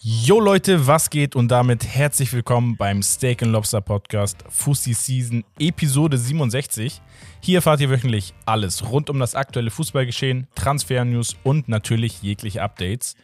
[0.00, 5.44] Yo Leute, was geht und damit herzlich willkommen beim Steak and Lobster Podcast Fussi Season
[5.58, 7.02] Episode 67.
[7.40, 13.16] Hier erfahrt ihr wöchentlich alles rund um das aktuelle Fußballgeschehen, Transfer-News und natürlich jegliche Updates.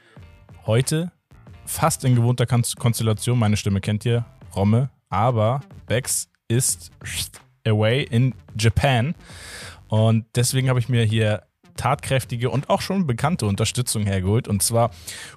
[0.66, 1.10] Heute
[1.64, 6.90] fast in gewohnter Konstellation, meine Stimme kennt ihr, Romme, aber Bex ist
[7.66, 9.14] away in Japan
[9.88, 11.44] und deswegen habe ich mir hier
[11.76, 14.90] tatkräftige und auch schon bekannte Unterstützung hergeholt und zwar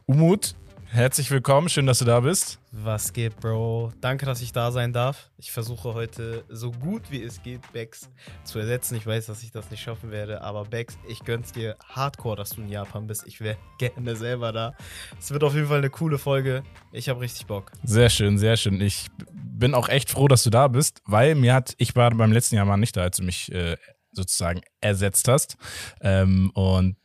[0.05, 0.55] Umut,
[0.91, 2.59] Herzlich willkommen, schön, dass du da bist.
[2.71, 3.93] Was geht, Bro?
[4.01, 5.29] Danke, dass ich da sein darf.
[5.37, 8.09] Ich versuche heute so gut wie es geht, Bex
[8.43, 8.95] zu ersetzen.
[8.95, 12.49] Ich weiß, dass ich das nicht schaffen werde, aber Bex, ich gönn's dir hardcore, dass
[12.51, 13.27] du in Japan bist.
[13.27, 14.73] Ich wäre gerne selber da.
[15.19, 16.63] Es wird auf jeden Fall eine coole Folge.
[16.91, 17.71] Ich habe richtig Bock.
[17.83, 18.81] Sehr schön, sehr schön.
[18.81, 22.31] Ich bin auch echt froh, dass du da bist, weil mir hat, ich war beim
[22.31, 23.77] letzten Jahr mal nicht da, als du mich äh,
[24.11, 25.57] sozusagen ersetzt hast.
[26.01, 26.97] Ähm, und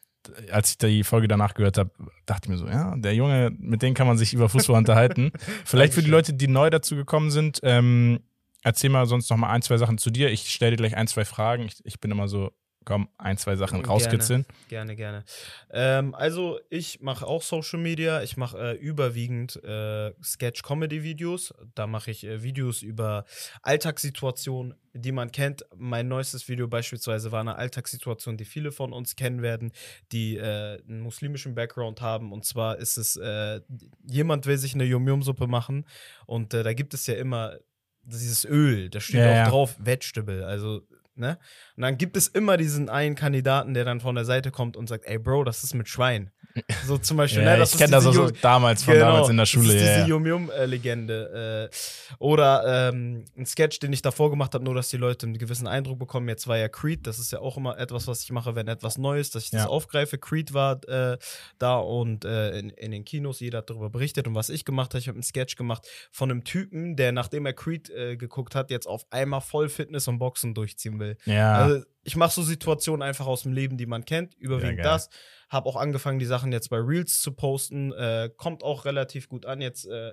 [0.51, 1.91] als ich die Folge danach gehört habe,
[2.27, 5.33] dachte ich mir so, ja, der Junge, mit dem kann man sich über Fußball unterhalten.
[5.65, 8.21] Vielleicht für die Leute, die neu dazu gekommen sind, ähm,
[8.63, 10.31] erzähl mal sonst noch mal ein, zwei Sachen zu dir.
[10.31, 11.65] Ich stelle dir gleich ein, zwei Fragen.
[11.65, 12.51] Ich, ich bin immer so
[12.85, 14.47] komm, ein, zwei Sachen gerne, rauskitzeln.
[14.69, 15.25] Gerne, gerne.
[15.71, 18.23] Ähm, also ich mache auch Social Media.
[18.23, 21.55] Ich mache äh, überwiegend äh, Sketch-Comedy-Videos.
[21.75, 23.25] Da mache ich äh, Videos über
[23.63, 25.65] Alltagssituationen, die man kennt.
[25.77, 29.73] Mein neuestes Video beispielsweise war eine Alltagssituation, die viele von uns kennen werden,
[30.13, 32.33] die äh, einen muslimischen Background haben.
[32.33, 33.61] Und zwar ist es, äh,
[34.07, 35.87] jemand will sich eine Yum-Yum-Suppe machen
[36.27, 37.59] und äh, da gibt es ja immer
[38.05, 39.49] dieses Öl, da steht ja, auch ja.
[39.49, 40.83] drauf Vegetable, also
[41.17, 41.39] ne?
[41.77, 44.89] Und dann gibt es immer diesen einen Kandidaten, der dann von der Seite kommt und
[44.89, 46.31] sagt, ey Bro, das ist mit Schwein.
[46.87, 47.59] So zum Beispiel, ja, ne?
[47.59, 49.67] Das ich kenne das also damals von genau, damals in der Schule.
[49.67, 50.07] Das ist diese ja.
[50.07, 51.71] Yum-Yum-Legende.
[51.71, 55.39] Äh, oder ähm, ein Sketch, den ich davor gemacht habe, nur dass die Leute einen
[55.39, 56.29] gewissen Eindruck bekommen.
[56.29, 58.99] Jetzt war ja Creed, das ist ja auch immer etwas, was ich mache, wenn etwas
[58.99, 60.19] Neues, dass ich das aufgreife.
[60.19, 61.19] Creed war äh,
[61.59, 64.29] da und äh, in, in, den Kinos, jeder hat darüber berichtet.
[64.29, 67.47] Und was ich gemacht habe, ich habe einen Sketch gemacht von einem Typen, der nachdem
[67.47, 71.17] er Creed äh, geguckt hat, jetzt auf einmal voll Fitness und Boxen durchziehen will.
[71.25, 71.55] Ja.
[71.55, 75.09] Also, ich mache so Situationen einfach aus dem Leben, die man kennt, überwiegend ja, das.
[75.55, 77.93] Habe auch angefangen, die Sachen jetzt bei Reels zu posten.
[77.93, 79.61] Äh, kommt auch relativ gut an.
[79.61, 80.13] Jetzt äh,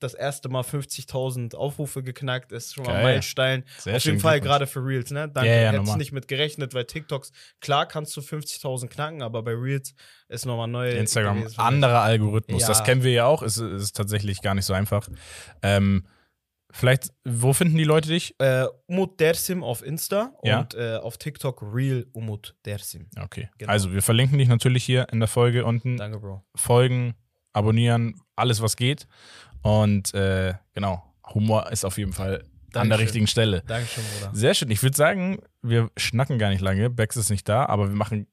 [0.00, 3.64] das erste Mal 50.000 Aufrufe geknackt, ist schon mal ein Meilenstein.
[3.78, 5.28] Sehr Auf jeden Fall gerade für Reels, ne?
[5.28, 9.22] Danke, ja, ja, hätte ich nicht mit gerechnet, weil TikToks, klar kannst du 50.000 knacken,
[9.22, 9.94] aber bei Reels
[10.28, 10.90] ist nochmal neu.
[10.90, 12.68] Instagram, anderer Algorithmus, ja.
[12.68, 15.08] das kennen wir ja auch, ist, ist tatsächlich gar nicht so einfach.
[15.62, 16.06] Ähm,
[16.70, 18.34] Vielleicht, wo finden die Leute dich?
[18.38, 20.60] Äh, Umut Dersim auf Insta ja.
[20.60, 23.06] und äh, auf TikTok Real Umut Dersim.
[23.18, 23.48] Okay.
[23.56, 23.72] Genau.
[23.72, 25.96] Also, wir verlinken dich natürlich hier in der Folge unten.
[25.96, 26.44] Danke, Bro.
[26.54, 27.14] Folgen,
[27.54, 29.06] abonnieren, alles, was geht.
[29.62, 31.02] Und äh, genau,
[31.34, 32.82] Humor ist auf jeden Fall Dankeschön.
[32.82, 33.62] an der richtigen Stelle.
[33.66, 34.34] Dankeschön, Bruder.
[34.34, 34.70] Sehr schön.
[34.70, 36.90] Ich würde sagen, wir schnacken gar nicht lange.
[36.90, 38.26] Bex ist nicht da, aber wir machen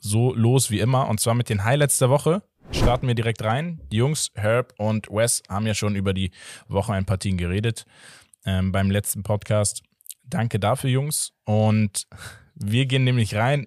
[0.00, 1.08] so los wie immer.
[1.08, 3.80] Und zwar mit den Highlights der Woche starten wir direkt rein.
[3.92, 6.30] Die Jungs, Herb und Wes, haben ja schon über die
[6.68, 7.86] Wochenendpartien geredet
[8.44, 9.82] ähm, beim letzten Podcast.
[10.24, 11.32] Danke dafür, Jungs.
[11.44, 12.06] Und
[12.54, 13.66] wir gehen nämlich rein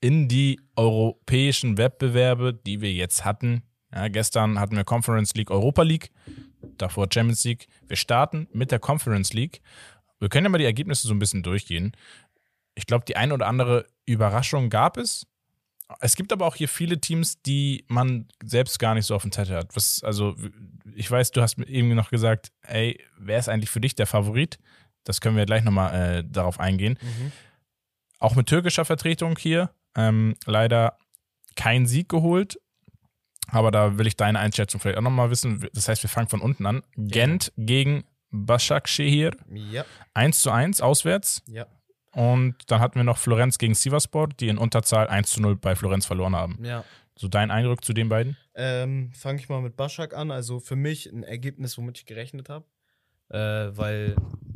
[0.00, 3.62] in die europäischen Wettbewerbe, die wir jetzt hatten.
[3.94, 6.10] Ja, gestern hatten wir Conference League, Europa League,
[6.78, 7.68] davor Champions League.
[7.86, 9.60] Wir starten mit der Conference League.
[10.18, 11.92] Wir können ja mal die Ergebnisse so ein bisschen durchgehen.
[12.74, 15.26] Ich glaube, die eine oder andere Überraschung gab es.
[16.00, 19.32] Es gibt aber auch hier viele Teams, die man selbst gar nicht so auf dem
[19.32, 19.74] Zettel hat.
[19.74, 20.36] Was, also,
[20.94, 24.58] ich weiß, du hast irgendwie noch gesagt, ey, wer ist eigentlich für dich der Favorit?
[25.04, 26.98] Das können wir gleich nochmal äh, darauf eingehen.
[27.00, 27.32] Mhm.
[28.18, 29.70] Auch mit türkischer Vertretung hier.
[29.96, 30.96] Ähm, leider
[31.56, 32.58] kein Sieg geholt.
[33.48, 35.66] Aber da will ich deine Einschätzung vielleicht auch nochmal wissen.
[35.74, 36.82] Das heißt, wir fangen von unten an.
[36.96, 37.64] Gent ja.
[37.64, 39.32] gegen Başakşehir.
[39.52, 39.84] Ja.
[40.14, 41.42] 1 zu 1 auswärts.
[41.46, 41.66] Ja.
[42.14, 45.74] Und dann hatten wir noch Florenz gegen Sivasport, die in Unterzahl 1 zu 0 bei
[45.74, 46.62] Florenz verloren haben.
[46.62, 46.84] Ja.
[47.16, 48.36] So dein Eindruck zu den beiden?
[48.54, 50.30] Ähm, Fange ich mal mit Baschak an.
[50.30, 52.66] Also für mich ein Ergebnis, womit ich gerechnet habe.
[53.28, 54.14] Äh, weil,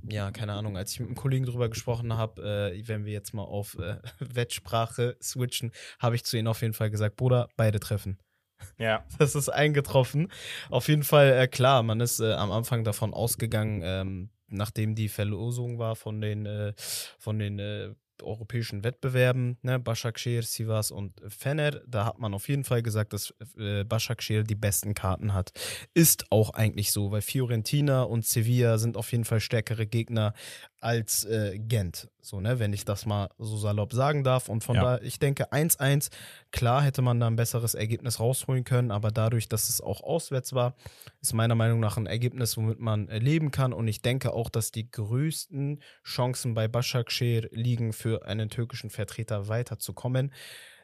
[0.09, 3.33] ja, keine Ahnung, als ich mit einem Kollegen drüber gesprochen habe, äh, wenn wir jetzt
[3.33, 7.81] mal auf äh, Wettsprache switchen, habe ich zu ihnen auf jeden Fall gesagt, Bruder, beide
[7.81, 8.19] treffen.
[8.79, 9.05] Ja.
[9.19, 10.33] Das ist eingetroffen.
[10.71, 15.09] Auf jeden Fall, äh, klar, man ist äh, am Anfang davon ausgegangen, ähm, nachdem die
[15.09, 16.73] Verlosung war von den, äh,
[17.19, 22.65] von den äh, europäischen Wettbewerben, ne, Başakşehir, Sivas und Fener, da hat man auf jeden
[22.65, 25.53] Fall gesagt, dass äh, Başakşehir die besten Karten hat.
[25.95, 30.33] Ist auch eigentlich so, weil Fiorentina und Sevilla sind auf jeden Fall stärkere Gegner
[30.81, 32.09] als äh, Gent.
[32.21, 34.49] So, ne, wenn ich das mal so salopp sagen darf.
[34.49, 34.99] Und von ja.
[34.99, 36.11] da, ich denke, 1-1,
[36.51, 40.53] klar hätte man da ein besseres Ergebnis rausholen können, aber dadurch, dass es auch auswärts
[40.53, 40.75] war,
[41.23, 43.73] ist meiner Meinung nach ein Ergebnis, womit man äh, leben kann.
[43.73, 49.49] Und ich denke auch, dass die größten Chancen bei Başakşehir liegen, für einen türkischen Vertreter
[49.49, 50.33] weiterzukommen.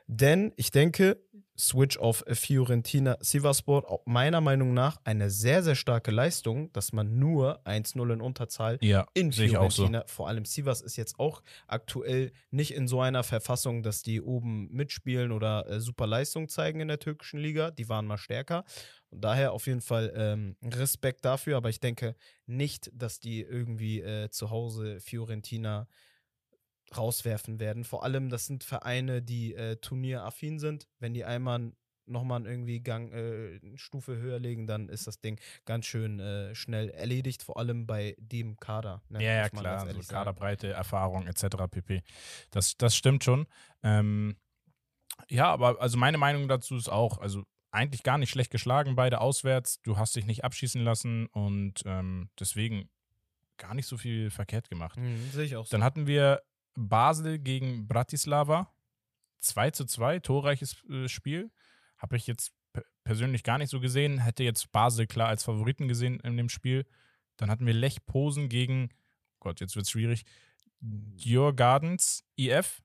[0.06, 1.19] Denn ich denke,
[1.58, 3.90] Switch auf Fiorentina Sivaspor.
[3.90, 8.78] Auch Meiner Meinung nach eine sehr, sehr starke Leistung, dass man nur 1-0 in Unterzahl
[8.81, 9.43] Ja, in auch so.
[9.46, 10.04] Fiorentina.
[10.06, 14.69] Vor allem Sivas ist jetzt auch aktuell nicht in so einer Verfassung, dass die oben
[14.72, 17.70] mitspielen oder äh, super Leistung zeigen in der türkischen Liga.
[17.70, 18.64] Die waren mal stärker.
[19.10, 21.56] Und daher auf jeden Fall ähm, Respekt dafür.
[21.58, 22.16] Aber ich denke
[22.46, 25.87] nicht, dass die irgendwie äh, zu Hause Fiorentina
[26.97, 27.85] rauswerfen werden.
[27.85, 30.89] Vor allem, das sind Vereine, die äh, turnieraffin sind.
[30.99, 31.73] Wenn die einmal
[32.06, 36.55] nochmal irgendwie Gang, äh, eine Stufe höher legen, dann ist das Ding ganz schön äh,
[36.55, 39.03] schnell erledigt, vor allem bei dem Kader.
[39.09, 39.62] ne, Ja, ja, klar.
[39.62, 40.19] ganz So ehrlich sagen.
[40.19, 41.44] Kaderbreite, Erfahrung etc.
[41.71, 42.03] pp.
[42.50, 43.47] Das, das stimmt schon.
[43.83, 44.37] Ähm,
[45.29, 49.21] ja, aber also meine Meinung dazu ist auch, also eigentlich gar nicht schlecht geschlagen, beide
[49.21, 49.81] auswärts.
[49.83, 52.91] Du hast dich nicht abschießen lassen und ähm, deswegen
[53.56, 54.99] gar nicht so viel verkehrt gemacht.
[54.99, 55.71] Mhm, Sehe ich auch so.
[55.71, 56.43] Dann hatten wir
[56.74, 58.72] Basel gegen Bratislava.
[59.40, 61.50] 2 zu 2, torreiches äh, Spiel.
[61.98, 64.19] Habe ich jetzt pe- persönlich gar nicht so gesehen.
[64.19, 66.86] Hätte jetzt Basel klar als Favoriten gesehen in dem Spiel.
[67.36, 68.90] Dann hatten wir Lech Posen gegen,
[69.40, 70.24] Gott, jetzt wird es schwierig,
[70.80, 72.82] Dior Gardens IF.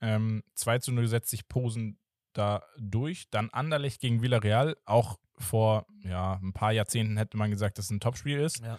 [0.00, 1.98] Ähm, 2 zu 0 setzt sich Posen
[2.32, 3.28] da durch.
[3.30, 4.76] Dann Anderlecht gegen Villarreal.
[4.84, 8.60] Auch vor ja, ein paar Jahrzehnten hätte man gesagt, dass es ein Topspiel ist.
[8.60, 8.78] ja.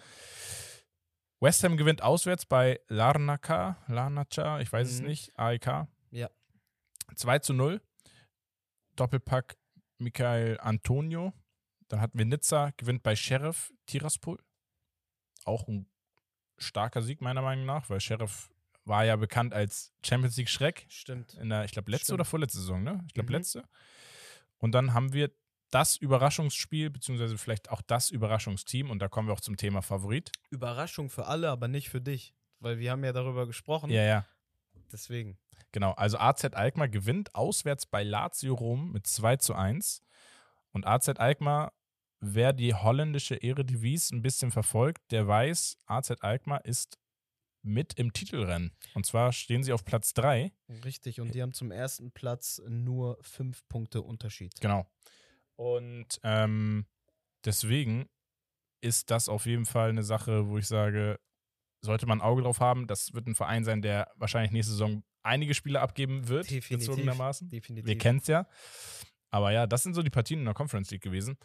[1.42, 5.06] West Ham gewinnt auswärts bei Larnaca, Larnaca, ich weiß es Mhm.
[5.08, 5.88] nicht, AEK.
[6.12, 6.30] Ja.
[7.16, 7.80] 2 zu 0.
[8.96, 9.56] Doppelpack
[9.98, 11.32] Michael Antonio.
[11.88, 14.38] Dann hatten wir Nizza, gewinnt bei Sheriff Tiraspol.
[15.44, 15.90] Auch ein
[16.58, 18.50] starker Sieg meiner Meinung nach, weil Sheriff
[18.84, 21.34] war ja bekannt als Champions League Schreck Stimmt.
[21.34, 22.14] in der, ich glaube, letzte Stimmt.
[22.20, 23.02] oder vorletzte Saison, ne?
[23.06, 23.36] Ich glaube, Mhm.
[23.38, 23.68] letzte.
[24.58, 25.30] Und dann haben wir
[25.72, 30.30] das Überraschungsspiel, beziehungsweise vielleicht auch das Überraschungsteam, und da kommen wir auch zum Thema Favorit.
[30.50, 32.34] Überraschung für alle, aber nicht für dich.
[32.60, 33.90] Weil wir haben ja darüber gesprochen.
[33.90, 34.26] Ja, ja.
[34.92, 35.38] Deswegen.
[35.72, 40.02] Genau, also AZ Alkmaar gewinnt auswärts bei Lazio Rom mit 2 zu 1.
[40.70, 41.72] Und AZ Alkmaar,
[42.20, 46.98] wer die holländische Eredivisie ein bisschen verfolgt, der weiß, AZ Alkmaar ist
[47.62, 48.76] mit im Titelrennen.
[48.94, 50.52] Und zwar stehen sie auf Platz 3.
[50.84, 51.20] Richtig.
[51.20, 54.60] Und die haben zum ersten Platz nur fünf Punkte Unterschied.
[54.60, 54.86] Genau.
[55.56, 56.86] Und ähm,
[57.44, 58.08] deswegen
[58.80, 61.20] ist das auf jeden Fall eine Sache, wo ich sage,
[61.84, 62.86] sollte man ein Auge drauf haben.
[62.86, 66.68] Das wird ein Verein sein, der wahrscheinlich nächste Saison einige Spiele abgeben wird, Definitiv.
[66.88, 67.48] gezwungenermaßen.
[67.50, 67.86] Definitiv.
[67.86, 68.48] Wir kennen es ja.
[69.30, 71.38] Aber ja, das sind so die Partien in der Conference League gewesen.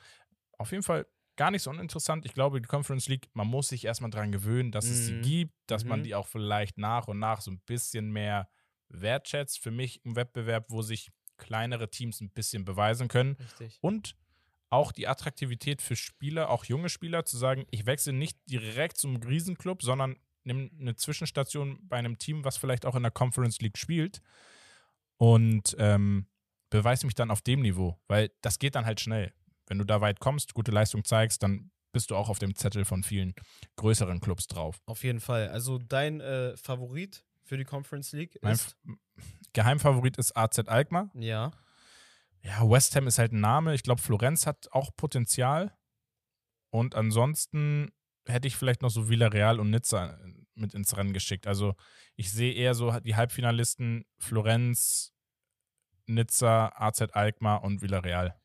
[0.57, 1.05] Auf jeden Fall
[1.37, 2.25] gar nicht so uninteressant.
[2.25, 5.21] Ich glaube, die Conference League, man muss sich erstmal dran gewöhnen, dass es sie Mhm.
[5.21, 6.03] gibt, dass man Mhm.
[6.03, 8.49] die auch vielleicht nach und nach so ein bisschen mehr
[8.89, 9.59] wertschätzt.
[9.59, 13.37] Für mich ein Wettbewerb, wo sich kleinere Teams ein bisschen beweisen können.
[13.39, 13.77] Richtig.
[13.81, 14.15] Und
[14.69, 19.15] auch die Attraktivität für Spieler, auch junge Spieler, zu sagen, ich wechsle nicht direkt zum
[19.17, 23.77] Riesenclub, sondern nehme eine Zwischenstation bei einem Team, was vielleicht auch in der Conference League
[23.77, 24.21] spielt
[25.17, 26.27] und ähm,
[26.69, 29.33] beweise mich dann auf dem Niveau, weil das geht dann halt schnell.
[29.67, 32.85] Wenn du da weit kommst, gute Leistung zeigst, dann bist du auch auf dem Zettel
[32.85, 33.33] von vielen
[33.75, 34.81] größeren Clubs drauf.
[34.85, 35.49] Auf jeden Fall.
[35.49, 38.77] Also dein äh, Favorit für die Conference League Mein ist.
[39.17, 41.09] F- Geheimfavorit ist AZ Alkmaar.
[41.15, 41.51] Ja.
[42.43, 43.73] Ja, West Ham ist halt ein Name.
[43.73, 45.75] Ich glaube, Florenz hat auch Potenzial.
[46.69, 47.91] Und ansonsten
[48.27, 50.17] hätte ich vielleicht noch so Villarreal und Nizza
[50.53, 51.47] mit ins Rennen geschickt.
[51.47, 51.75] Also
[52.15, 55.13] ich sehe eher so die Halbfinalisten Florenz,
[56.07, 58.39] Nizza, AZ Alkmaar und Villarreal.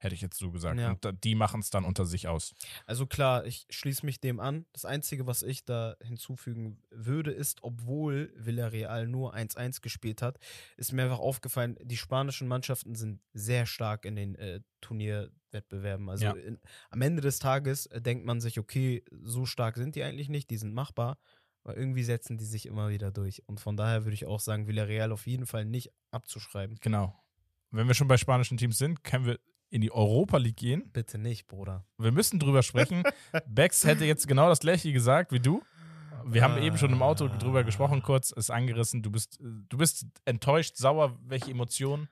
[0.00, 0.78] Hätte ich jetzt so gesagt.
[0.78, 0.90] Ja.
[0.90, 2.54] Und die machen es dann unter sich aus.
[2.86, 4.64] Also klar, ich schließe mich dem an.
[4.72, 10.38] Das Einzige, was ich da hinzufügen würde, ist, obwohl Villarreal nur 1-1 gespielt hat,
[10.76, 16.08] ist mir einfach aufgefallen, die spanischen Mannschaften sind sehr stark in den äh, Turnierwettbewerben.
[16.08, 16.32] Also Ja.
[16.32, 16.58] in,
[16.90, 20.50] am Ende des Tages äh, denkt man sich, okay, so stark sind die eigentlich nicht,
[20.50, 21.18] die sind machbar.
[21.64, 23.42] Aber irgendwie setzen die sich immer wieder durch.
[23.46, 26.78] Und von daher würde ich auch sagen, Villarreal auf jeden Fall nicht abzuschreiben.
[26.80, 27.14] Genau.
[27.70, 29.38] Wenn wir schon bei spanischen Teams sind, können wir
[29.70, 30.90] in die Europa League gehen.
[30.92, 31.84] Bitte nicht, Bruder.
[31.98, 33.02] Wir müssen drüber sprechen.
[33.46, 35.62] Bex hätte jetzt genau das gleiche gesagt wie du.
[36.24, 36.60] Wir haben Ah.
[36.62, 39.02] eben schon im Auto drüber gesprochen, kurz, ist angerissen.
[39.02, 42.08] Du bist, du bist enttäuscht, sauer, welche Emotionen?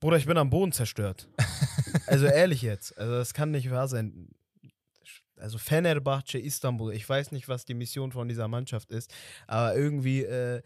[0.00, 1.28] Bruder, ich bin am Boden zerstört.
[2.06, 2.96] also ehrlich jetzt.
[2.96, 4.28] Also das kann nicht wahr sein.
[5.36, 9.12] Also Fenerbahce Istanbul, ich weiß nicht, was die Mission von dieser Mannschaft ist,
[9.46, 10.62] aber irgendwie, äh,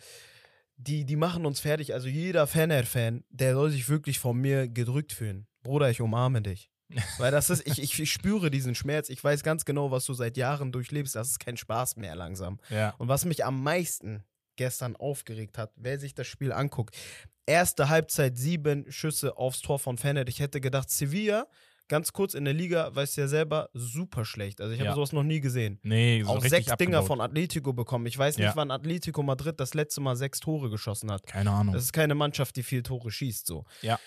[0.76, 1.94] die, die machen uns fertig.
[1.94, 5.46] Also jeder Fener-Fan, der soll sich wirklich von mir gedrückt fühlen.
[5.62, 6.70] Bruder, ich umarme dich.
[7.18, 9.08] Weil das ist, ich, ich, ich spüre diesen Schmerz.
[9.08, 11.14] Ich weiß ganz genau, was du seit Jahren durchlebst.
[11.16, 12.60] Das ist kein Spaß mehr langsam.
[12.68, 12.94] Ja.
[12.98, 14.24] Und was mich am meisten
[14.56, 16.94] gestern aufgeregt hat, wer sich das Spiel anguckt,
[17.46, 20.26] erste Halbzeit sieben Schüsse aufs Tor von Fener.
[20.28, 21.46] Ich hätte gedacht, Sevilla,
[21.88, 24.60] ganz kurz in der Liga, weißt du ja selber, super schlecht.
[24.60, 24.94] Also ich habe Ja.
[24.94, 25.78] sowas noch nie gesehen.
[25.82, 27.06] Nee, so Auch sechs Dinger abgebaut.
[27.06, 28.04] von Atletico bekommen.
[28.06, 28.56] Ich weiß nicht, Ja.
[28.56, 31.26] wann Atletico Madrid das letzte Mal sechs Tore geschossen hat.
[31.26, 31.72] Keine Ahnung.
[31.72, 33.64] Das ist keine Mannschaft, die viel Tore schießt, so.
[33.80, 33.98] Ja.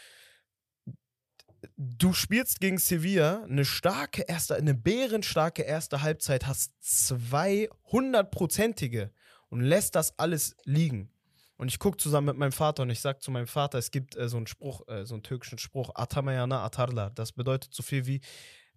[1.78, 9.12] Du spielst gegen Sevilla eine starke erste, eine bärenstarke erste Halbzeit, hast zwei hundertprozentige
[9.50, 11.10] und lässt das alles liegen.
[11.58, 14.18] Und ich gucke zusammen mit meinem Vater und ich sage zu meinem Vater, es gibt
[14.18, 17.12] äh, so einen Spruch, äh, so einen türkischen Spruch, Atamayana Atarla.
[17.12, 18.22] Das bedeutet so viel wie,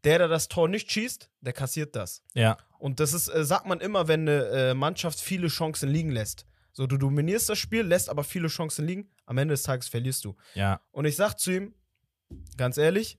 [0.04, 2.23] der, der das Tor nicht schießt, der kassiert das.
[2.35, 2.57] Ja.
[2.78, 6.47] Und das ist, äh, sagt man immer, wenn eine äh, Mannschaft viele Chancen liegen lässt.
[6.73, 10.25] So, du dominierst das Spiel, lässt aber viele Chancen liegen, am Ende des Tages verlierst
[10.25, 10.37] du.
[10.54, 10.80] Ja.
[10.92, 11.75] Und ich sag zu ihm,
[12.56, 13.18] ganz ehrlich,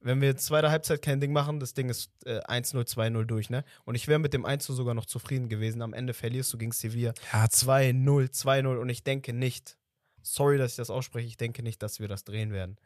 [0.00, 3.50] wenn wir jetzt zweite Halbzeit kein Ding machen, das Ding ist äh, 1-0, 2-0 durch,
[3.50, 3.64] ne?
[3.84, 5.82] Und ich wäre mit dem 1 sogar noch zufrieden gewesen.
[5.82, 9.76] Am Ende verlierst du gegen Sevilla Ja, 2-0, 2-0 und ich denke nicht,
[10.22, 12.76] sorry, dass ich das ausspreche, ich denke nicht, dass wir das drehen werden.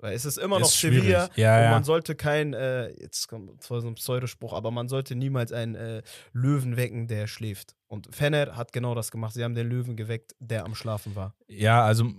[0.00, 0.70] Weil es ist immer noch.
[0.70, 1.70] Sevilla Ja, und ja.
[1.70, 5.74] man sollte kein, äh, jetzt kommt zwar so ein Pseudospruch, aber man sollte niemals einen
[5.74, 6.02] äh,
[6.32, 7.76] Löwen wecken, der schläft.
[7.86, 9.34] Und Fener hat genau das gemacht.
[9.34, 11.34] Sie haben den Löwen geweckt, der am Schlafen war.
[11.48, 12.12] Ja, also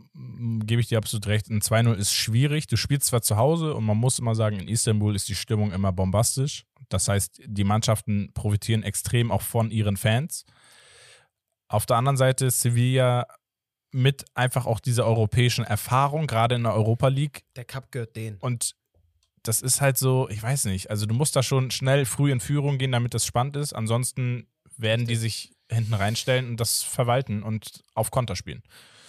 [0.59, 1.49] gebe ich dir absolut recht.
[1.49, 2.67] Ein 2-0 ist schwierig.
[2.67, 5.71] Du spielst zwar zu Hause und man muss immer sagen, in Istanbul ist die Stimmung
[5.71, 6.65] immer bombastisch.
[6.89, 10.45] Das heißt, die Mannschaften profitieren extrem auch von ihren Fans.
[11.67, 13.25] Auf der anderen Seite ist Sevilla
[13.91, 17.43] mit einfach auch dieser europäischen Erfahrung, gerade in der Europa League.
[17.55, 18.37] Der Cup gehört denen.
[18.37, 18.75] Und
[19.43, 22.39] das ist halt so, ich weiß nicht, also du musst da schon schnell früh in
[22.39, 23.73] Führung gehen, damit das spannend ist.
[23.73, 28.61] Ansonsten werden die sich hinten reinstellen und das verwalten und auf Konter spielen.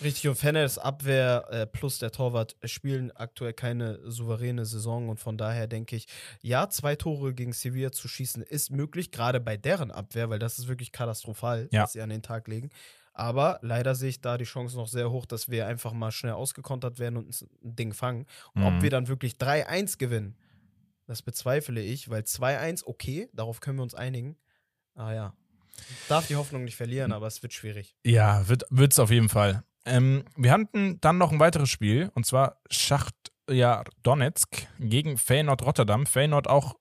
[0.02, 5.38] Richtig, und Fenners Abwehr äh, plus der Torwart spielen aktuell keine souveräne Saison und von
[5.38, 6.06] daher denke ich,
[6.40, 10.58] ja, zwei Tore gegen Sevilla zu schießen ist möglich, gerade bei deren Abwehr, weil das
[10.58, 11.84] ist wirklich katastrophal, Ja.
[11.84, 12.70] was sie an den Tag legen.
[13.14, 16.32] Aber leider sehe ich da die Chance noch sehr hoch, dass wir einfach mal schnell
[16.32, 17.28] ausgekontert werden und
[17.62, 18.26] ein Ding fangen.
[18.54, 18.66] Und Mhm.
[18.68, 20.36] ob wir dann wirklich 3-1 gewinnen,
[21.06, 24.36] das bezweifle ich, weil 2-1, okay, darauf können wir uns einigen.
[24.94, 25.34] Ah ja.
[26.08, 27.94] Darf die Hoffnung nicht verlieren, aber es wird schwierig.
[28.04, 29.64] Ja, wird es auf jeden Fall.
[29.84, 36.06] Ähm, wir hatten dann noch ein weiteres Spiel und zwar Schachtjar Donetsk gegen Feyenoord Rotterdam.
[36.06, 36.76] Feyenoord auch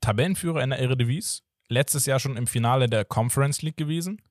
[0.00, 4.22] Tabellenführer in der Eredivisie, letztes Jahr schon im Finale der Conference League gewesen.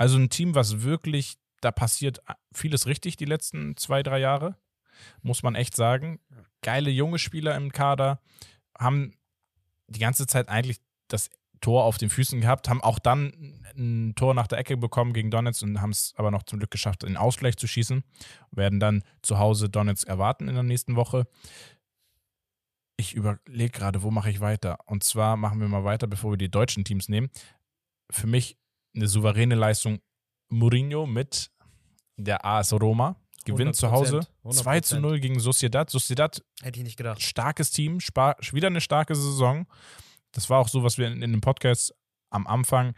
[0.00, 2.22] Also ein Team, was wirklich, da passiert
[2.54, 4.56] vieles richtig die letzten zwei, drei Jahre,
[5.20, 6.20] muss man echt sagen.
[6.62, 8.22] Geile junge Spieler im Kader,
[8.78, 9.12] haben
[9.88, 10.78] die ganze Zeit eigentlich
[11.08, 11.28] das
[11.60, 15.30] Tor auf den Füßen gehabt, haben auch dann ein Tor nach der Ecke bekommen gegen
[15.30, 18.02] Donetsk und haben es aber noch zum Glück geschafft, den Ausgleich zu schießen.
[18.52, 21.26] Werden dann zu Hause Donetsk erwarten in der nächsten Woche.
[22.96, 24.78] Ich überlege gerade, wo mache ich weiter?
[24.86, 27.28] Und zwar machen wir mal weiter, bevor wir die deutschen Teams nehmen.
[28.10, 28.56] Für mich
[28.94, 30.00] eine souveräne Leistung.
[30.48, 31.50] Mourinho mit
[32.16, 35.88] der AS Roma gewinnt zu Hause 2 zu 0 gegen Sociedad.
[35.88, 37.22] Sociedad Hätte ich nicht gedacht.
[37.22, 39.66] starkes Team, spa wieder eine starke Saison.
[40.32, 41.94] Das war auch so, was wir in, in dem Podcast
[42.30, 42.94] am Anfang,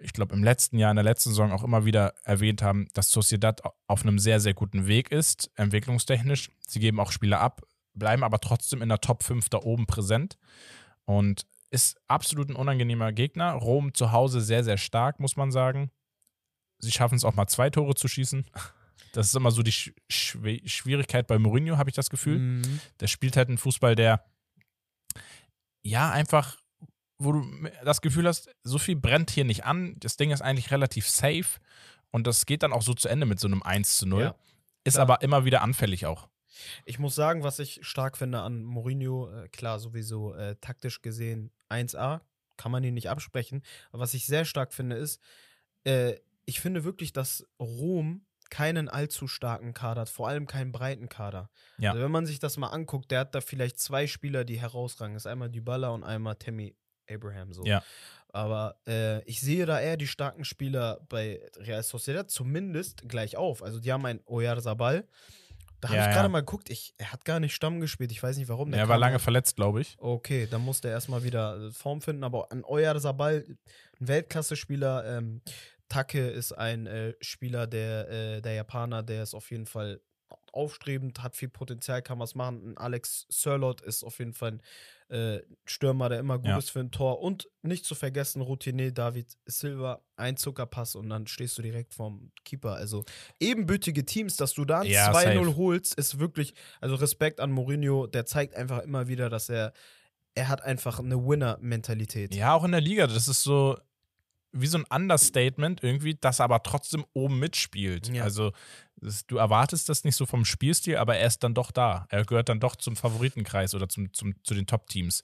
[0.00, 3.10] ich glaube im letzten Jahr, in der letzten Saison auch immer wieder erwähnt haben, dass
[3.10, 6.50] Sociedad auf einem sehr, sehr guten Weg ist, entwicklungstechnisch.
[6.66, 7.62] Sie geben auch Spieler ab,
[7.94, 10.38] bleiben aber trotzdem in der Top 5 da oben präsent
[11.04, 13.52] und ist absolut ein unangenehmer Gegner.
[13.52, 15.90] Rom zu Hause sehr, sehr stark, muss man sagen.
[16.78, 18.44] Sie schaffen es auch mal zwei Tore zu schießen.
[19.12, 22.38] Das ist immer so die Sch Schw Schwierigkeit bei Mourinho, habe ich das Gefühl.
[22.38, 22.80] Mhm.
[23.00, 24.24] Der spielt halt einen Fußball, der
[25.82, 26.58] ja einfach,
[27.18, 27.46] wo du
[27.84, 29.96] das Gefühl hast, so viel brennt hier nicht an.
[29.98, 31.58] Das Ding ist eigentlich relativ safe
[32.10, 34.22] und das geht dann auch so zu Ende mit so einem 1 zu 0.
[34.22, 34.34] Ja,
[34.84, 36.28] ist aber immer wieder anfällig auch.
[36.84, 41.50] Ich muss sagen, was ich stark finde an Mourinho, äh, klar, sowieso äh, taktisch gesehen
[41.72, 42.20] 1A,
[42.56, 43.62] kann man ihn nicht absprechen.
[43.90, 45.20] Aber was ich sehr stark finde, ist,
[45.84, 46.14] äh,
[46.44, 51.48] ich finde wirklich, dass Rom keinen allzu starken Kader hat, vor allem keinen breiten Kader.
[51.78, 51.92] Ja.
[51.92, 55.14] Also wenn man sich das mal anguckt, der hat da vielleicht zwei Spieler, die herausragen.
[55.14, 56.76] Das ist einmal Dybala und einmal Tammy
[57.08, 57.64] Abraham so.
[57.64, 57.82] Ja.
[58.28, 63.62] Aber äh, ich sehe da eher die starken Spieler bei Real Sociedad zumindest gleich auf.
[63.62, 65.06] Also die haben einen Oyarzabal.
[65.82, 66.14] Da habe Ja, ich ja.
[66.14, 68.12] gerade mal geguckt, ich, er hat gar nicht Stamm gespielt.
[68.12, 68.70] Ich weiß nicht warum.
[68.70, 69.96] der Er war lange auch- verletzt, glaube ich.
[69.98, 72.22] Okay, dann musste er erstmal wieder äh, Form finden.
[72.22, 73.58] Aber an Oyarzabal, ein
[74.08, 75.18] Weltklasse-Spieler.
[75.18, 75.42] Ähm,
[75.88, 80.00] Take ist ein äh, Spieler der, äh, der Japaner, der ist auf jeden Fall
[80.52, 82.74] aufstrebend, hat viel Potenzial, kann was machen.
[82.78, 84.62] Alex Sörlot ist auf jeden Fall ein
[85.12, 86.58] äh, Stürmer, der immer gut Ja.
[86.58, 87.20] ist für ein Tor.
[87.20, 92.32] Und nicht zu vergessen, Routinier David Silva, ein Zuckerpass und dann stehst du direkt vorm
[92.44, 92.72] Keeper.
[92.74, 93.04] Also
[93.38, 95.56] ebenbürtige Teams, dass du da ein Ja, 2-0 safe.
[95.56, 99.72] holst, ist wirklich, also Respekt an Mourinho, der zeigt einfach immer wieder, dass er,
[100.34, 102.34] er hat einfach eine Winner-Mentalität.
[102.34, 103.06] Ja, auch in der Liga.
[103.06, 103.76] Das ist so
[104.52, 108.08] wie so ein Understatement irgendwie, das aber trotzdem oben mitspielt.
[108.08, 108.24] Ja.
[108.24, 108.52] Also
[108.96, 112.06] das, du erwartest das nicht so vom Spielstil, aber er ist dann doch da.
[112.10, 115.22] Er gehört dann doch zum Favoritenkreis oder zum, zum, zu den Top-Teams.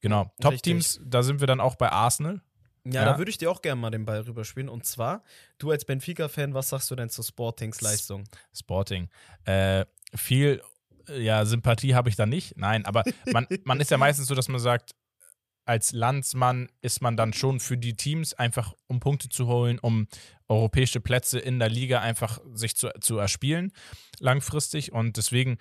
[0.00, 0.32] Genau.
[0.40, 2.40] Top-Teams, da sind wir dann auch bei Arsenal.
[2.84, 3.04] Ja, Ja.
[3.12, 4.68] da würde ich dir auch gerne mal den Ball rüberspielen.
[4.68, 5.22] Und zwar,
[5.58, 8.24] du als Benfica-Fan, was sagst du denn zu Sportings Leistung?
[8.52, 9.08] Sporting.
[9.44, 10.62] Äh, viel
[11.08, 12.56] ja, Sympathie habe ich da nicht.
[12.56, 13.02] Nein, aber
[13.32, 14.92] man, man ist ja meistens so, dass man sagt,
[15.64, 20.08] als Landsmann ist man dann schon für die Teams einfach, um Punkte zu holen, um
[20.48, 23.72] europäische Plätze in der Liga einfach sich zu, zu erspielen,
[24.18, 24.92] langfristig.
[24.92, 25.58] Und deswegen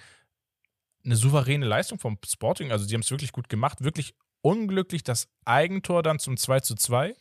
[1.04, 2.72] eine souveräne Leistung vom Sporting.
[2.72, 3.84] Also, die haben es wirklich gut gemacht.
[3.84, 7.14] Wirklich unglücklich das Eigentor dann zum 2 zu 2.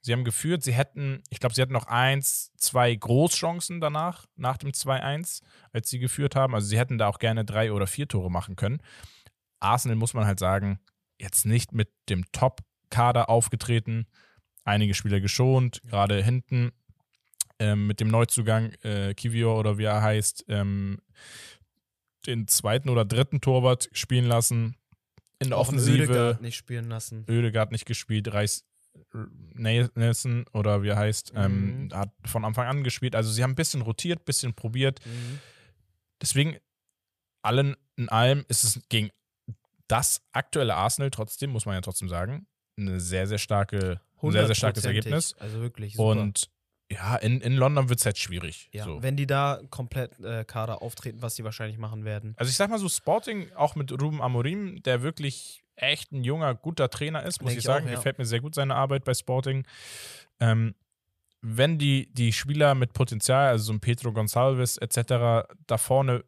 [0.00, 4.56] Sie haben geführt, sie hätten, ich glaube, sie hatten noch eins, zwei Großchancen danach, nach
[4.56, 5.42] dem 2-1,
[5.72, 6.54] als sie geführt haben.
[6.54, 8.80] Also sie hätten da auch gerne drei oder vier Tore machen können.
[9.58, 10.78] Arsenal muss man halt sagen,
[11.20, 14.06] jetzt nicht mit dem Top-Kader aufgetreten.
[14.64, 16.72] Einige Spieler geschont, gerade hinten
[17.58, 20.98] ähm, mit dem Neuzugang äh, Kivio oder wie er heißt, ähm,
[22.26, 24.76] den zweiten oder dritten Torwart spielen lassen.
[25.38, 26.02] In der Auch Offensive.
[26.02, 27.24] Oedegaard nicht spielen lassen.
[27.28, 28.64] Ödegaard nicht gespielt, Reis
[29.54, 31.94] Nelson oder wie er heißt, ähm, Mhm.
[31.94, 33.14] hat von Anfang an gespielt.
[33.14, 35.04] Also sie haben ein bisschen rotiert, ein bisschen probiert.
[35.04, 35.38] Mhm.
[36.20, 36.56] Deswegen,
[37.42, 39.10] allen in allem ist es gegen
[39.88, 42.46] das aktuelle Arsenal trotzdem, muss man ja trotzdem sagen,
[42.78, 44.84] eine sehr, sehr starke, ein sehr, sehr starkes.
[44.84, 45.34] Ergebnis.
[45.38, 46.20] Also wirklich super.
[46.20, 46.50] Und
[46.90, 48.68] ja, in, in London wird es halt schwierig.
[48.72, 49.02] ja, so.
[49.02, 52.34] wenn die da komplett äh, Kader auftreten, was sie wahrscheinlich machen werden.
[52.36, 56.54] Also ich sag mal so, Sporting, auch mit Ruben Amorim, der wirklich echt ein junger,
[56.54, 57.88] guter Trainer ist, muss Denk ich ich auch, sagen.
[57.88, 57.94] ja.
[57.96, 59.66] Gefällt mir sehr gut seine Arbeit bei Sporting.
[60.38, 60.74] Ähm,
[61.42, 66.24] wenn die, die Spieler mit Potenzial, also so ein Pedro Gonçalves etc., da vorne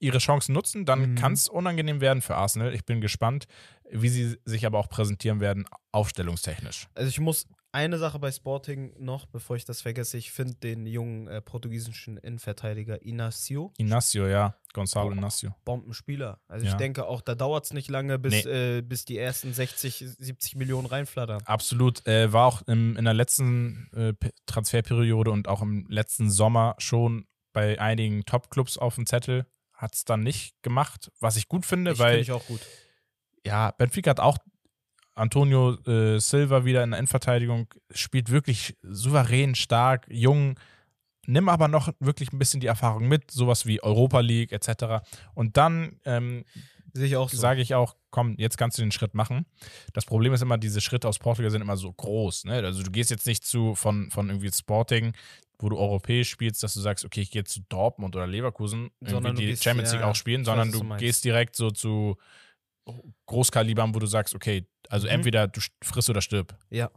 [0.00, 1.14] ihre Chancen nutzen, dann Mhm.
[1.16, 2.74] kann es unangenehm werden für Arsenal.
[2.74, 3.46] Ich bin gespannt,
[3.90, 6.88] wie sie sich aber auch präsentieren werden, aufstellungstechnisch.
[6.94, 10.86] Also ich muss eine Sache bei Sporting noch, bevor ich das vergesse, ich finde den
[10.86, 15.10] jungen äh, portugiesischen Innenverteidiger Inacio Inacio, ja, Gonzalo.
[15.12, 15.54] Inacio.
[15.66, 16.40] Bombenspieler.
[16.48, 16.72] Also Ja.
[16.72, 18.78] ich denke auch, da dauert es nicht lange, bis, Nee.
[18.78, 21.42] äh, bis die ersten 60, 70 Millionen reinflattern.
[21.44, 22.06] Absolut.
[22.06, 24.14] Äh, war auch im, in der letzten äh,
[24.46, 29.46] Transferperiode und auch im letzten Sommer schon bei einigen Top-Clubs auf dem Zettel.
[29.78, 32.60] Hat es dann nicht gemacht, was ich gut finde, Ich weil finde ich auch gut.
[33.46, 34.36] ja, Benfica hat auch
[35.14, 40.58] Antonio äh, Silva wieder in der Endverteidigung, spielt wirklich souverän, stark, jung.
[41.26, 45.04] Nimm aber noch wirklich ein bisschen die Erfahrung mit, sowas wie Europa League etc.
[45.34, 46.44] Und dann ähm,
[46.94, 47.36] Sehe ich auch so.
[47.36, 49.44] sage ich auch, komm, jetzt kannst du den Schritt machen.
[49.92, 52.44] Das Problem ist immer, diese Schritte aus Portugal sind immer so groß.
[52.46, 52.54] Ne?
[52.54, 55.12] Also du gehst jetzt nicht zu von, von irgendwie Sporting,
[55.58, 59.24] wo du europäisch spielst, dass du sagst, okay, ich gehe zu Dortmund oder Leverkusen, Sondern
[59.24, 61.56] irgendwie du die gehst- Champions League ja, auch spielen, weiß, sondern was du gehst direkt
[61.56, 62.16] so zu
[63.26, 65.12] Großkalibern, wo du sagst, okay, also Mhm.
[65.14, 66.56] entweder du friss oder stirb.
[66.70, 66.90] Ja.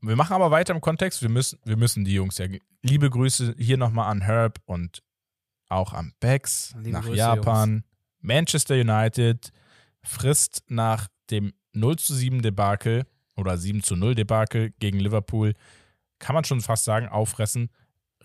[0.00, 1.22] Wir machen aber weiter im Kontext.
[1.22, 2.46] Wir müssen, wir müssen die Jungs ja.
[2.82, 5.02] Liebe Grüße hier nochmal an Herb und
[5.68, 7.84] auch an Bex Liebe nach Grüße, Japan.
[8.20, 9.52] Manchester United
[10.02, 13.06] frisst nach dem 0 zu 7 Debakel
[13.36, 15.54] oder 7 zu 0 Debakel gegen Liverpool,
[16.18, 17.70] kann man schon fast sagen, auffressen.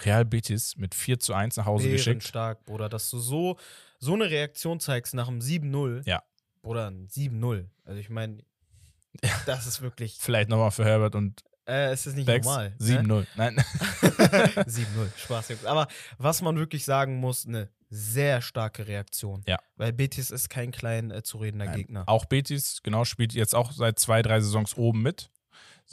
[0.01, 2.23] Real Betis mit 4 zu 1 nach Hause geschickt.
[2.23, 3.57] stark, Bruder, dass du so,
[3.99, 6.01] so eine Reaktion zeigst nach einem 7-0.
[6.07, 6.23] Ja.
[6.61, 7.67] Bruder, ein 7-0.
[7.85, 8.43] Also ich meine,
[9.45, 12.45] das ist wirklich, Vielleicht nochmal für Herbert und äh, es ist nicht Bex.
[12.45, 12.75] normal.
[12.79, 13.01] ne?
[13.01, 13.27] 7-0.
[13.35, 13.55] Nein.
[14.01, 14.85] 7-0.
[15.17, 15.65] Spaß, Jungs.
[15.65, 19.43] Aber was man wirklich sagen muss, eine sehr starke Reaktion.
[19.47, 19.59] Ja.
[19.75, 21.67] Weil Betis ist kein klein äh, zu redender.
[21.67, 22.03] Gegner.
[22.07, 25.29] Auch Betis, genau, spielt jetzt auch seit zwei, drei Saisons oben mit.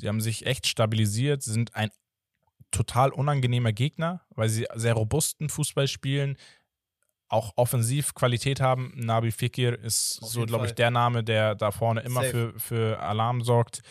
[0.01, 1.91] Sie haben sich echt stabilisiert, Sie sind ein
[2.71, 6.37] total unangenehmer Gegner, weil sie sehr robusten Fußball spielen,
[7.29, 8.93] auch offensiv Qualität haben.
[8.97, 12.53] Nabi Fekir ist Auf so, glaube ich, der Name, der da vorne immer Safe.
[12.53, 13.83] für, für Alarm sorgt.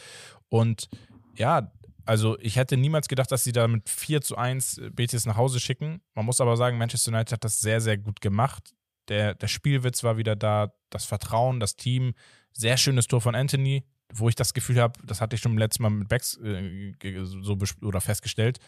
[0.49, 0.89] Und
[1.35, 1.71] ja,
[2.05, 5.59] also ich hätte niemals gedacht, dass sie da mit 4 zu 1 Betis nach Hause
[5.59, 6.01] schicken.
[6.15, 8.73] Man muss aber sagen, Manchester United hat das sehr, sehr gut gemacht.
[9.07, 12.13] Der, der Spielwitz war wieder da, das Vertrauen, das Team.
[12.51, 15.79] Sehr schönes Tor von Anthony, wo ich das Gefühl habe, das hatte ich schon letztes
[15.79, 16.93] Mal mit Becks äh,
[17.25, 18.59] so oder festgestellt.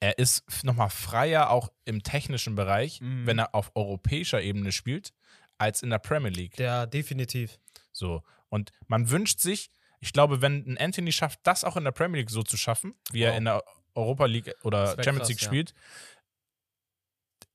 [0.00, 3.26] Er ist nochmal freier auch im technischen Bereich, Mhm.
[3.26, 5.12] wenn er auf europäischer Ebene spielt,
[5.58, 6.58] als in der Premier League.
[6.58, 7.58] Ja, definitiv.
[7.92, 8.22] So.
[8.48, 12.20] Und man wünscht sich, ich glaube, wenn ein Anthony schafft, das auch in der Premier
[12.20, 13.38] League so zu schaffen, wie er Wow.
[13.38, 15.46] in der Europa League oder Champions krass, League ja.
[15.46, 15.74] spielt,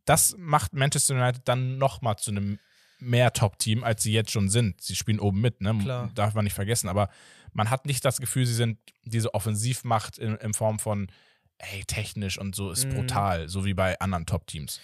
[0.06, 2.60] das macht Manchester United dann nochmal zu einem
[3.00, 4.82] mehr Top-Team, als sie jetzt schon sind.
[4.82, 5.78] Sie spielen oben mit, ne?
[5.78, 6.12] Klar.
[6.16, 6.88] Darf man nicht vergessen.
[6.90, 7.10] Aber
[7.54, 11.08] man hat nicht das Gefühl, sie sind diese Offensivmacht in, in Form von,
[11.60, 12.94] ey, technisch und so ist Mhm.
[12.96, 14.80] brutal, so wie bei anderen Top-Teams.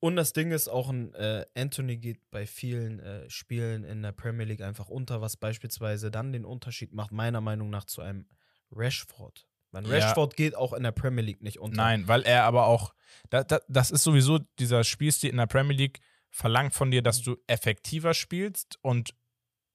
[0.00, 4.12] Und das Ding ist auch, ein äh, Anthony geht bei vielen äh, Spielen in der
[4.12, 8.26] Premier League einfach unter, was beispielsweise dann den Unterschied macht, meiner Meinung nach, zu einem
[8.70, 9.46] Rashford.
[9.72, 9.90] Weil Ja.
[9.92, 11.76] Rashford geht auch in der Premier League nicht unter.
[11.76, 12.94] Nein, weil er aber auch,
[13.30, 16.00] da, da, das ist sowieso dieser Spielstil in der Premier League,
[16.34, 19.14] verlangt von dir, dass du effektiver spielst und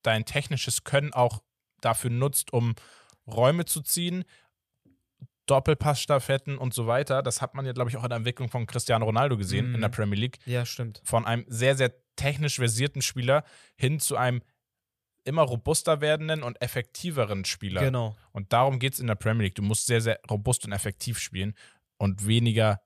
[0.04, 1.42] dein technisches Können auch
[1.80, 2.76] dafür nutzt, um
[3.26, 4.26] Räume zu ziehen.
[5.46, 7.24] Doppelpassstaffetten und so weiter.
[7.24, 9.76] Das hat man ja, glaube ich, auch in der Entwicklung von Cristiano Ronaldo gesehen Mhm.
[9.76, 10.38] in der Premier League.
[10.46, 11.02] Ja, stimmt.
[11.04, 13.44] Von einem sehr, sehr technisch versierten Spieler
[13.76, 14.42] hin zu einem
[15.24, 17.82] immer robuster werdenden und effektiveren Spieler.
[17.82, 18.16] Genau.
[18.32, 19.56] Und darum geht es in der Premier League.
[19.56, 21.56] Du musst sehr, sehr robust und effektiv spielen
[21.98, 22.82] und weniger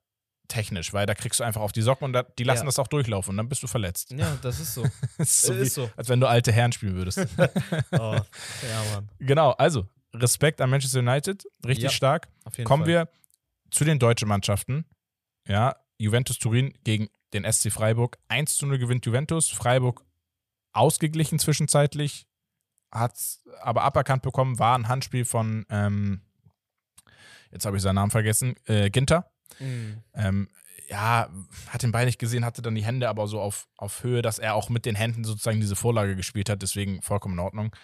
[0.48, 2.66] technisch, weil da kriegst du einfach auf die Socken und da, die lassen Ja.
[2.66, 4.12] das auch durchlaufen und dann bist du verletzt.
[4.12, 4.84] Ja, das ist so.
[5.18, 5.90] Das ist so wie, ist so.
[5.96, 7.18] als wenn du alte Herren spielen würdest.
[7.92, 9.10] Oh, ja, Mann.
[9.20, 12.28] genau, also Respekt an Manchester United, richtig Ja, stark.
[12.66, 12.88] Kommen Fall.
[12.94, 13.10] wir
[13.72, 14.86] zu den deutschen Mannschaften.
[15.48, 18.18] Ja, Juventus Turin gegen den SC Freiburg.
[18.28, 19.50] 1 zu 0 gewinnt Juventus.
[19.50, 20.04] Freiburg
[20.74, 22.28] ausgeglichen zwischenzeitlich,
[22.92, 23.14] hat
[23.62, 26.22] aber aberkannt bekommen, war ein Handspiel von, ähm,
[27.52, 29.32] jetzt habe ich seinen Namen vergessen, äh, Ginter.
[29.60, 29.98] Mhm.
[30.14, 30.50] Ähm,
[30.90, 31.30] ja,
[31.70, 34.40] hat den Ball nicht gesehen, hatte dann die Hände aber so auf, auf Höhe, dass
[34.40, 37.76] er auch mit den Händen sozusagen diese Vorlage gespielt hat, deswegen vollkommen in Ordnung.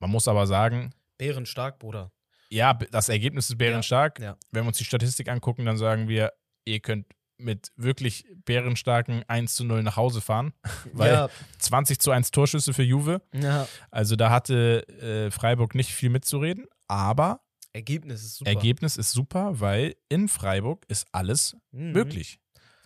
[0.00, 2.10] Man muss aber sagen, Bärenstark, Bruder.
[2.50, 4.18] ja, das Ergebnis ist bärenstark.
[4.18, 4.36] Ja.
[4.50, 6.32] Wenn wir uns die Statistik angucken, dann sagen wir,
[6.64, 7.06] ihr könnt
[7.38, 10.52] mit wirklich bärenstarken 1 zu 0 nach Hause fahren,
[10.92, 13.22] weil ja, 20 zu 1 Torschüsse für Juve.
[13.32, 13.66] ja.
[13.90, 17.40] Also da hatte äh, Freiburg nicht viel mitzureden, aber
[17.72, 18.50] Ergebnis ist super.
[18.50, 21.92] Ergebnis ist super, weil in Freiburg ist alles Mhm.
[21.92, 22.38] möglich.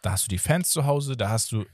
[0.02, 1.64] Da hast du die Fans zu Hause, da hast du,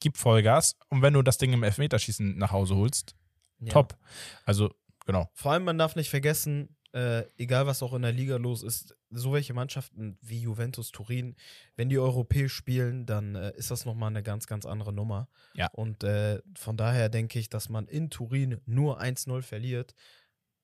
[0.00, 3.14] gib Vollgas und wenn du das Ding im Elfmeterschießen nach Hause holst,
[3.60, 3.72] Ja.
[3.72, 3.96] top.
[4.44, 4.74] Also,
[5.06, 5.30] genau.
[5.34, 8.96] Vor allem, man darf nicht vergessen, äh, egal was auch in der Liga los ist,
[9.10, 11.36] so welche Mannschaften wie Juventus, Turin,
[11.76, 15.28] wenn die europäisch spielen, dann äh, ist das nochmal eine ganz, ganz andere Nummer.
[15.54, 15.68] Ja.
[15.72, 19.94] Und äh, von daher denke ich, dass man in Turin nur 1-0 verliert.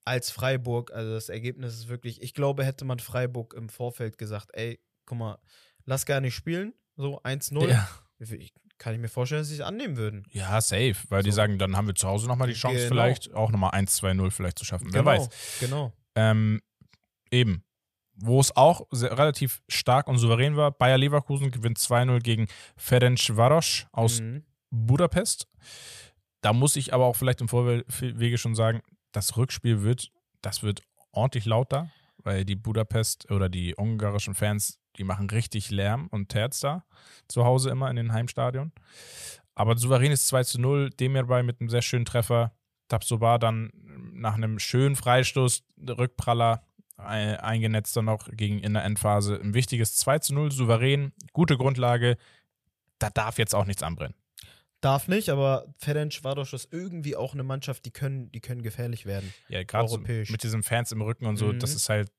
[0.06, 4.50] Als Freiburg, also das Ergebnis ist wirklich, ich glaube, hätte man Freiburg im Vorfeld gesagt,
[4.54, 5.38] ey, guck mal,
[5.84, 7.88] lass gar nicht spielen, so 1-0, Ja.
[8.78, 10.24] kann ich mir vorstellen, dass sie es annehmen würden.
[10.30, 11.36] ja, safe, weil die So.
[11.36, 12.88] sagen, dann haben wir zu Hause nochmal die Chance, Genau.
[12.88, 14.86] vielleicht auch nochmal 1-2-0 vielleicht zu schaffen.
[14.92, 15.28] Wer genau, weiß.
[15.60, 15.92] Genau.
[16.14, 16.62] Ähm,
[17.32, 17.64] eben.
[18.18, 22.46] Wo es auch sehr, relativ stark und souverän war, Bayer Leverkusen gewinnt 2-0 gegen
[22.78, 24.44] Ferencvaros aus Mhm.
[24.70, 25.48] Budapest.
[26.40, 28.80] Da muss ich aber auch vielleicht im Vorwege schon sagen,
[29.16, 30.10] das Rückspiel wird,
[30.42, 36.08] das wird ordentlich lauter, weil die Budapest oder die ungarischen Fans, die machen richtig Lärm
[36.08, 36.84] und Terz da
[37.26, 38.72] zu Hause immer in den Heimstadion.
[39.54, 42.52] Aber souverän ist 2 zu 0, Demirbay mit einem sehr schönen Treffer,
[42.88, 43.70] Tabsoba dann
[44.12, 46.62] nach einem schönen Freistoß, Rückpraller
[46.98, 49.40] ein- eingenetzt dann noch gegen in der Endphase.
[49.40, 52.18] Ein wichtiges 2 zu 0, souverän, gute Grundlage.
[52.98, 54.14] Da darf jetzt auch nichts anbrennen.
[54.86, 59.04] Darf nicht, aber Ferenc war doch irgendwie auch eine Mannschaft, die können, die können gefährlich
[59.06, 59.32] werden.
[59.48, 61.58] Ja, gerade so mit diesen Fans im Rücken und so, Mhm.
[61.58, 62.10] das ist halt,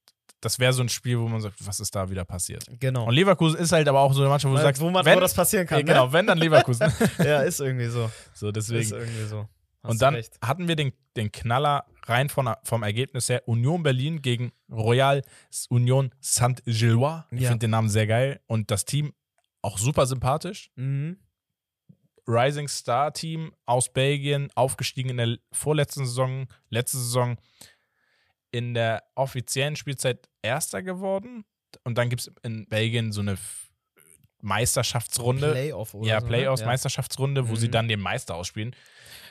[0.42, 2.66] das wäre so ein Spiel, wo man sagt, was ist da wieder passiert?
[2.80, 3.06] Genau.
[3.08, 5.06] Und Leverkusen ist halt aber auch so eine Mannschaft, wo du Weil- sagst, wo, man,
[5.06, 5.80] wenn, wo das passieren kann.
[5.80, 6.88] ja, genau, wenn dann Leverkusen.
[6.88, 6.94] Ne?
[7.26, 8.12] Ja, ist irgendwie so.
[8.34, 8.92] so, Ist deswegen.
[8.92, 9.48] irgendwie so.
[9.84, 10.38] Hast Und du dann recht.
[10.42, 15.22] hatten wir den, den Knaller rein von, vom Ergebnis her: Union Berlin gegen Royal
[15.70, 17.24] Union Saint-Gillois.
[17.32, 17.50] Ich Ja.
[17.50, 19.14] finde den Namen sehr geil und das Team
[19.62, 20.72] auch super sympathisch.
[20.76, 21.18] Mhm.
[22.28, 27.38] Rising Star Team aus Belgien, aufgestiegen in der vorletzten Saison, letzte Saison
[28.52, 31.46] in der offiziellen Spielzeit Erster geworden.
[31.84, 33.38] Und dann gibt es in Belgien so eine
[34.42, 35.52] Meisterschaftsrunde.
[35.52, 36.26] Playoff oder ja, so.
[36.26, 36.30] ne?
[36.30, 36.68] Playoffs, Ja.
[36.68, 37.72] Meisterschaftsrunde, wo sie Mhm.
[37.72, 38.76] dann den Meister ausspielen.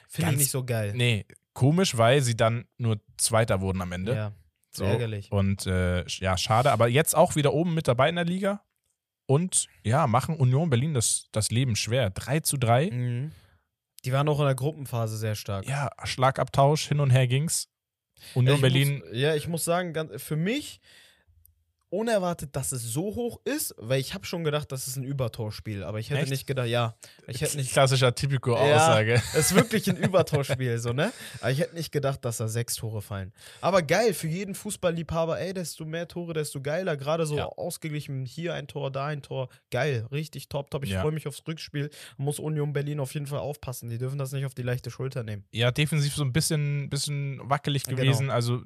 [0.09, 0.93] Finde ich nicht so geil.
[0.95, 4.15] Nee, komisch, weil sie dann nur Zweiter wurden am Ende.
[4.15, 4.33] Ja,
[4.71, 4.85] So.
[4.85, 5.31] ärgerlich.
[5.33, 6.71] Und äh, ja, schade.
[6.73, 8.63] Aber jetzt auch wieder oben mit dabei in der Liga.
[9.27, 12.11] Und ja, machen Union Berlin das, das Leben schwer.
[12.11, 12.91] 3 zu 3.
[12.91, 13.33] Mhm.
[14.05, 15.69] Die waren auch in der Gruppenphase sehr stark.
[15.69, 17.69] Ja, Schlagabtausch, hin und her ging's.
[18.35, 20.81] Union ich Berlin, Muss, ja, ich muss sagen, für mich
[21.91, 25.85] unerwartet, dass es so hoch ist, weil ich habe schon gedacht, das ist ein Übertorspiel,
[25.85, 26.31] aber ich hätte Echt?
[26.31, 26.97] nicht gedacht, ja,
[27.29, 29.23] ich hätte nicht klassischer Typico-Aussage.
[29.35, 31.13] Es ist wirklich ein Übertorspiel, so, ne?
[31.41, 33.33] Aber ich hätte nicht gedacht, dass da sechs Tore fallen.
[33.61, 36.97] Aber geil, für jeden Fußballliebhaber, ey, desto mehr Tore, desto geiler.
[36.97, 37.45] Gerade so Ja.
[37.47, 39.49] ausgeglichen, hier ein Tor, da ein Tor.
[39.71, 40.85] Geil, richtig top, top.
[40.85, 41.03] Ich Ja.
[41.03, 41.91] freue mich aufs Rückspiel.
[42.17, 43.89] Muss Union Berlin auf jeden Fall aufpassen.
[43.89, 45.45] Die dürfen das nicht auf die leichte Schulter nehmen.
[45.53, 47.97] Ja, defensiv so ein bisschen, bisschen wackelig Genau.
[47.97, 48.31] gewesen.
[48.31, 48.63] Also,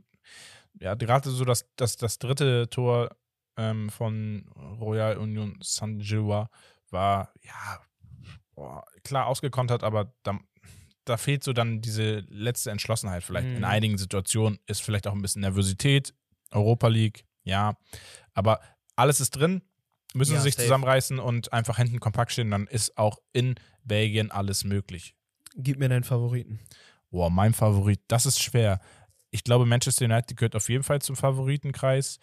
[0.79, 3.17] ja, gerade so das, das, das dritte Tor
[3.57, 4.49] ähm, von
[4.81, 6.47] Royal Union Saint-Gillois
[6.91, 7.81] war, ja,
[8.55, 10.39] boah, klar ausgekontert, aber da,
[11.05, 13.49] da fehlt so dann diese letzte Entschlossenheit vielleicht.
[13.49, 13.57] Mhm.
[13.57, 16.15] In einigen Situationen ist vielleicht auch ein bisschen Nervosität.
[16.51, 17.77] Europa League, ja.
[18.35, 18.61] Aber
[18.97, 19.63] alles ist drin.
[20.15, 20.65] Müssen Ja, sie sich safe.
[20.67, 23.55] zusammenreißen und einfach hinten kompakt stehen, dann ist auch in
[23.85, 25.15] Belgien alles möglich.
[25.55, 26.59] Gib mir deinen Favoriten.
[27.11, 28.81] Boah, mein Favorit, das ist schwer.
[29.31, 32.19] Ich glaube, Manchester United gehört auf jeden Fall zum Favoritenkreis.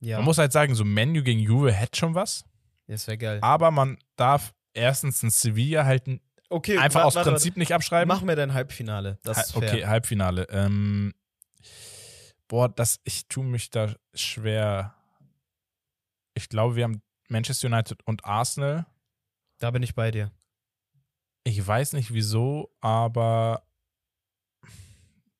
[0.00, 2.44] Ja, Man muss halt sagen, so Menu gegen Juve hätte schon was,
[2.86, 3.38] das wäre geil.
[3.42, 6.04] aber man darf erstens ein Sevilla halt
[6.50, 7.76] Okay, einfach wa- aus warte, Prinzip nicht warte.
[7.82, 8.08] abschreiben.
[8.08, 9.18] Mach mir dein Halbfinale.
[9.24, 9.68] Das ist Ha- fair.
[9.72, 10.46] okay, Halbfinale.
[10.50, 11.14] Ähm,
[12.46, 14.94] Boah, das, ich tue mich da schwer.
[16.34, 18.86] Ich glaube, wir haben Manchester United und Arsenal.
[19.58, 20.30] Da bin ich bei dir.
[21.44, 23.66] Ich weiß nicht wieso, aber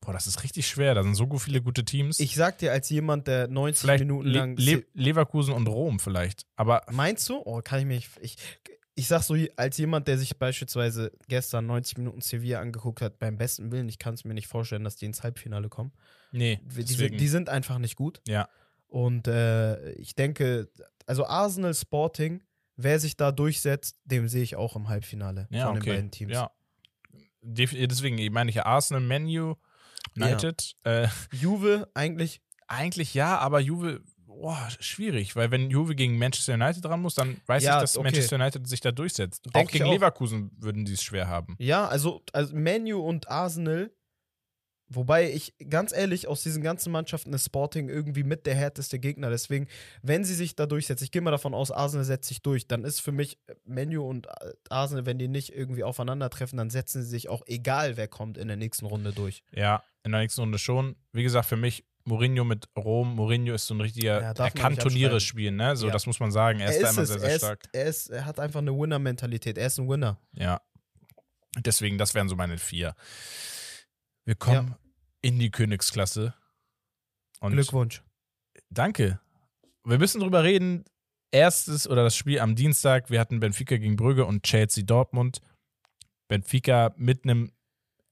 [0.04, 0.94] boah, das ist richtig schwer.
[0.94, 2.20] Da sind so viele gute Teams.
[2.20, 4.56] Ich sag dir, als jemand, der 90 vielleicht Minuten lang.
[4.56, 6.46] Le Leverkusen und Rom vielleicht.
[6.56, 7.40] Aber Meinst du?
[7.44, 8.08] Oh, kann ich mich.
[8.20, 8.36] Ich,
[8.94, 13.36] ich sag so, als jemand, der sich beispielsweise gestern 90 Minuten Sevilla angeguckt hat, beim
[13.36, 15.92] besten Willen, ich kann es mir nicht vorstellen, dass die ins Halbfinale kommen.
[16.30, 18.20] nee, Die, deswegen, sind, die sind einfach nicht gut.
[18.28, 18.48] ja.
[18.86, 20.68] Und äh, ich denke,
[21.06, 22.44] also Arsenal Sporting,
[22.76, 25.86] wer sich da durchsetzt, dem sehe ich auch im Halbfinale Ja, von okay.
[25.86, 26.32] den beiden Teams.
[26.32, 26.52] Ja.
[27.42, 29.56] Deswegen meine ich ja Arsenal, Menu,
[30.16, 30.74] United.
[30.84, 36.84] Äh, Juve eigentlich, eigentlich ja, aber Juve, boah, schwierig, weil wenn Juve gegen Manchester United
[36.84, 38.04] dran muss, dann weiß Ja, ich, dass okay.
[38.04, 39.44] Manchester United sich da durchsetzt.
[39.54, 39.92] Denk auch gegen auch.
[39.92, 41.56] Leverkusen würden die es schwer haben.
[41.58, 43.90] ja, also, also Menu und Arsenal,
[44.88, 49.30] wobei ich ganz ehrlich, aus diesen ganzen Mannschaften ist Sporting irgendwie mit der härteste Gegner.
[49.30, 49.66] Deswegen,
[50.02, 52.84] wenn sie sich da durchsetzen, ich gehe mal davon aus, Arsenal setzt sich durch, dann
[52.84, 57.08] ist für mich Menu und äh, Arsenal, wenn die nicht irgendwie aufeinandertreffen, dann setzen sie
[57.08, 59.42] sich auch, egal wer kommt, in der nächsten Runde durch.
[59.52, 60.96] Ja, in der nächsten Runde schon.
[61.12, 63.16] Wie gesagt, für mich Mourinho mit Rom.
[63.16, 65.74] Mourinho ist so ein richtiger, Ja, er kann Turniere spielen, ne?
[65.76, 65.92] So, Ja.
[65.92, 66.60] das muss man sagen.
[66.60, 67.64] Er ist, da immer sehr, sehr er, stark.
[67.64, 69.56] ist, er, ist, er hat einfach eine Winner-Mentalität.
[69.56, 70.20] Er ist ein Winner.
[70.32, 70.60] Ja.
[71.58, 72.94] Deswegen, das wären so meine vier.
[74.26, 74.74] Wir kommen
[75.22, 76.34] in die Königsklasse.
[77.40, 78.02] Und Glückwunsch.
[78.70, 79.20] Danke.
[79.84, 80.84] Wir müssen drüber reden.
[81.30, 83.10] Erstes oder das Spiel am Dienstag.
[83.10, 85.40] Wir hatten Benfica gegen Brügge und Chelsea Dortmund.
[86.28, 87.52] Benfica mit einem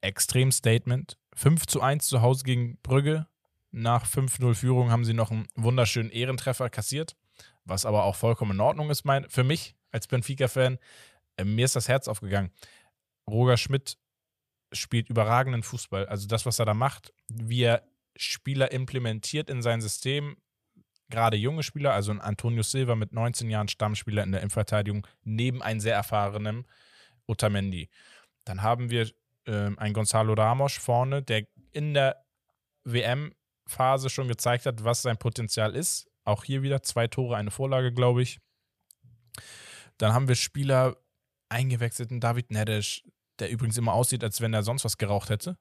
[0.01, 1.17] Extrem-Statement.
[1.35, 3.27] 5 zu 1 zu Hause gegen Brügge.
[3.71, 7.16] Nach 5-0 Führung haben sie noch einen wunderschönen Ehrentreffer kassiert.
[7.64, 10.79] Was aber auch vollkommen in Ordnung ist, mein, für mich als Benfica-Fan.
[11.37, 12.51] Äh, mir ist das Herz aufgegangen.
[13.29, 13.99] Roger Schmidt
[14.73, 16.07] spielt überragenden Fußball.
[16.07, 17.83] Also das, was er da macht, wie er
[18.16, 20.37] Spieler implementiert in sein System,
[21.09, 25.62] gerade junge Spieler, also ein Antonio Silva mit 19 Jahren Stammspieler in der Innenverteidigung, neben
[25.62, 26.66] einem sehr erfahrenen
[27.27, 27.88] Otamendi.
[28.45, 29.11] Dann haben wir
[29.47, 32.25] ähm, einen Gonzalo Ramos vorne, der in der
[32.85, 36.09] WM-Phase schon gezeigt hat, was sein Potenzial ist.
[36.25, 38.39] Auch hier wieder zwei Tore, eine Vorlage, glaube ich.
[39.99, 40.97] Dann haben wir Spieler
[41.49, 43.05] eingewechselten David Nedesch,
[43.39, 45.57] der übrigens immer aussieht, als wenn er sonst was geraucht hätte.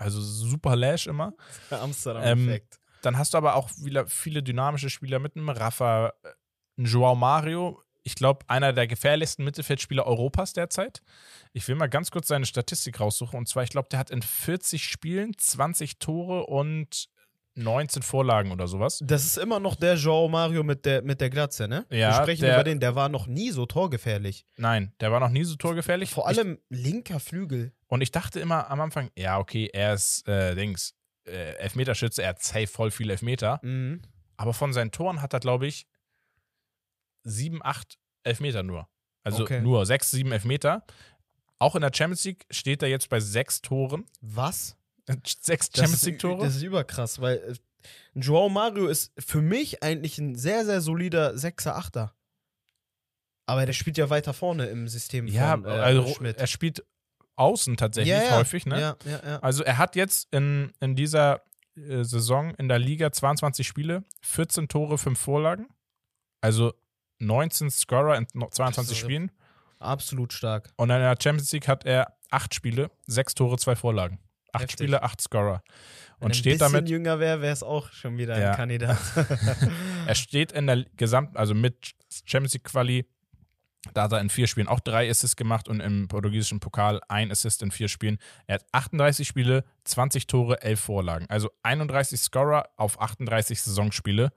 [0.00, 1.34] Also super Lash immer.
[1.70, 2.78] Amsterdam-Effekt.
[3.02, 6.28] Dann hast du aber auch wieder viele dynamische Spieler mit einem Rafa, äh,
[6.78, 7.82] ein Joao Mario.
[8.04, 11.02] Ich glaube, einer der gefährlichsten Mittelfeldspieler Europas derzeit.
[11.52, 13.38] Ich will mal ganz kurz seine Statistik raussuchen.
[13.38, 17.08] Und zwar, ich glaube, der hat in 40 Spielen 20 Tore und
[17.56, 18.98] 19 Vorlagen oder sowas.
[19.02, 21.86] das ist immer noch der Joao Mario mit der, mit der Glatze, ne?
[21.88, 24.44] Ja, Wir sprechen der- über den, der war noch nie so torgefährlich.
[24.56, 26.10] Nein, der war noch nie so torgefährlich.
[26.10, 27.66] Vor allem linker Flügel.
[27.66, 30.94] Ich, und ich dachte immer am Anfang, ja, okay, er ist, äh, Dings,
[31.28, 33.60] äh, Elfmeterschütze, er hat safe voll viele Elfmeter.
[33.62, 34.02] Mhm.
[34.36, 35.86] Aber von seinen Toren hat er, glaube ich,
[37.24, 38.88] sieben, acht Elfmeter nur.
[39.22, 39.60] Also Okay.
[39.60, 40.84] nur sechs, sieben Elfmeter.
[41.58, 44.04] Auch in der Champions League steht er jetzt bei sechs Toren.
[44.20, 44.76] Was?
[45.40, 46.44] Sechs Das Champions League-Tore.
[46.44, 47.54] das ist überkrass, weil äh,
[48.18, 52.14] Joao Mario ist für mich eigentlich ein sehr, sehr solider Sechser, Achter.
[53.46, 56.38] Aber der spielt ja weiter vorne im System Ja, von äh, also Schmidt.
[56.38, 56.84] er spielt
[57.36, 58.36] außen tatsächlich ja, ja.
[58.38, 58.80] häufig, ne?
[58.80, 59.38] Ja, ja, ja.
[59.40, 61.42] Also er hat jetzt in, in dieser
[61.76, 65.66] äh, Saison in der Liga 22 Spiele, 14 Tore, 5 Vorlagen.
[66.40, 66.72] Also
[67.18, 69.30] 19 Scorer in no- 22 Das ist- Spielen.
[69.78, 70.70] Absolut stark.
[70.76, 74.18] Und in der Champions League hat er 8 Spiele, 6 Tore, 2 Vorlagen.
[74.52, 74.78] 8 Heftig.
[74.86, 75.62] Spiele, 8 Scorer.
[76.20, 78.50] Wenn Und er steht ein bisschen damit jünger wäre, wäre es auch schon wieder Ja.
[78.52, 78.96] ein Kandidat.
[80.06, 81.92] Er steht in der gesamten, also mit
[82.24, 83.06] Champions League Quali,
[83.94, 87.30] da hat er in vier Spielen auch drei Assists gemacht und im portugiesischen Pokal ein
[87.30, 88.18] Assist in vier Spielen.
[88.46, 91.26] Er hat 38 Spiele, 20 Tore, 11 Vorlagen.
[91.28, 94.30] Also 31 Scorer auf 38 Saisonspiele.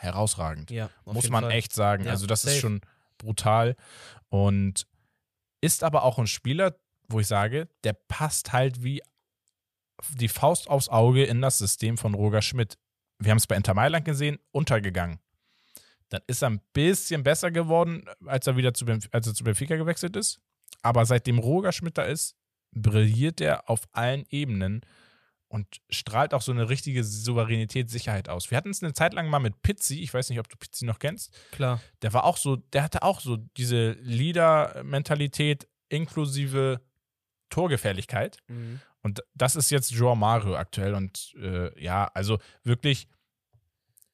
[0.00, 0.70] Herausragend.
[0.70, 1.52] ja, Muss man Fall.
[1.52, 2.04] echt sagen.
[2.04, 2.54] Ja, also das safe.
[2.54, 2.80] ist schon
[3.18, 3.76] brutal.
[4.30, 4.86] Und
[5.60, 6.74] ist aber auch ein Spieler,
[7.08, 9.02] wo ich sage, der passt halt wie
[10.14, 12.78] die Faust aufs Auge in das System von Roger Schmidt.
[13.18, 15.18] Wir haben es bei Inter Mailand gesehen, untergegangen.
[16.08, 19.76] Dann ist er ein bisschen besser geworden, als er wieder zu, als er zu Benfica
[19.76, 20.40] gewechselt ist.
[20.82, 22.34] Aber seitdem Roger Schmidt da ist,
[22.72, 24.80] brilliert er auf allen Ebenen
[25.50, 28.50] und strahlt auch so eine richtige Souveränität, Sicherheit aus.
[28.50, 30.84] Wir hatten es eine Zeit lang mal mit Pizzi, ich weiß nicht, ob du Pizzi
[30.84, 31.34] noch kennst.
[31.50, 31.80] Klar.
[32.02, 36.80] Der war auch so, der hatte auch so diese Leader-Mentalität inklusive
[37.48, 38.38] Torgefährlichkeit.
[38.46, 38.80] Mhm.
[39.02, 40.94] Und das ist jetzt Joao Mario aktuell.
[40.94, 43.08] Und äh, ja, also wirklich,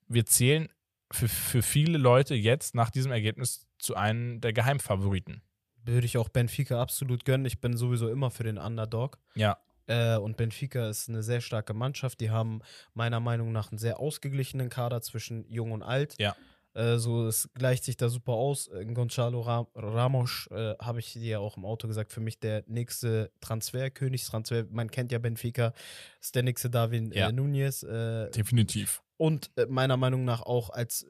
[0.09, 0.71] wir zählen
[1.13, 5.43] für, für viele Leute jetzt nach diesem Ergebnis zu einem der Geheimfavoriten.
[5.85, 7.45] Würde ich auch Benfica absolut gönnen.
[7.45, 9.19] Ich bin sowieso immer für den Underdog.
[9.35, 9.59] Ja.
[9.87, 12.21] Äh, und Benfica ist eine sehr starke Mannschaft.
[12.21, 12.61] Die haben
[12.95, 16.15] meiner Meinung nach einen sehr ausgeglichenen Kader zwischen Jung und Alt.
[16.19, 16.35] Ja.
[16.75, 18.69] Äh, so, es gleicht sich da super aus.
[18.69, 22.39] Äh, Gonzalo Ra Ramos, äh, habe ich dir ja auch im Auto gesagt, für mich
[22.39, 24.65] der nächste Transfer, Königstransfer.
[24.71, 25.73] Man kennt ja Benfica,
[26.21, 27.33] ist der nächste Darwin Ja.
[27.33, 27.81] Nunez.
[27.81, 29.03] Definitiv.
[29.17, 31.07] und meiner Meinung nach auch als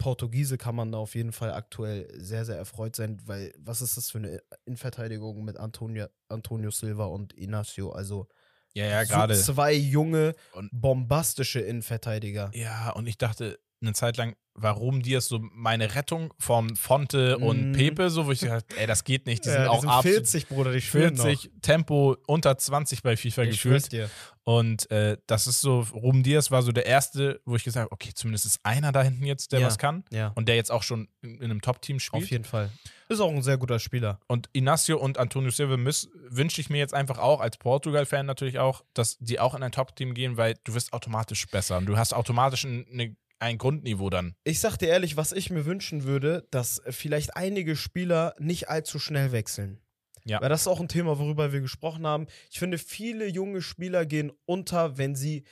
[0.00, 3.96] Portugiese kann man da auf jeden Fall aktuell sehr, sehr erfreut sein, weil was ist
[3.96, 7.90] das für eine Innenverteidigung mit Antonio, Antonio Silva und Inacio?
[7.92, 8.26] Also
[8.74, 9.34] Ja, ja, so gerade.
[9.40, 12.50] zwei junge, Und- bombastische Innenverteidiger.
[12.54, 17.38] Ja, und ich dachte eine Zeit lang, warum die ist so meine Rettung vom Fonte
[17.38, 17.72] und Mhm.
[17.72, 19.44] Pepe, so, wo ich dachte, ey, das geht nicht.
[19.44, 23.42] Die sind Ja, auch absolut 40, Bruder, die spielen 40, Tempo unter 20 bei FIFA
[23.44, 23.50] noch.
[23.50, 23.90] Ich gefühlt.
[23.92, 24.10] dir.
[24.50, 27.92] Und äh, das ist so, Ruben Diaz war so der erste, wo ich gesagt habe,
[27.92, 29.66] okay, zumindest ist einer da hinten jetzt, der Ja.
[29.68, 30.02] was kann.
[30.10, 32.24] Ja, Und der jetzt auch schon in, in einem Top-Team spielt.
[32.24, 32.68] auf jeden Fall.
[33.08, 34.18] Ist auch ein sehr guter Spieler.
[34.26, 38.82] Und Inacio und Antonio Silva wünsche ich mir jetzt einfach auch, als Portugal-Fan natürlich auch,
[38.92, 42.12] dass die auch in ein Top-Team gehen, weil du wirst automatisch besser und du hast
[42.12, 44.34] automatisch ein, eine, ein Grundniveau dann.
[44.42, 48.98] Ich sag dir ehrlich, was ich mir wünschen würde, dass vielleicht einige Spieler nicht allzu
[48.98, 49.78] schnell wechseln.
[50.24, 50.40] Ja.
[50.40, 52.26] Weil das ist auch ein Thema, worüber wir gesprochen haben.
[52.50, 55.44] Ich finde, viele junge Spieler gehen unter, wenn sie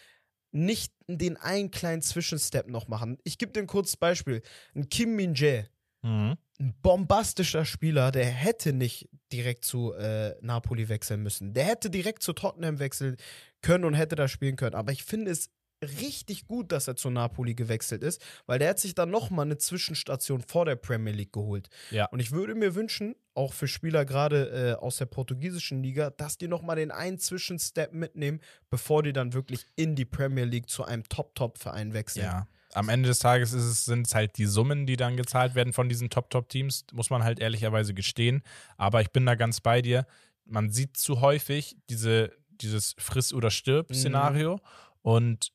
[0.50, 3.18] nicht den einen kleinen Zwischenstep noch machen.
[3.24, 4.42] Ich gebe dir ein kurzes Beispiel.
[4.74, 5.68] Ein Kim Min-jae,
[6.02, 6.36] Mhm.
[6.60, 11.54] ein bombastischer Spieler, der hätte nicht direkt zu äh, Napoli wechseln müssen.
[11.54, 13.16] Der hätte direkt zu Tottenham wechseln
[13.62, 14.76] können und hätte da spielen können.
[14.76, 15.50] Aber ich finde es
[15.82, 19.58] richtig gut, dass er zu Napoli gewechselt ist, weil der hat sich dann nochmal eine
[19.58, 21.68] Zwischenstation vor der Premier League geholt.
[21.90, 22.06] Ja.
[22.06, 26.38] Und ich würde mir wünschen, auch für Spieler gerade äh, aus der portugiesischen Liga, dass
[26.38, 30.84] die nochmal den einen Zwischenstep mitnehmen, bevor die dann wirklich in die Premier League zu
[30.84, 32.24] einem Top-Top-Verein wechseln.
[32.24, 32.48] Ja.
[32.74, 35.72] Am Ende des Tages ist es, sind es halt die Summen, die dann gezahlt werden
[35.72, 38.42] von diesen Top-Top-Teams, muss man halt ehrlicherweise gestehen.
[38.76, 40.06] Aber ich bin da ganz bei dir.
[40.44, 44.60] Man sieht zu häufig diese, dieses Friss- oder Stirb-Szenario.
[45.02, 45.52] Und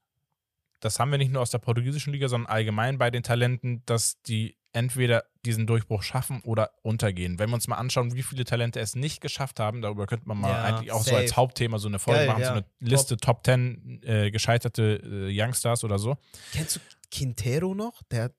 [0.84, 4.22] das haben wir nicht nur aus der portugiesischen Liga, sondern allgemein bei den Talenten, dass
[4.24, 7.38] die entweder diesen Durchbruch schaffen oder untergehen.
[7.38, 10.40] Wenn wir uns mal anschauen, wie viele Talente es nicht geschafft haben, darüber könnte man
[10.40, 11.18] mal Ja, eigentlich auch so safe.
[11.18, 12.48] als Hauptthema so eine Folge Geil, machen, ja.
[12.48, 16.18] so eine Liste Top 10 äh, gescheiterte äh, Youngstars oder so.
[16.54, 16.80] Kennst du
[17.12, 18.02] Quintero noch?
[18.10, 18.34] Der hat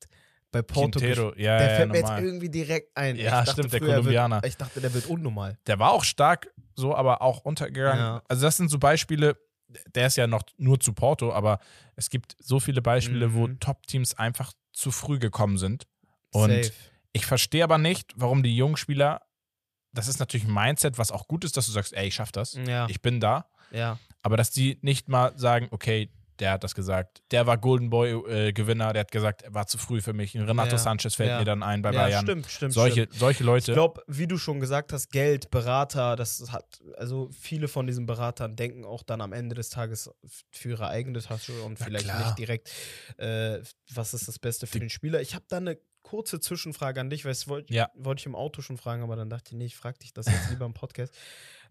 [0.50, 0.98] bei Porto.
[0.98, 2.24] Quintero, ja, Der ja, fällt mir jetzt normal.
[2.24, 3.16] irgendwie direkt ein.
[3.16, 4.36] Ja, dachte stimmt, der er Kolumbianer.
[4.36, 5.58] Wird, ich dachte, der wird unnormal.
[5.66, 7.98] Der war auch stark, so, aber auch untergegangen.
[7.98, 8.22] Ja.
[8.28, 9.36] Also, das sind so Beispiele,
[9.94, 11.58] der ist ja noch nur zu Porto, aber
[11.96, 13.60] es gibt so viele Beispiele, wo Mhm.
[13.60, 15.86] Top-Teams einfach zu früh gekommen sind.
[16.30, 16.72] Und Safe.
[17.12, 19.22] ich verstehe aber nicht, warum die jungen Spieler,
[19.92, 22.32] das ist natürlich ein Mindset, was auch gut ist, dass du sagst, ey, ich schaff
[22.32, 23.98] das, Ja, ich bin da, ja.
[24.22, 28.92] aber dass die nicht mal sagen, okay, der hat das gesagt, der war Golden Boy-Gewinner,
[28.92, 30.34] der hat gesagt, er war zu früh für mich.
[30.36, 31.38] Renato Ja, Sanchez fällt ja.
[31.38, 32.22] mir dann ein bei ja, Bayern.
[32.24, 32.72] stimmt, stimmt.
[32.72, 33.14] solche, stimmt.
[33.14, 33.70] solche Leute.
[33.72, 38.06] Ich glaube, wie du schon gesagt hast, Geld, Berater, das hat, also viele von diesen
[38.06, 40.10] Beratern denken auch dann am Ende des Tages
[40.50, 42.24] für ihre eigene Tasche und Na vielleicht klar.
[42.24, 42.70] nicht direkt,
[43.18, 43.60] äh,
[43.92, 45.20] was ist das Beste für Die- den Spieler.
[45.20, 47.90] Ich habe da eine kurze Zwischenfrage an dich, weil das wollte Ja.
[47.94, 50.26] wollte ich im Auto schon fragen, aber dann dachte ich, nee, ich frage dich das
[50.26, 51.14] jetzt lieber im Podcast.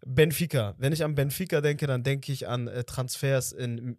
[0.05, 0.73] Benfica.
[0.77, 3.97] Wenn ich an Benfica denke, dann denke ich an äh, Transfers in.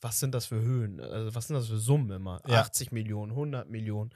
[0.00, 1.00] Was sind das für Höhen?
[1.00, 2.40] Also, was sind das für Summen immer?
[2.46, 2.60] Ja.
[2.60, 4.10] 80 Millionen, 100 Millionen,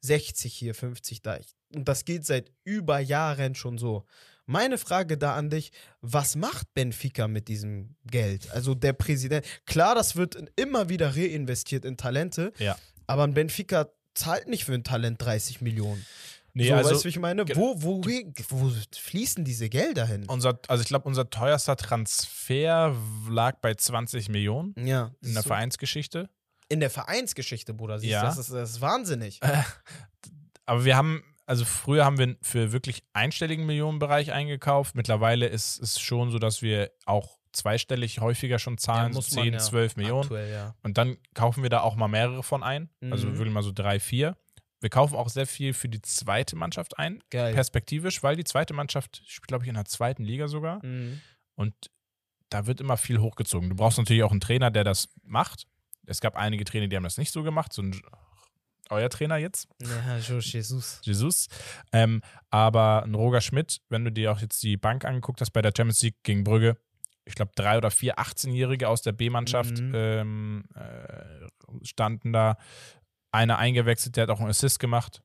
[0.00, 1.38] 60 hier, 50 da.
[1.74, 4.04] Und das geht seit über Jahren schon so.
[4.46, 8.50] Meine Frage da an dich: Was macht Benfica mit diesem Geld?
[8.52, 9.44] Also, der Präsident.
[9.66, 12.78] Klar, das wird immer wieder reinvestiert in Talente, Ja.
[13.06, 16.06] aber ein Benfica zahlt nicht für ein Talent 30 Millionen.
[16.58, 17.44] Nee, so, also, weißt du, wie ich meine?
[17.54, 20.24] Wo, wo, wo fließen diese Gelder hin?
[20.28, 22.96] unser, also ich glaube, unser teuerster Transfer
[23.28, 26.30] lag bei 20 Millionen Ja, in der so- Vereinsgeschichte.
[26.68, 27.98] in der Vereinsgeschichte, Bruder.
[27.98, 28.20] Siehst, Ja.
[28.22, 29.38] du, das, ist, das ist wahnsinnig.
[30.64, 34.94] Aber wir haben, also früher haben wir für wirklich einstelligen Millionenbereich eingekauft.
[34.94, 39.96] Mittlerweile ist es schon so, dass wir auch zweistellig häufiger schon zahlen, so 10, 12
[39.96, 40.22] Millionen.
[40.22, 40.74] Aktuell, ja.
[40.82, 42.90] Und dann kaufen wir da auch mal mehrere von ein.
[43.10, 43.38] Also Mhm.
[43.38, 44.36] wirklich mal so drei, vier.
[44.80, 47.54] Wir kaufen auch sehr viel für die zweite Mannschaft ein, Geil.
[47.54, 50.84] perspektivisch, weil die zweite Mannschaft spielt, glaube ich, in der zweiten Liga sogar.
[50.84, 51.20] Mhm.
[51.54, 51.74] Und
[52.50, 53.70] da wird immer viel hochgezogen.
[53.70, 55.66] Du brauchst natürlich auch einen Trainer, der das macht.
[56.06, 57.72] Es gab einige Trainer, die haben das nicht so gemacht.
[57.72, 58.00] So ein,
[58.90, 61.00] euer Trainer jetzt, Ja, Jesus.
[61.02, 61.48] Jesus.
[61.92, 62.20] Ähm,
[62.50, 65.72] aber ein Roger Schmidt, wenn du dir auch jetzt die Bank angeguckt hast bei der
[65.76, 66.76] Champions League gegen Brügge,
[67.24, 69.92] ich glaube, drei oder vier 18-Jährige aus der B-Mannschaft Mhm.
[69.96, 72.56] ähm, äh, standen da.
[73.36, 75.22] Einer eingewechselt, der hat auch einen Assist gemacht.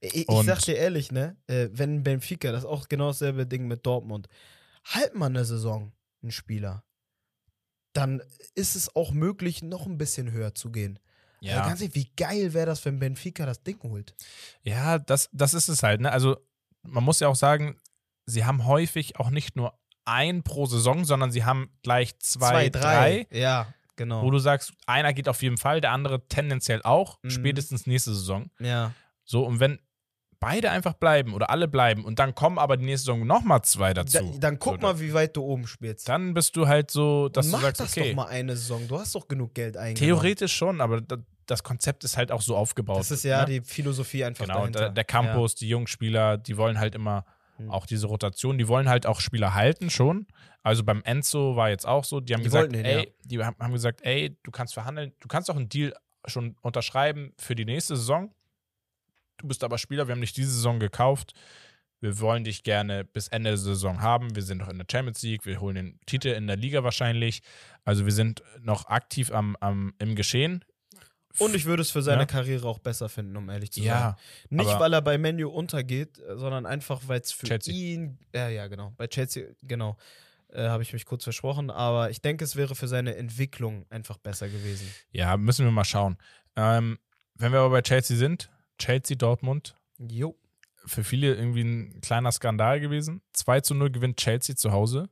[0.00, 3.66] Ich, ich sag dir ehrlich, ne, äh, wenn Benfica, das ist auch genau dasselbe Ding
[3.66, 4.28] mit Dortmund,
[4.84, 6.84] halt mal eine Saison einen Spieler,
[7.92, 8.22] dann
[8.54, 10.98] ist es auch möglich, noch ein bisschen höher zu gehen.
[11.40, 11.56] Ja.
[11.56, 14.14] Also ganz ehrlich, wie geil wäre das, wenn Benfica das Ding holt?
[14.62, 16.00] Ja, das, das ist es halt.
[16.00, 16.12] Ne?
[16.12, 16.36] Also
[16.82, 17.80] man muss ja auch sagen,
[18.26, 23.26] sie haben häufig auch nicht nur ein pro Saison, sondern sie haben gleich zwei, drei,
[23.30, 24.22] Ja, genau.
[24.22, 27.30] wo du sagst, einer geht auf jeden Fall, der andere tendenziell auch, Mhm.
[27.30, 28.50] spätestens nächste Saison.
[28.60, 28.92] ja.
[29.24, 29.78] So, und wenn
[30.40, 33.94] beide einfach bleiben oder alle bleiben und dann kommen aber die nächste Saison nochmal zwei
[33.94, 34.18] dazu.
[34.18, 36.08] Da, dann guck so, mal, wie weit du oben spielst.
[36.08, 38.08] Dann bist du halt so, dass Und du sagst, das okay.
[38.10, 38.86] doch mal eine Saison.
[38.88, 39.96] Du hast doch genug Geld eingenommen.
[39.96, 42.98] Theoretisch schon, aber da, das Konzept ist halt auch so aufgebaut.
[42.98, 43.46] Das ist ja ne?
[43.46, 44.80] die Philosophie einfach Genau, dahinter.
[44.80, 47.24] der, der Campus, die jungen Spieler, die wollen halt immer
[47.56, 47.70] Hm.
[47.70, 50.26] auch diese Rotation, die wollen halt auch Spieler halten schon.
[50.62, 53.10] Also beim Enzo war jetzt auch so, die haben Die gesagt, ihn, ey, ja.
[53.24, 55.94] die haben gesagt, ey, du kannst verhandeln, du kannst auch einen Deal
[56.26, 58.34] schon unterschreiben für die nächste Saison.
[59.38, 61.32] Du bist aber Spieler, wir haben dich diese Saison gekauft.
[62.00, 64.34] Wir wollen dich gerne bis Ende der Saison haben.
[64.34, 67.42] Wir sind noch in der Champions League, wir holen den Titel in der Liga wahrscheinlich.
[67.84, 70.64] Also wir sind noch aktiv am, am, im Geschehen.
[71.38, 72.26] Und ich würde es für seine Ja.
[72.26, 73.86] Karriere auch besser finden, um ehrlich zu sein.
[73.88, 74.16] ja,
[74.50, 77.74] Nicht, weil er bei Menu untergeht, sondern einfach, weil es für Chelsea.
[77.74, 78.18] ihn.
[78.34, 78.92] Ja, ja, genau.
[78.96, 79.96] Bei Chelsea, genau.
[80.52, 81.70] Äh, Habe ich mich kurz versprochen.
[81.70, 84.86] Aber ich denke, es wäre für seine Entwicklung einfach besser gewesen.
[85.10, 86.18] ja, müssen wir mal schauen.
[86.56, 86.98] Ähm,
[87.36, 90.36] wenn wir aber bei Chelsea sind, Chelsea Dortmund, Jo.
[90.84, 93.22] für viele irgendwie ein kleiner Skandal gewesen.
[93.32, 95.08] 2 zu 0 gewinnt Chelsea zu Hause.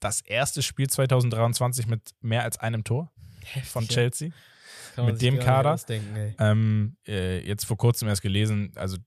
[0.00, 3.10] Das erste Spiel 2023 mit mehr als einem Tor
[3.64, 3.94] von Heftig, ja.
[3.94, 4.30] Chelsea.
[5.06, 5.74] Mit dem Kader.
[5.74, 6.34] ausdenken, ey.
[6.38, 8.98] Ähm, äh, jetzt vor kurzem erst gelesen, also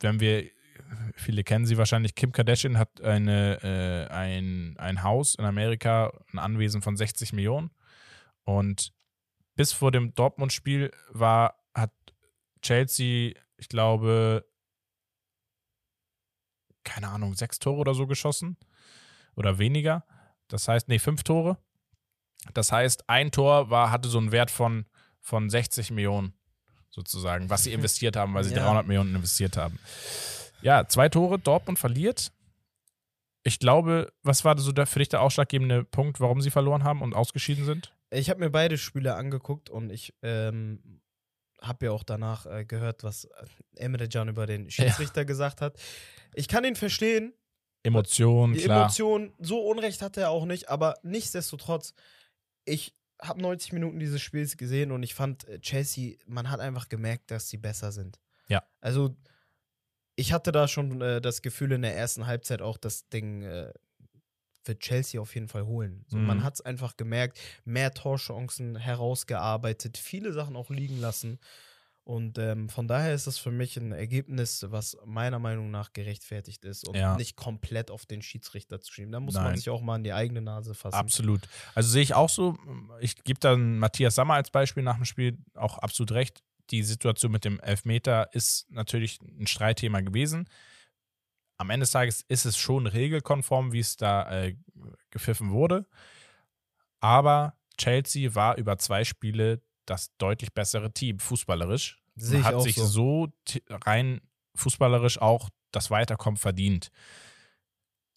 [0.00, 0.50] wenn wir,
[1.14, 6.38] viele kennen sie wahrscheinlich, Kim Kardashian hat eine, äh, ein, ein Haus in Amerika, ein
[6.38, 7.70] Anwesen von 60 Millionen.
[8.44, 8.92] Und
[9.54, 11.92] bis vor dem Dortmund-Spiel war, hat
[12.62, 14.44] Chelsea, ich glaube,
[16.84, 18.56] keine Ahnung, sechs Tore oder so geschossen.
[19.34, 20.04] Oder weniger.
[20.48, 21.58] Das heißt, nee, fünf Tore.
[22.54, 24.86] Das heißt, ein Tor war, hatte so einen Wert von,
[25.26, 26.32] von 60 Millionen
[26.88, 28.62] sozusagen, was sie investiert haben, weil sie Ja.
[28.62, 29.78] 300 Millionen investiert haben.
[30.62, 32.32] Ja, zwei Tore, Dortmund verliert.
[33.42, 37.02] Ich glaube, was war so der, für dich der ausschlaggebende Punkt, warum sie verloren haben
[37.02, 37.92] und ausgeschieden sind?
[38.10, 41.00] Ich habe mir beide Spiele angeguckt und ich ähm,
[41.60, 43.30] habe ja auch danach äh, gehört, was äh,
[43.76, 45.76] Emre Can über den Schiedsrichter gesagt hat.
[46.34, 47.34] Ich kann ihn verstehen.
[47.82, 48.82] Emotionen, klar.
[48.82, 51.94] Emotionen, so Unrecht hat er auch nicht, aber nichtsdestotrotz,
[52.64, 56.88] ich habe 90 Minuten dieses Spiels gesehen und ich fand äh, Chelsea, man hat einfach
[56.88, 58.20] gemerkt, dass sie besser sind.
[58.48, 58.62] Ja.
[58.80, 59.16] Also,
[60.16, 63.72] ich hatte da schon äh, das Gefühl in der ersten Halbzeit auch, das Ding äh,
[64.64, 66.04] wird Chelsea auf jeden Fall holen.
[66.08, 66.26] So, Mhm.
[66.26, 71.38] Man hat es einfach gemerkt, mehr Torchancen herausgearbeitet, viele Sachen auch liegen lassen.
[72.06, 76.64] Und ähm, von daher ist es für mich ein Ergebnis, was meiner Meinung nach gerechtfertigt
[76.64, 77.16] ist und Ja.
[77.16, 79.10] nicht komplett auf den Schiedsrichter zu schieben.
[79.10, 79.56] Da muss man Nein.
[79.56, 80.94] sich auch mal an die eigene Nase fassen.
[80.94, 81.40] Absolut.
[81.74, 82.56] Also sehe ich auch so.
[83.00, 86.44] Ich gebe dann Matthias Sammer als Beispiel nach dem Spiel auch absolut recht.
[86.70, 90.48] Die Situation mit dem Elfmeter ist natürlich ein Streitthema gewesen.
[91.56, 94.54] Am Ende des Tages ist es schon regelkonform, wie es da äh,
[95.10, 95.86] gepfiffen wurde.
[97.00, 101.98] Aber Chelsea war über zwei Spiele das deutlich bessere Team, fußballerisch.
[102.16, 102.86] Sehe hat sich so.
[102.86, 103.28] so
[103.70, 104.20] rein
[104.54, 106.90] fußballerisch auch das Weiterkommen verdient.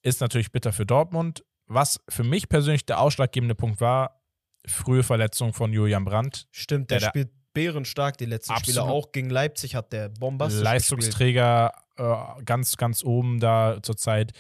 [0.02, 1.44] Ist natürlich bitter für Dortmund.
[1.66, 4.22] Was für mich persönlich der ausschlaggebende Punkt war,
[4.66, 6.48] frühe Verletzung von Julian Brandt.
[6.52, 8.84] Stimmt, der, Der spielt bärenstark die letzten Spiele.
[8.84, 10.64] Auch gegen Leipzig hat der bombastisch.
[10.64, 14.32] Leistungsträger äh, ganz, ganz oben da zurzeit.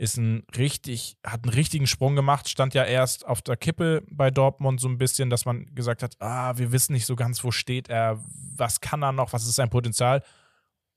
[0.00, 4.30] Ist ein richtig, hat einen richtigen Sprung gemacht, stand ja erst auf der Kippe bei
[4.30, 7.50] Dortmund so ein bisschen, dass man gesagt hat, ah, wir wissen nicht so ganz, wo
[7.50, 8.18] steht er,
[8.56, 10.22] was kann er noch, was ist sein Potenzial.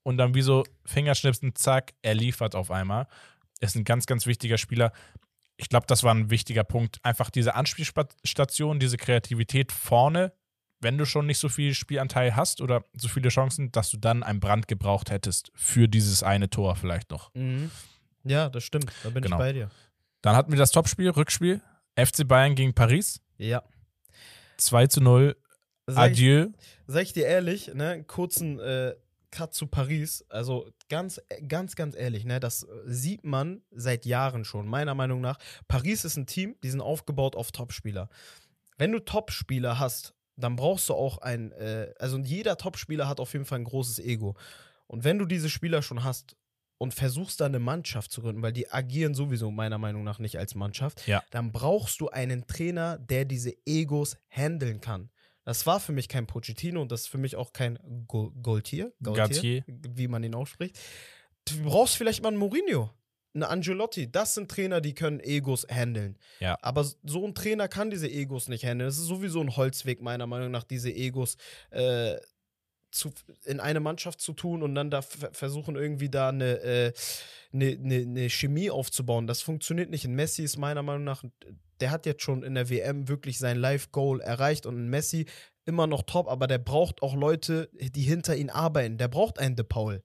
[0.03, 3.07] Und dann wie so Fingerschnipsen, zack, er liefert auf einmal.
[3.59, 4.93] Ist ein ganz, ganz wichtiger Spieler.
[5.57, 6.99] Ich glaube, das war ein wichtiger Punkt.
[7.03, 10.31] Einfach diese Anspielstation, diese Kreativität vorne,
[10.79, 14.23] wenn du schon nicht so viel Spielanteil hast oder so viele Chancen, dass du dann
[14.23, 17.33] einen Brand gebraucht hättest für dieses eine Tor vielleicht noch.
[17.33, 17.69] Mhm.
[18.23, 18.91] Ja, das stimmt.
[19.03, 19.35] Da bin Genau.
[19.35, 19.69] ich bei dir.
[20.21, 21.61] Dann hatten wir das Topspiel, Rückspiel.
[21.95, 23.21] FC Bayern gegen Paris.
[23.37, 23.63] Ja.
[24.57, 25.35] 2 zu 0.
[25.85, 26.47] Sag ich, Adieu.
[26.87, 28.95] sag ich dir ehrlich, ne, kurzen äh,
[29.31, 30.23] Cut zu Paris.
[30.29, 31.19] Also ganz,
[31.49, 35.37] ganz, ganz ehrlich, ne, das äh, sieht man seit Jahren schon, meiner Meinung nach.
[35.67, 38.07] Paris ist ein Team, die sind aufgebaut auf Topspieler.
[38.77, 43.33] Wenn du Topspieler hast, dann brauchst du auch ein, äh, also jeder Topspieler hat auf
[43.33, 44.35] jeden Fall ein großes Ego.
[44.87, 46.37] Und wenn du diese Spieler schon hast
[46.83, 50.37] und versuchst da eine Mannschaft zu gründen, weil die agieren sowieso meiner Meinung nach nicht
[50.37, 51.23] als Mannschaft, Ja.
[51.31, 55.09] dann brauchst du einen Trainer, der diese Egos handeln kann.
[55.45, 58.91] Das war für mich kein Pochettino und das ist für mich auch kein Go Gaultier,
[59.01, 59.63] Gaultier.
[59.67, 60.77] wie man ihn ausspricht.
[61.47, 62.89] Du brauchst vielleicht mal einen Mourinho,
[63.33, 64.11] einen Angelotti.
[64.11, 66.17] Das sind Trainer, die können Egos handeln.
[66.39, 66.57] Ja.
[66.61, 68.89] Aber so ein Trainer kann diese Egos nicht handeln.
[68.89, 71.37] Es ist sowieso ein Holzweg, meiner Meinung nach, diese Egos
[71.71, 72.15] äh,
[72.93, 73.11] zu,
[73.45, 76.93] in eine Mannschaft zu tun und dann da versuchen, irgendwie da eine, äh,
[77.51, 79.27] eine, eine, eine, Chemie aufzubauen.
[79.27, 80.05] Das funktioniert nicht.
[80.05, 81.23] Und Messi ist meiner Meinung nach,
[81.79, 85.25] der hat jetzt schon in der WM wirklich sein Live-Goal erreicht und Messi
[85.65, 88.97] immer noch top, aber der braucht auch Leute, die hinter ihm arbeiten.
[88.97, 90.03] Der braucht einen De Paul.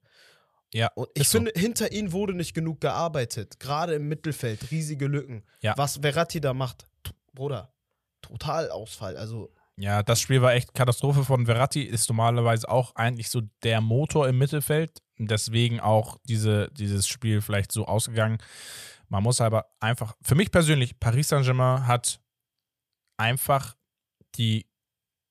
[0.73, 1.61] Ja, und ich finde, so.
[1.61, 3.59] hinter ihm wurde nicht genug gearbeitet.
[3.59, 5.43] Gerade im Mittelfeld, riesige Lücken.
[5.61, 5.73] Ja.
[5.77, 6.85] Was Verratti da macht,
[7.33, 7.73] Bruder,
[8.21, 9.17] Totalausfall.
[9.17, 13.79] Also ja, das Spiel war echt Katastrophe von Verratti, ist normalerweise auch eigentlich so der
[13.79, 15.01] Motor im Mittelfeld.
[15.17, 18.39] Deswegen auch diese, dieses Spiel vielleicht so ausgegangen.
[19.07, 22.19] Man muss aber einfach, für mich persönlich, Paris Saint-Germain hat
[23.17, 23.75] einfach
[24.35, 24.67] die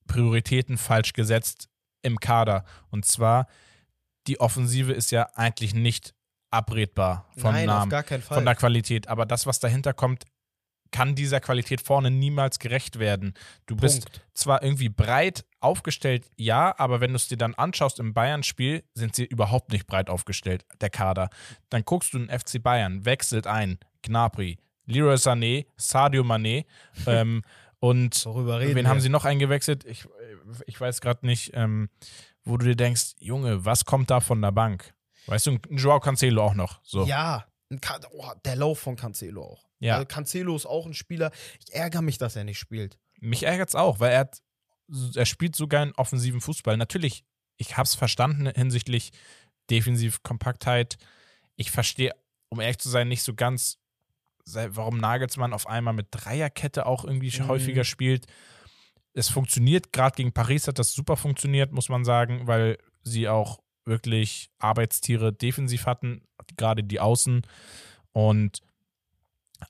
[0.07, 1.69] Prioritäten falsch gesetzt
[2.01, 2.65] im Kader.
[2.89, 3.47] Und zwar,
[4.25, 6.15] die Offensive ist ja eigentlich nicht
[6.49, 7.91] abredbar vom Nein, Namen,
[8.21, 9.07] von der Qualität.
[9.07, 10.25] Aber das, was dahinter kommt,
[10.91, 13.33] kann dieser Qualität vorne niemals gerecht werden.
[13.65, 13.81] Du Punkt.
[13.81, 18.83] bist zwar irgendwie breit aufgestellt, ja, aber wenn du es dir dann anschaust im Bayern-Spiel,
[18.93, 21.29] sind sie überhaupt nicht breit aufgestellt, der Kader.
[21.69, 26.65] Dann guckst du den FC Bayern, wechselt ein, Gnabry, Leroy Sané, Sadio Mané
[27.07, 27.43] ähm,
[27.79, 28.87] und wen wir.
[28.87, 29.85] haben sie noch eingewechselt?
[29.85, 30.05] Ich,
[30.65, 31.89] ich weiß gerade nicht, ähm,
[32.43, 34.93] wo du dir denkst, Junge, was kommt da von der Bank?
[35.27, 36.79] Weißt du, ein Joao Cancelo auch noch.
[36.83, 37.05] So.
[37.05, 37.45] Ja,
[38.11, 39.68] oh, der Lauf von Cancelo auch.
[39.79, 39.95] Ja.
[39.95, 41.31] Also Cancelo ist auch ein Spieler.
[41.59, 42.97] Ich ärgere mich, dass er nicht spielt.
[43.19, 44.41] Mich ärgert es auch, weil er, hat,
[45.15, 46.77] er spielt sogar einen offensiven Fußball.
[46.77, 47.23] Natürlich,
[47.57, 49.11] ich habe es verstanden hinsichtlich
[49.69, 50.97] Defensiv-Kompaktheit.
[51.55, 52.13] Ich verstehe,
[52.49, 53.77] um ehrlich zu sein, nicht so ganz,
[54.45, 57.47] warum Nagelsmann auf einmal mit Dreierkette auch irgendwie mhm.
[57.47, 58.25] häufiger spielt.
[59.13, 63.59] Es funktioniert, gerade gegen Paris hat das super funktioniert, muss man sagen, weil sie auch
[63.85, 66.23] wirklich Arbeitstiere defensiv hatten,
[66.57, 67.41] gerade die Außen.
[68.11, 68.61] Und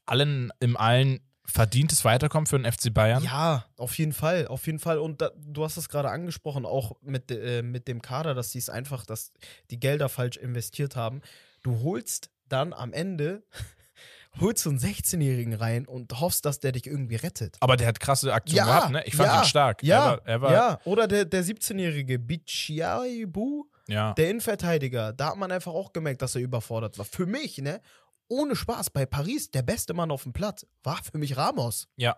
[0.05, 3.23] allen im allen verdientes Weiterkommen für den FC Bayern?
[3.23, 4.99] Ja, auf jeden Fall, auf jeden Fall.
[4.99, 8.59] Und da, du hast es gerade angesprochen, auch mit, äh, mit dem Kader, dass sie
[8.59, 9.33] es einfach, dass
[9.71, 11.21] die Gelder falsch investiert haben.
[11.63, 13.43] Du holst dann am Ende
[14.39, 17.57] holst du einen 16-Jährigen rein und hoffst, dass der dich irgendwie rettet.
[17.59, 19.03] Aber der hat krasse Aktionen ja, gehabt, ne?
[19.05, 19.83] Ich fand ja, ihn stark.
[19.83, 20.79] Ja, er war, er war ja.
[20.85, 24.13] Oder der, der 17-Jährige Bichiaibu, ja.
[24.13, 27.05] der Innenverteidiger, da hat man einfach auch gemerkt, dass er überfordert war.
[27.05, 27.81] Für mich, ne?
[28.29, 31.87] Ohne Spaß, bei Paris, der beste Mann auf dem Platz war für mich Ramos.
[31.97, 32.15] Ja.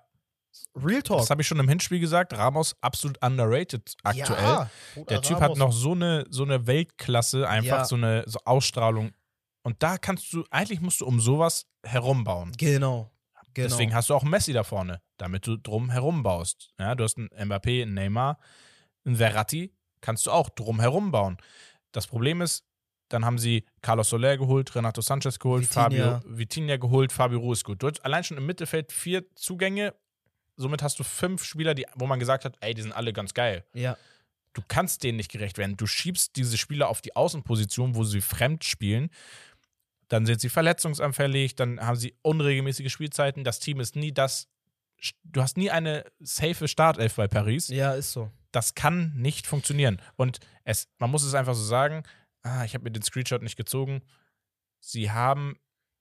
[0.75, 1.19] Real Talk.
[1.19, 2.33] Das habe ich schon im Hinspiel gesagt.
[2.33, 4.43] Ramos absolut underrated aktuell.
[4.43, 4.69] Ja,
[5.09, 5.49] der Typ Ramos.
[5.49, 7.85] hat noch so eine, so eine Weltklasse, einfach ja.
[7.85, 9.11] so eine so Ausstrahlung.
[9.63, 12.51] Und da kannst du, eigentlich musst du um sowas herumbauen.
[12.57, 13.11] Genau.
[13.53, 13.67] genau.
[13.69, 16.73] Deswegen hast du auch Messi da vorne, damit du drum herum baust.
[16.77, 18.37] Ja, du hast einen Mbappé, einen Neymar,
[19.05, 21.37] einen Verratti, kannst du auch drum herum bauen.
[21.91, 22.65] Das Problem ist,
[23.13, 25.83] dann haben sie Carlos Soler geholt, Renato Sanchez geholt, Vitinha.
[25.83, 27.81] Fabio Vitinha geholt, Fabio Ruiz gut.
[27.83, 29.93] Du hast allein schon im Mittelfeld vier Zugänge.
[30.55, 33.33] Somit hast du fünf Spieler, die, wo man gesagt hat, ey, die sind alle ganz
[33.33, 33.65] geil.
[33.73, 33.97] Ja.
[34.53, 35.77] Du kannst denen nicht gerecht werden.
[35.77, 39.09] Du schiebst diese Spieler auf die Außenposition, wo sie fremd spielen.
[40.09, 43.45] Dann sind sie verletzungsanfällig, dann haben sie unregelmäßige Spielzeiten.
[43.45, 44.49] Das Team ist nie das.
[45.23, 47.69] Du hast nie eine safe Startelf bei Paris.
[47.69, 48.29] Ja, ist so.
[48.51, 50.01] Das kann nicht funktionieren.
[50.17, 52.03] Und es, man muss es einfach so sagen,
[52.43, 54.01] ah, ich habe mir den Screenshot nicht gezogen.
[54.79, 55.57] Sie haben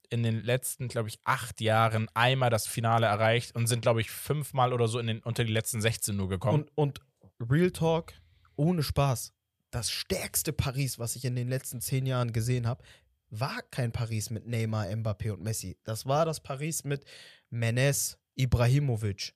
[0.08, 4.10] in den letzten, glaube ich, acht Jahren einmal das Finale erreicht und sind, glaube ich,
[4.10, 6.66] fünfmal oder so in den, unter die letzten 16 nur gekommen.
[6.74, 7.00] Und,
[7.38, 8.12] und Real Talk,
[8.56, 9.32] ohne Spaß,
[9.70, 12.82] das stärkste Paris, was ich in den letzten zehn Jahren gesehen habe,
[13.30, 15.78] war kein Paris mit Neymar, Mbappé und Messi.
[15.84, 17.04] Das war das Paris mit
[17.50, 19.34] Menes, Ibrahimovic,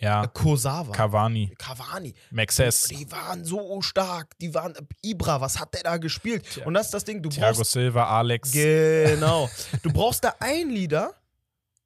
[0.00, 0.26] ja.
[0.26, 0.92] Kosawa.
[0.92, 1.52] Cavani.
[1.58, 2.14] Cavani.
[2.30, 2.84] Maxes.
[2.84, 4.38] Die waren so stark.
[4.38, 4.74] Die waren.
[5.02, 6.44] Ibra, was hat der da gespielt?
[6.50, 6.66] Tja.
[6.66, 7.22] Und das ist das Ding.
[7.22, 8.52] Du Thiago brauchst, Silva, Alex.
[8.52, 9.48] Genau.
[9.82, 11.14] du brauchst da ein Leader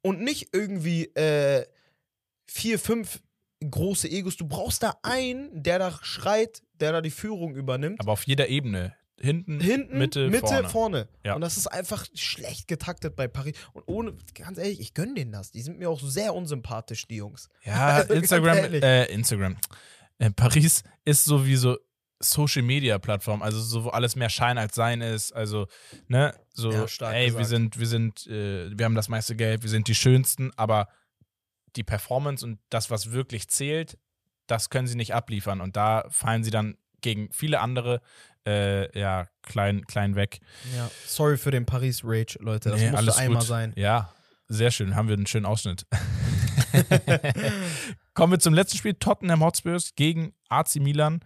[0.01, 1.65] und nicht irgendwie äh,
[2.47, 3.19] vier, fünf
[3.69, 4.37] große Egos.
[4.37, 7.99] Du brauchst da einen, der da schreit, der da die Führung übernimmt.
[7.99, 8.95] Aber auf jeder Ebene.
[9.19, 10.69] Hinten, Hinten Mitte, Mitte, vorne.
[10.69, 11.07] vorne.
[11.23, 11.35] Ja.
[11.35, 13.55] Und das ist einfach schlecht getaktet bei Paris.
[13.73, 15.51] Und ohne, ganz ehrlich, ich gönne denen das.
[15.51, 17.47] Die sind mir auch sehr unsympathisch, die Jungs.
[17.63, 19.55] Ja, Instagram, äh, Instagram.
[20.17, 21.77] Äh, Paris ist sowieso
[22.19, 25.67] Social Media Plattform, also so wo alles mehr Schein als Sein ist, also
[26.07, 27.37] ne, so ja, ey, gesagt.
[27.39, 30.87] wir sind wir sind äh, wir haben das meiste Geld, wir sind die schönsten, aber
[31.75, 33.97] die Performance und das was wirklich zählt,
[34.47, 38.01] das können sie nicht abliefern und da fallen sie dann gegen viele andere
[38.45, 40.39] äh, ja, klein, klein weg.
[40.75, 42.69] Ja, sorry für den Paris Rage, Leute.
[42.69, 43.47] Das nee, musste alles einmal gut.
[43.47, 43.73] sein.
[43.75, 44.13] Ja,
[44.47, 44.95] sehr schön.
[44.95, 45.85] Haben wir einen schönen Ausschnitt.
[48.13, 48.93] Kommen wir zum letzten Spiel.
[48.93, 51.19] Tottenham Hotspurs gegen AC Milan.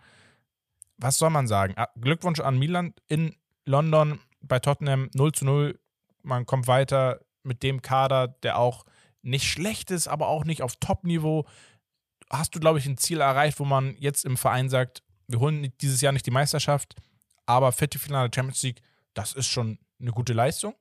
[0.97, 1.73] Was soll man sagen?
[1.77, 5.79] Ah, Glückwunsch an Milan in London bei Tottenham 0 zu 0.
[6.23, 8.85] Man kommt weiter mit dem Kader, der auch
[9.21, 11.45] nicht schlecht ist, aber auch nicht auf Top-Niveau.
[12.29, 15.71] Hast du, glaube ich, ein Ziel erreicht, wo man jetzt im Verein sagt, wir holen
[15.81, 16.95] dieses Jahr nicht die Meisterschaft,
[17.49, 18.81] aber Viertelfinale Champions League,
[19.15, 20.75] das ist schon eine gute Leistung.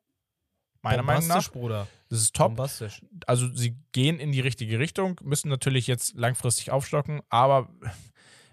[0.83, 1.51] Meiner Meinung nach.
[1.51, 1.89] Bruder.
[2.11, 2.49] Das ist top.
[2.49, 3.03] Bombastisch.
[3.27, 7.69] Also sie gehen in die richtige Richtung, müssen natürlich jetzt langfristig aufstocken, aber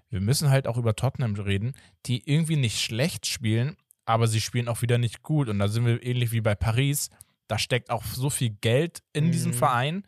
[0.09, 1.73] wir müssen halt auch über Tottenham reden,
[2.05, 5.49] die irgendwie nicht schlecht spielen, aber sie spielen auch wieder nicht gut.
[5.49, 7.09] Und da sind wir ähnlich wie bei Paris.
[7.47, 9.55] Da steckt auch so viel Geld in diesem Mhm.
[9.55, 10.07] Verein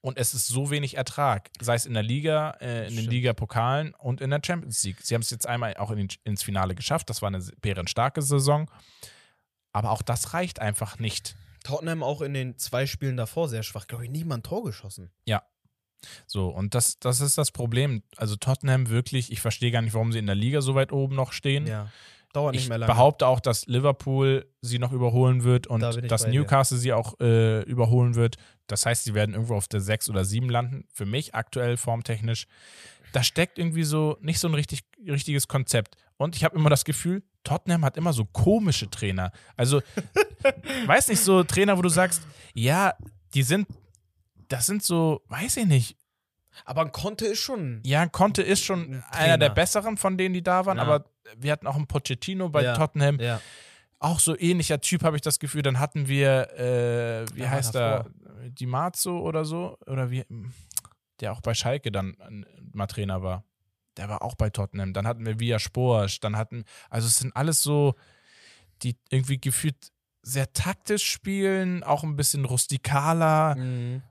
[0.00, 1.50] und es ist so wenig Ertrag.
[1.60, 3.10] Sei es in der Liga, äh, in den.
[3.10, 5.00] Liga-Pokalen und in der Champions League.
[5.02, 7.10] Sie haben es jetzt einmal auch in ins Finale geschafft.
[7.10, 8.70] Das war eine bärenstarke Saison.
[9.72, 11.36] Aber auch das reicht einfach nicht.
[11.64, 13.86] Tottenham auch in den zwei Spielen davor sehr schwach.
[13.86, 15.10] Glaube ich, niemand Tor geschossen.
[16.26, 18.02] So, und das, das ist das Problem.
[18.16, 21.16] Also Tottenham wirklich, ich verstehe gar nicht, warum sie in der Liga so weit oben
[21.16, 21.66] noch stehen.
[21.66, 21.90] Ja.
[22.32, 22.92] Dauert nicht ich mehr lange.
[22.92, 26.40] behaupte auch, dass Liverpool sie noch überholen wird und Da dass bei dir.
[26.40, 28.36] Newcastle sie auch äh, überholen wird.
[28.66, 30.86] Das heißt, sie werden irgendwo auf der 6 oder 7 landen.
[30.92, 32.46] Für mich aktuell formtechnisch.
[33.12, 35.96] Da steckt irgendwie so nicht so ein richtig, richtiges Konzept.
[36.18, 39.32] Und ich habe immer das Gefühl, Tottenham hat immer so komische Trainer.
[39.56, 39.80] Also,
[40.86, 42.22] weiß nicht, so Trainer, wo du sagst,
[42.54, 42.92] ja,
[43.34, 43.66] die sind,
[44.48, 45.96] das sind so, weiß ich nicht,
[46.64, 47.80] Aber ein Conte ist schon.
[47.84, 50.82] ja, Conte ist schon Ein einer der besseren von denen, die da waren, Ja.
[50.82, 51.04] aber
[51.36, 52.74] wir hatten auch einen Pochettino bei Ja.
[52.76, 53.18] Tottenham.
[53.20, 53.40] Ja.
[54.00, 55.62] Auch so ähnlicher Typ, habe ich das Gefühl.
[55.62, 58.06] Dann hatten wir, äh, wie war heißt er?
[58.48, 59.76] Di Marzo oder so?
[59.86, 60.24] Oder wie?
[61.20, 63.44] Der auch bei Schalke dann äh, mal Trainer war.
[63.96, 64.92] Der war auch bei Tottenham.
[64.92, 66.20] Dann hatten wir Via Sporsch.
[66.20, 67.94] Dann hatten, also es sind alles so,
[68.82, 69.90] die irgendwie gefühlt
[70.22, 74.02] sehr taktisch spielen, auch ein bisschen rustikaler Mhm.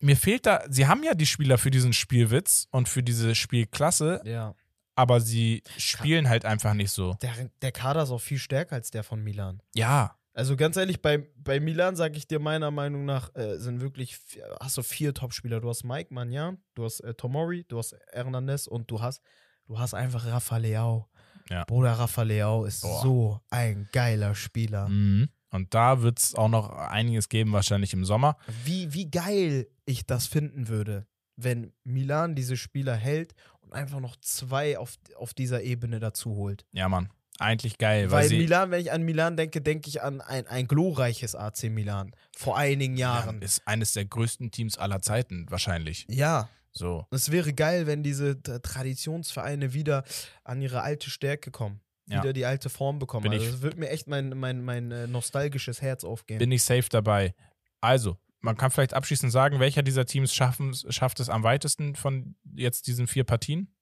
[0.00, 4.20] mir fehlt da, sie haben ja die Spieler für diesen Spielwitz und für diese Spielklasse,
[4.24, 4.54] Ja.
[4.96, 7.14] Aber sie spielen halt einfach nicht so.
[7.22, 7.32] Der,
[7.62, 9.62] der Kader ist auch viel stärker als der von Milan.
[9.74, 13.80] Ja, Also ganz ehrlich, bei, bei Milan sage ich dir meiner Meinung nach, äh, sind
[13.80, 14.18] wirklich,
[14.60, 15.60] hast du vier Topspieler.
[15.60, 19.22] Du hast Mike Magnan, du hast äh, Tomori, du hast Hernandez und du hast,
[19.66, 21.08] du hast einfach Rafa Leao.
[21.48, 21.64] Ja.
[21.64, 23.02] Bruder, Rafa Leao ist Boah.
[23.02, 24.88] so ein geiler Spieler.
[24.88, 25.28] mhm.
[25.50, 28.36] und da wird es auch noch einiges geben, wahrscheinlich im Sommer.
[28.64, 33.34] Wie, wie geil ich das finden würde, wenn Milan diese Spieler hält
[33.66, 36.64] und einfach noch zwei auf, auf dieser Ebene dazu holt.
[36.72, 40.20] Ja, Mann, eigentlich geil, weil, Weil Milan, wenn ich an Milan denke, denke ich an
[40.20, 43.42] ein, ein glorreiches AC Milan vor einigen ja, Jahren.
[43.42, 46.06] ist eines der größten Teams aller Zeiten, wahrscheinlich.
[46.08, 50.04] Ja, So, es wäre geil, wenn diese Traditionsvereine wieder
[50.44, 51.80] an ihre alte Stärke kommen.
[52.08, 52.22] Ja.
[52.22, 53.24] Wieder die alte Form bekommen.
[53.24, 56.38] Bin also es wird mir echt mein, mein, mein äh, nostalgisches Herz aufgehen.
[56.38, 57.34] bin ich safe dabei.
[57.80, 62.36] Also, man kann vielleicht abschließend sagen, welcher dieser Teams schaffen, schafft es am weitesten von
[62.54, 63.76] jetzt diesen vier Partien?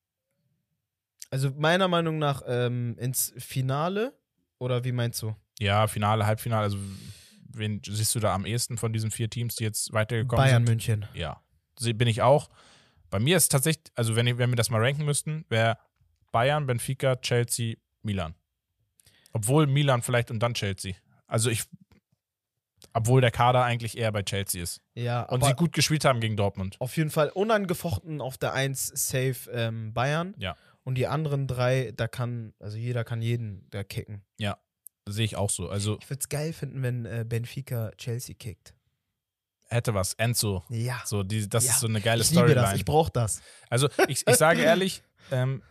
[1.34, 4.16] also meiner Meinung nach ähm, ins Finale
[4.58, 5.34] oder wie meinst du?
[5.58, 6.78] Ja, Finale, Halbfinale, also
[7.52, 10.68] wen siehst du da am ehesten von diesen vier Teams, die jetzt weitergekommen Bayern sind?
[10.68, 11.06] München.
[11.12, 11.42] Ja,
[11.80, 12.50] bin ich auch.
[13.10, 15.76] Bei mir ist tatsächlich, also wenn, ich, wenn wir das mal ranken müssten, wäre
[16.30, 18.36] Bayern, Benfica, Chelsea, Milan.
[19.32, 20.94] Obwohl Milan vielleicht und dann Chelsea.
[21.26, 21.64] Also ich,
[22.94, 24.80] obwohl der Kader eigentlich eher bei Chelsea ist.
[24.94, 26.76] Ja, Und sie gut gespielt haben gegen Dortmund.
[26.80, 30.34] auf jeden Fall unangefochten auf der 1 safe ähm, Bayern.
[30.38, 30.56] Ja.
[30.84, 34.22] Und die anderen drei, da kann, also jeder kann jeden da kicken.
[35.06, 35.68] Sehe ich auch so.
[35.68, 38.72] Also Ich würde es geil finden, wenn äh, Benfica Chelsea kickt.
[39.68, 40.14] hätte was.
[40.14, 40.64] Enzo.
[40.70, 41.02] Ja.
[41.04, 42.76] So, die, das Ja, ist so eine geile ich liebe das, Storyline.
[42.76, 43.42] ich brauche das.
[43.68, 45.62] Also ich, ich sage ehrlich, ähm,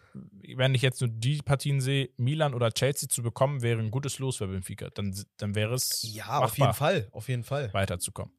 [0.55, 4.20] wenn ich jetzt nur die Partien sehe, Milan oder Chelsea zu bekommen, wäre ein gutes
[4.20, 4.89] Los für Benfica.
[4.93, 7.74] Dann, dann wäre es Ja, machbar, auf jeden Fall, auf jeden Fall.
[7.74, 8.34] weiterzukommen.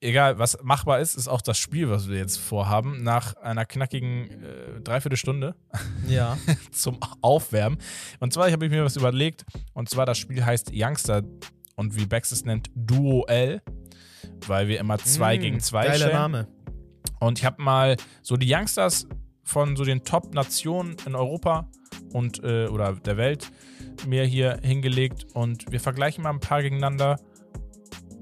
[0.00, 3.02] Egal, was machbar ist, ist auch das Spiel, was wir jetzt vorhaben.
[3.02, 5.56] Nach einer knackigen äh, Dreiviertelstunde
[6.08, 6.38] Ja.
[6.70, 7.78] zum Aufwärmen.
[8.20, 9.44] Und zwar habe ich mir was überlegt.
[9.72, 11.22] Und zwar das Spiel heißt Youngster
[11.74, 13.62] und wie Bex es nennt, Duo-L.
[14.46, 16.12] Weil wir immer zwei Mm, gegen zwei Geiler stellen.
[16.12, 16.48] Name.
[17.20, 19.06] Und ich habe mal so die Youngsters
[19.46, 21.70] von so den Top-Nationen in Europa
[22.12, 23.50] und äh, oder der Welt
[24.06, 27.18] mir hier hingelegt und wir vergleichen mal ein paar gegeneinander.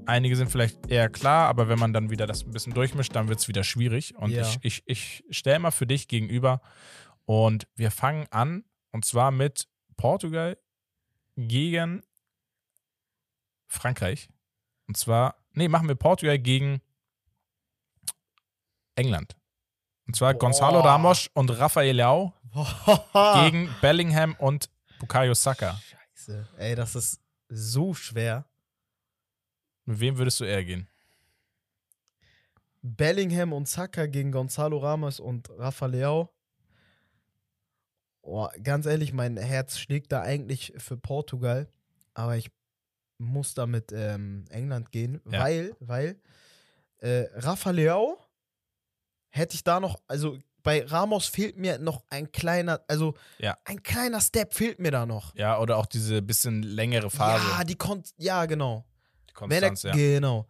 [0.05, 3.27] Einige sind vielleicht eher klar, aber wenn man dann wieder das ein bisschen durchmischt, dann
[3.27, 4.15] wird es wieder schwierig.
[4.15, 4.41] Und Ja.
[4.43, 6.61] ich, ich, ich stelle mal für dich gegenüber
[7.25, 9.67] und wir fangen an und zwar mit
[9.97, 10.57] Portugal
[11.35, 12.03] gegen
[13.67, 14.29] Frankreich.
[14.87, 16.81] Und zwar, nee, machen wir Portugal gegen
[18.93, 19.35] England.
[20.07, 20.39] Und zwar Boah.
[20.39, 22.33] Gonzalo Ramos und Rafael Leao
[23.43, 25.79] gegen Bellingham und Bukayo Saka.
[26.15, 26.47] Scheiße.
[26.57, 28.45] Ey, das ist so schwer.
[29.85, 30.87] Mit wem würdest du eher gehen?
[32.81, 36.29] Bellingham und Saka gegen Gonzalo Ramos und Rafa Leao.
[38.21, 41.67] Oh, ganz ehrlich, mein Herz schlägt da eigentlich für Portugal,
[42.13, 42.51] aber ich
[43.17, 45.41] muss da mit ähm, England gehen, Ja.
[45.41, 46.19] weil, weil
[46.99, 48.17] äh, Rafa Leao
[49.35, 53.57] hätte ich da noch, also bei Ramos fehlt mir noch ein kleiner, also Ja.
[53.65, 55.35] ein kleiner Step fehlt mir da noch.
[55.35, 57.45] Ja, oder auch diese bisschen längere Phase.
[57.51, 58.85] Ja, die Kon ja, genau.
[59.29, 59.91] die Konstanz, ja.
[59.93, 60.47] Genau.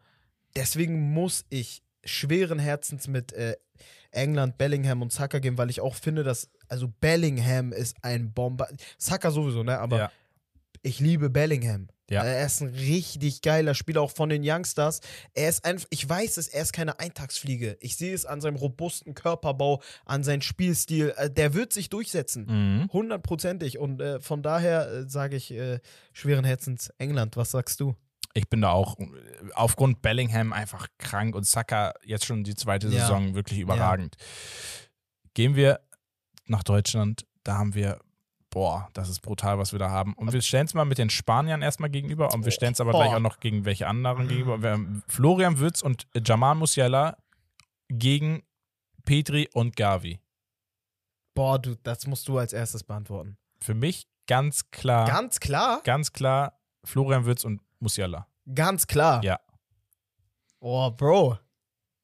[0.56, 3.58] Deswegen muss ich schweren Herzens mit äh,
[4.12, 8.70] England, Bellingham und Saka gehen, weil ich auch finde, dass, also Bellingham ist ein Bomber.
[8.98, 9.80] Saka sowieso, ne?
[9.80, 10.12] Aber ja.
[10.82, 11.88] ich liebe Bellingham.
[12.10, 12.24] Ja.
[12.24, 15.00] Äh, Er ist ein richtig geiler Spieler, auch von den Youngsters.
[15.34, 17.78] Er ist einfach, ich weiß es, er ist keine Eintagsfliege.
[17.82, 21.14] Ich sehe es an seinem robusten Körperbau, an seinem Spielstil.
[21.18, 22.46] Äh, Der wird sich durchsetzen.
[22.46, 22.90] Mhm.
[22.94, 23.80] Hundertprozentig.
[23.80, 25.80] Und äh, von daher äh, sage ich äh,
[26.14, 27.38] schweren Herzens England.
[27.38, 27.96] Was sagst du?
[28.38, 29.06] Ich bin da auch äh,
[29.54, 33.00] aufgrund Bellingham einfach krank und Saka jetzt schon die zweite Ja.
[33.02, 34.16] Saison wirklich überragend.
[35.34, 35.80] Gehen wir
[36.46, 38.00] nach Deutschland, da haben wir,
[38.56, 40.14] boah, das ist brutal, was wir da haben.
[40.14, 42.94] Und wir stellen es mal mit den Spaniern erstmal gegenüber und wir stellen es aber
[42.94, 43.04] Boah.
[43.04, 44.64] gleich auch noch gegen welche anderen gegenüber.
[44.64, 47.18] Wir haben Florian Würz und Jamal Musiala
[47.90, 48.44] gegen
[49.04, 50.22] Petri und Gavi.
[51.34, 53.38] Boah, du, das musst du als erstes beantworten.
[53.60, 55.82] Für mich ganz klar, Ganz klar?
[55.84, 58.26] ganz klar Florian Würz und Musiala.
[58.56, 59.22] Ganz klar.
[59.22, 59.38] Ja.
[60.62, 61.40] Oh, Bro.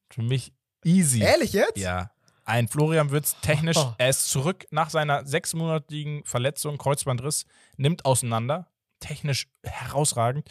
[0.10, 1.22] Für mich easy.
[1.22, 1.78] Ehrlich jetzt?
[1.78, 2.12] Ja.
[2.44, 3.94] Ein Florian Würz technisch, Oh.
[3.98, 7.46] er ist zurück nach seiner sechsmonatigen Verletzung, Kreuzbandriss,
[7.78, 8.68] nimmt auseinander,
[9.00, 10.50] technisch herausragend.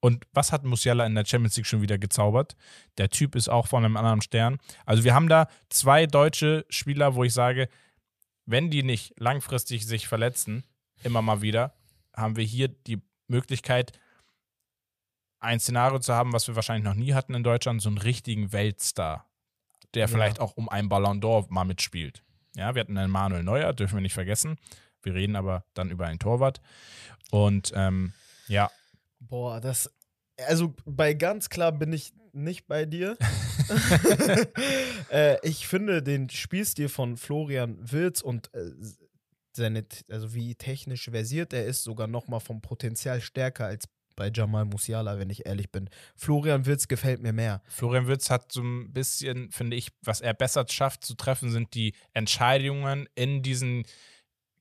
[0.00, 2.54] Und was hat Musiala in der Champions League schon wieder gezaubert?
[2.98, 4.58] Der Typ ist auch von einem anderen Stern.
[4.86, 7.68] Also wir haben da zwei deutsche Spieler, wo ich sage,
[8.46, 10.64] wenn die nicht langfristig sich verletzen,
[11.02, 11.74] immer mal wieder,
[12.16, 13.92] haben wir hier die Möglichkeit,
[15.40, 18.52] ein Szenario zu haben, was wir wahrscheinlich noch nie hatten in Deutschland, so einen richtigen
[18.52, 19.27] Weltstar,
[19.94, 20.08] der Ja.
[20.08, 22.22] vielleicht auch um einen Ballon d'Or mal mitspielt.
[22.56, 24.56] Ja, wir hatten einen Manuel Neuer, dürfen wir nicht vergessen.
[25.02, 26.60] Wir reden aber dann über einen Torwart.
[27.30, 28.12] Und ähm,
[28.48, 28.70] ja,
[29.20, 29.90] Boah, das.
[30.46, 33.16] Also bei ganz klar bin ich nicht bei dir.
[35.10, 38.70] äh, ich finde den Spielstil von Florian Wilz und äh,
[39.52, 44.64] seine, also wie technisch versiert er ist, sogar nochmal vom Potenzial stärker als bei Jamal
[44.64, 45.88] Musiala, wenn ich ehrlich bin.
[46.16, 47.62] Florian Wilz gefällt mir mehr.
[47.68, 51.72] Florian Würz hat so ein bisschen, finde ich, was er besser schafft zu treffen, sind
[51.74, 53.84] die Entscheidungen in diesen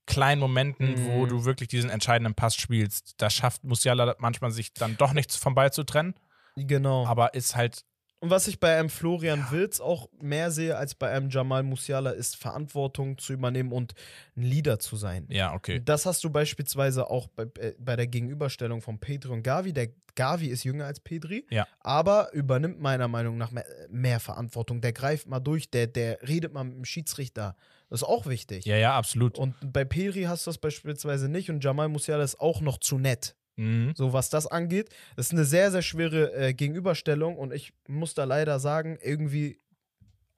[0.06, 1.30] kleinen Momenten, wo Mhm.
[1.30, 3.16] du wirklich diesen entscheidenden Pass spielst.
[3.18, 6.14] Da schafft Musiala manchmal sich dann doch nichts vom Ball zu trennen,
[6.56, 7.06] Genau.
[7.08, 7.84] aber ist halt,
[8.20, 12.10] Und was ich bei einem Florian Wilz auch mehr sehe als bei einem Jamal Musiala,
[12.10, 13.94] ist Verantwortung zu übernehmen und
[14.36, 15.28] ein Leader zu sein.
[15.30, 15.82] ja, okay.
[15.86, 19.72] Das hast du beispielsweise auch bei, äh, bei der Gegenüberstellung von Pedri und Gavi.
[19.72, 21.68] Der Gavi ist jünger als Pedri, Ja.
[21.82, 24.82] aber übernimmt meiner Meinung nach mehr, mehr Verantwortung.
[24.82, 27.56] Der greift mal durch, der, der redet mal mit dem Schiedsrichter.
[27.90, 28.66] Das ist auch wichtig.
[28.66, 29.38] Ja, ja, absolut.
[29.38, 32.98] Und bei Pedri hast du das beispielsweise nicht und Jamal Musiala ist auch noch zu
[32.98, 33.36] nett.
[33.58, 33.94] Mhm.
[33.96, 34.90] So was das angeht.
[35.16, 39.60] Das ist eine sehr, sehr schwere äh, Gegenüberstellung und ich muss da leider sagen, irgendwie,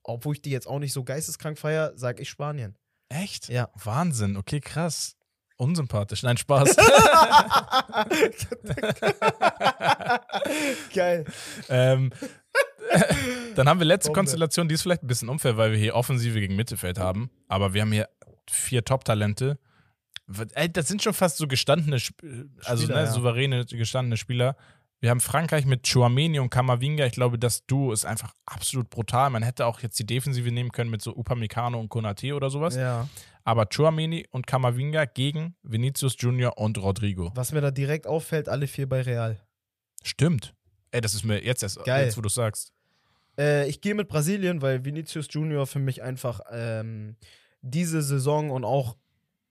[0.02, 2.76] obwohl ich die jetzt auch nicht so geisteskrank feiere, sage ich Spanien.
[3.08, 3.48] Echt?
[3.48, 3.68] Ja.
[3.74, 5.16] Wahnsinn, okay, krass.
[5.56, 6.22] Unsympathisch.
[6.22, 6.74] Nein, Spaß.
[10.94, 11.26] Geil.
[11.68, 12.10] ähm,
[13.56, 14.10] dann haben wir letzte.
[14.12, 17.30] Konstellation, die ist vielleicht ein bisschen unfair, weil wir hier Offensive gegen Mittelfeld haben.
[17.46, 18.08] Aber wir haben hier
[18.48, 19.58] vier Top-Talente.
[20.54, 22.22] Ey, Das sind schon fast so gestandene, Sp-
[22.64, 23.12] also Spieler, ne, ja.
[23.12, 24.56] souveräne, gestandene Spieler.
[25.00, 27.06] Wir haben Frankreich mit Chouameni und Kamavinga.
[27.06, 29.30] Ich glaube, das Duo ist einfach absolut brutal.
[29.30, 32.76] Man hätte auch jetzt die Defensive nehmen können mit so Upamecano und Konate oder sowas.
[32.76, 33.08] Ja.
[33.42, 37.32] Aber Chouameni und Kamavinga gegen Vinicius Junior und Rodrigo.
[37.34, 39.40] Was mir da direkt auffällt, alle vier bei Real.
[40.02, 40.54] Stimmt.
[40.90, 42.04] Ey, das ist mir jetzt erst, Geil.
[42.04, 42.72] jetzt wo du sagst.
[43.38, 47.16] Äh, ich gehe mit Brasilien, weil Vinicius Junior für mich einfach ähm,
[47.62, 48.96] diese Saison und auch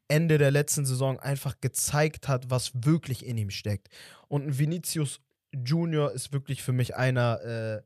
[0.09, 3.89] Ende der letzten Saison einfach gezeigt hat, was wirklich in ihm steckt.
[4.27, 5.21] Und ein Vinicius
[5.53, 7.81] Junior ist wirklich für mich einer, äh,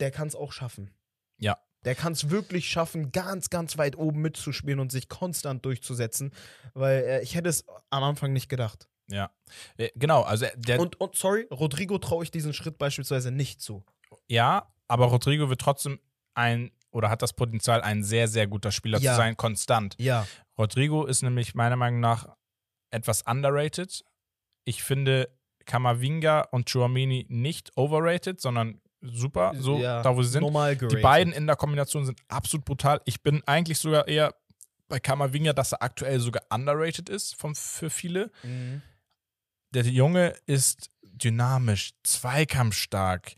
[0.00, 0.90] der kann es auch schaffen.
[1.38, 1.58] Ja.
[1.84, 6.32] Der kann es wirklich schaffen, ganz, ganz weit oben mitzuspielen und sich konstant durchzusetzen,
[6.74, 8.88] weil äh, ich hätte es am Anfang nicht gedacht.
[9.08, 9.30] Ja.
[9.76, 13.84] Äh, Genau, also der, Und, und sorry, Rodrigo traue ich diesen Schritt beispielsweise nicht zu.
[14.28, 16.00] ja, aber Rodrigo wird trotzdem
[16.34, 19.12] ein oder hat das Potenzial, ein sehr, sehr guter Spieler Ja.
[19.12, 19.94] zu sein, konstant.
[19.98, 20.26] Ja.
[20.58, 22.28] Rodrigo ist nämlich meiner Meinung nach
[22.90, 24.04] etwas underrated.
[24.64, 25.30] Ich finde
[25.64, 30.44] Kamavinga und Chouameni nicht overrated, sondern super, so ja, da wo sie sind.
[30.90, 33.00] Die beiden in der Kombination sind absolut brutal.
[33.04, 34.34] Ich bin eigentlich sogar eher
[34.88, 38.32] bei Kamavinga, dass er aktuell sogar underrated ist von, für viele.
[38.42, 38.82] Mhm.
[39.70, 43.34] Der Junge ist dynamisch, zweikampfstark,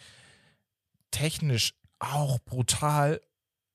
[1.11, 3.21] technisch auch brutal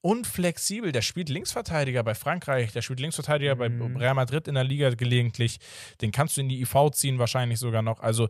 [0.05, 0.91] und flexibel.
[0.91, 3.95] Der spielt Linksverteidiger bei Frankreich, der spielt Linksverteidiger bei Mhm.
[3.97, 5.57] Real Madrid in der Liga gelegentlich.
[6.01, 7.99] Den kannst du in die IV ziehen, wahrscheinlich sogar noch.
[8.01, 8.29] Also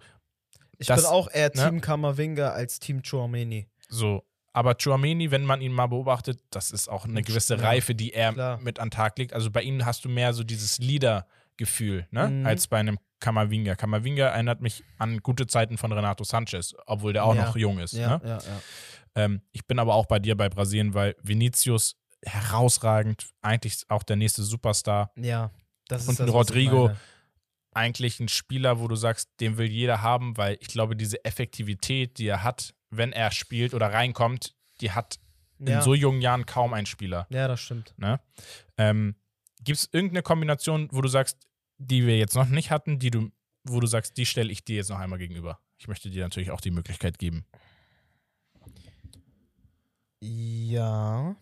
[0.77, 1.63] Ich Das- bin auch eher ne?
[1.69, 3.67] Team Kamavinga als Team Chouameni.
[3.87, 4.23] so.
[4.51, 8.31] aber Chouameni, wenn man ihn mal beobachtet, das ist auch eine gewisse Reife, die er
[8.33, 8.59] klar.
[8.61, 9.33] mit an den Tag legt.
[9.33, 12.27] Also bei ihm hast du mehr so dieses Leader-Gefühl, ne?
[12.29, 12.45] Mhm.
[12.45, 13.75] Als bei einem Kamavinga.
[13.75, 17.45] Kamavinga erinnert mich an gute Zeiten von Renato Sanchez, obwohl der auch Ja.
[17.45, 17.93] noch jung ist.
[17.93, 18.21] Ja, Ne?
[18.23, 18.61] ja, ja.
[19.15, 24.15] Ähm, ich bin aber auch bei dir bei Brasilien, weil Vinicius herausragend, eigentlich auch der
[24.15, 25.11] nächste Superstar.
[25.15, 25.51] Ja,
[25.87, 26.91] das ist Und das, Rodrigo,
[27.71, 32.17] eigentlich ein Spieler, wo du sagst, den will jeder haben, weil ich glaube, diese Effektivität,
[32.17, 35.19] die er hat, wenn er spielt oder reinkommt, die hat
[35.59, 35.77] Ja.
[35.77, 37.27] in so jungen Jahren kaum ein Spieler.
[37.29, 37.93] ja, das stimmt.
[37.97, 38.19] Ne?
[38.77, 39.15] Ähm,
[39.61, 41.37] Gibt es irgendeine Kombination, wo du sagst,
[41.77, 43.31] die wir jetzt noch nicht hatten, die du,
[43.63, 45.59] wo du sagst, die stelle ich dir jetzt noch einmal gegenüber?
[45.77, 47.45] Ich möchte dir natürlich auch die Möglichkeit geben.
[50.25, 51.35] Ja.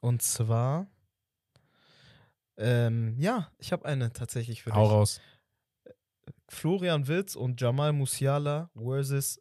[0.00, 0.86] Und zwar.
[2.56, 4.92] Ähm, ja, ich habe eine tatsächlich für Hau dich.
[4.92, 5.20] raus.
[6.48, 9.40] Florian Witz und Jamal Musiala versus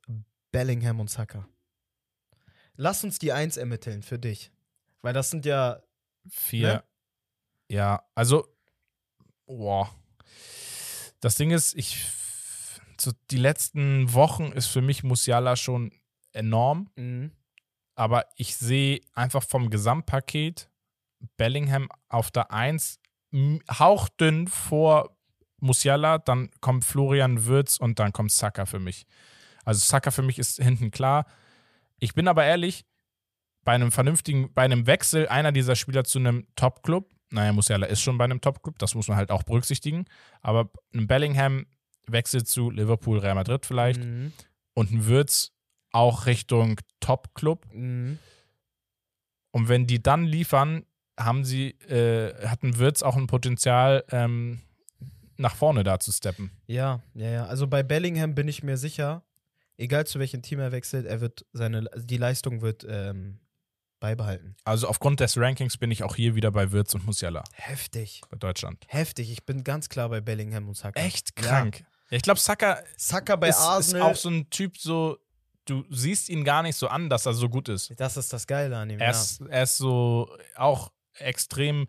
[0.52, 1.48] Bellingham und Saka.
[2.76, 4.52] Lass uns die Eins ermitteln für dich.
[5.02, 5.84] Weil das sind ja.
[6.30, 6.74] Vier.
[6.76, 6.84] Ne?
[7.70, 8.48] Ja, also,
[9.46, 9.94] boah.
[11.20, 12.06] Das Ding ist, ich,
[13.00, 15.92] so die letzten Wochen ist für mich Musiala schon
[16.32, 17.32] enorm, Mhm.
[17.96, 20.70] Aber ich sehe einfach vom Gesamtpaket
[21.38, 23.00] Bellingham auf der Eins
[23.32, 25.16] m- hauchdünn vor
[25.60, 29.06] Musiala, dann kommt Florian Würz und dann kommt Saka für mich.
[29.64, 31.26] Also Saka für mich ist hinten klar.
[32.00, 32.86] Ich bin aber ehrlich,
[33.64, 38.02] bei einem vernünftigen, bei einem Wechsel einer dieser Spieler zu einem Top-Club, naja, Musiala ist
[38.02, 40.04] schon bei einem Top-Club, das muss man halt auch berücksichtigen,
[40.42, 41.66] aber ein Bellingham
[42.08, 44.34] Wechsel zu Liverpool, Real Madrid vielleicht Mhm.
[44.74, 45.54] und ein Würz
[45.94, 47.66] auch Richtung Top-Club.
[47.72, 48.20] Mhm.
[49.52, 50.86] Und wenn die dann liefern,
[51.18, 54.62] haben sie, äh, hat ein Würz auch ein Potenzial, ähm,
[55.38, 56.52] nach vorne da zu steppen.
[56.68, 57.46] Ja, ja, ja.
[57.46, 59.24] Also bei Bellingham bin ich mir sicher,
[59.78, 63.40] egal zu welchem Team er wechselt, er wird seine, die Leistung wird ähm,
[64.00, 64.56] beibehalten.
[64.64, 68.22] Also aufgrund des Rankings bin ich auch hier wieder bei Würz und Musiala Heftig.
[68.30, 68.86] bei Deutschland.
[68.88, 69.32] Heftig.
[69.32, 71.00] Ich bin ganz klar bei Bellingham und Saka.
[71.00, 71.80] Echt krank.
[72.10, 74.12] Ja, ich glaube, Saka Saka bei ist, ist Arsenal.
[74.12, 75.18] auch so ein Typ, so,
[75.66, 77.94] du siehst ihn gar nicht so an, dass er so gut ist.
[78.00, 79.00] das ist das Geile an ihm.
[79.00, 79.12] Er ja.
[79.12, 81.88] ist, er ist so auch extrem,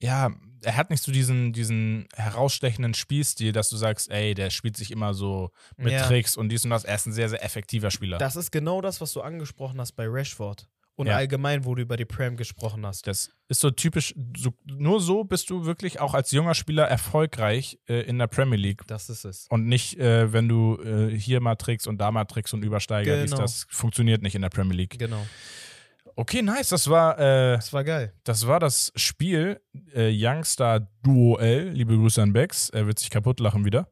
[0.00, 0.30] ja,
[0.62, 4.90] er hat nicht so diesen, diesen herausstechenden Spielstil, dass du sagst, ey, der spielt sich
[4.90, 6.06] immer so mit Ja.
[6.06, 6.84] Tricks und dies und das.
[6.84, 8.18] Er ist ein sehr, sehr effektiver Spieler.
[8.18, 10.68] Das ist genau das, was du angesprochen hast bei Rashford.
[10.98, 11.14] Und Ja.
[11.16, 13.06] allgemein, wo du über die Prem gesprochen hast.
[13.06, 17.78] Das ist so typisch, so, nur so bist du wirklich auch als junger Spieler erfolgreich
[17.88, 18.82] äh, in der Premier League.
[18.88, 19.46] Das ist es.
[19.48, 23.22] Und nicht, äh, wenn du äh, hier mal trickst und da mal trickst und Übersteiger,
[23.22, 23.42] dies, Genau.
[23.42, 24.98] das funktioniert nicht in der Premier League.
[24.98, 25.24] Genau.
[26.16, 26.70] Okay, nice.
[26.70, 28.12] Das war, äh, Das war geil.
[28.24, 29.60] das, war das Spiel
[29.94, 31.68] äh, Youngstar Duo-L.
[31.70, 32.70] Liebe Grüße an Bex.
[32.70, 33.88] Er wird sich kaputt lachen wieder.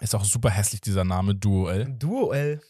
[0.00, 1.94] Ist auch super hässlich, dieser Name Duo-L.
[1.96, 2.60] Duell.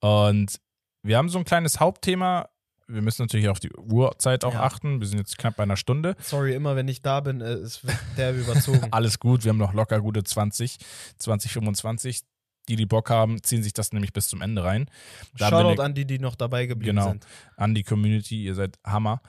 [0.00, 0.58] Und
[1.02, 2.48] wir haben so ein kleines Hauptthema.
[2.92, 4.62] Wir müssen natürlich auf die Uhrzeit auch Ja.
[4.62, 5.00] achten.
[5.00, 6.16] Wir sind jetzt knapp bei einer Stunde.
[6.20, 8.88] Sorry, immer wenn ich da bin, äh, wird der überzogen.
[8.92, 10.78] Alles gut, wir haben noch locker gute 20,
[11.18, 12.22] 20, 25.
[12.68, 14.88] Die, die Bock haben, ziehen sich das nämlich bis zum Ende rein.
[15.36, 17.08] Da Shoutout ich- an die, die noch dabei geblieben Genau.
[17.10, 17.26] sind.
[17.56, 19.22] an die Community, ihr seid Hammer.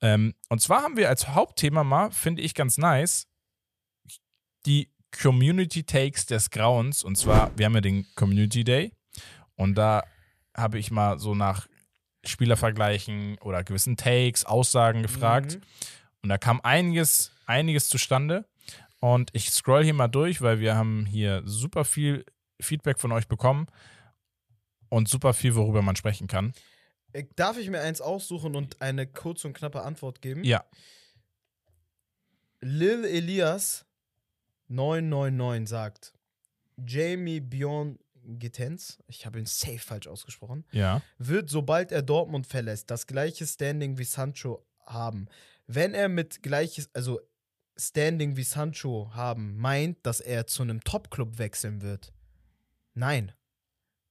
[0.00, 3.26] Ähm, und zwar haben wir als Hauptthema mal, finde ich ganz nice,
[4.66, 4.90] die
[5.22, 7.02] Community Takes des Grauens.
[7.04, 8.92] Und zwar, wir haben ja den Community Day
[9.56, 10.02] und da
[10.56, 11.66] habe ich mal so nach
[12.28, 15.56] Spielervergleichen oder gewissen Takes, Aussagen gefragt.
[15.56, 15.62] Mhm.
[16.22, 18.44] Und da kam einiges, einiges zustande.
[19.00, 22.24] Und ich scroll hier mal durch, weil wir haben hier super viel
[22.60, 23.66] Feedback von euch bekommen
[24.88, 26.54] und super viel, worüber man sprechen kann.
[27.12, 30.42] Äh, Darf ich mir eins aussuchen und eine kurze und knappe Antwort geben?
[30.44, 30.64] Ja,
[32.60, 33.86] Lil Elias
[34.68, 36.12] 999 sagt,
[36.84, 37.98] Jamie Bjorn
[38.28, 41.00] Gittens, ich habe ihn safe falsch ausgesprochen, ja.
[41.18, 45.28] wird, sobald er Dortmund verlässt, das gleiche Standing wie Sancho haben.
[45.66, 47.20] Wenn er mit gleiches, also
[47.76, 52.12] Standing wie Sancho haben, meint, dass er zu einem Top-Club wechseln wird.
[52.94, 53.32] Nein.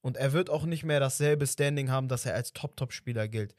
[0.00, 3.54] Und er wird auch nicht mehr dasselbe Standing haben, dass er als Top-Top-Spieler gilt.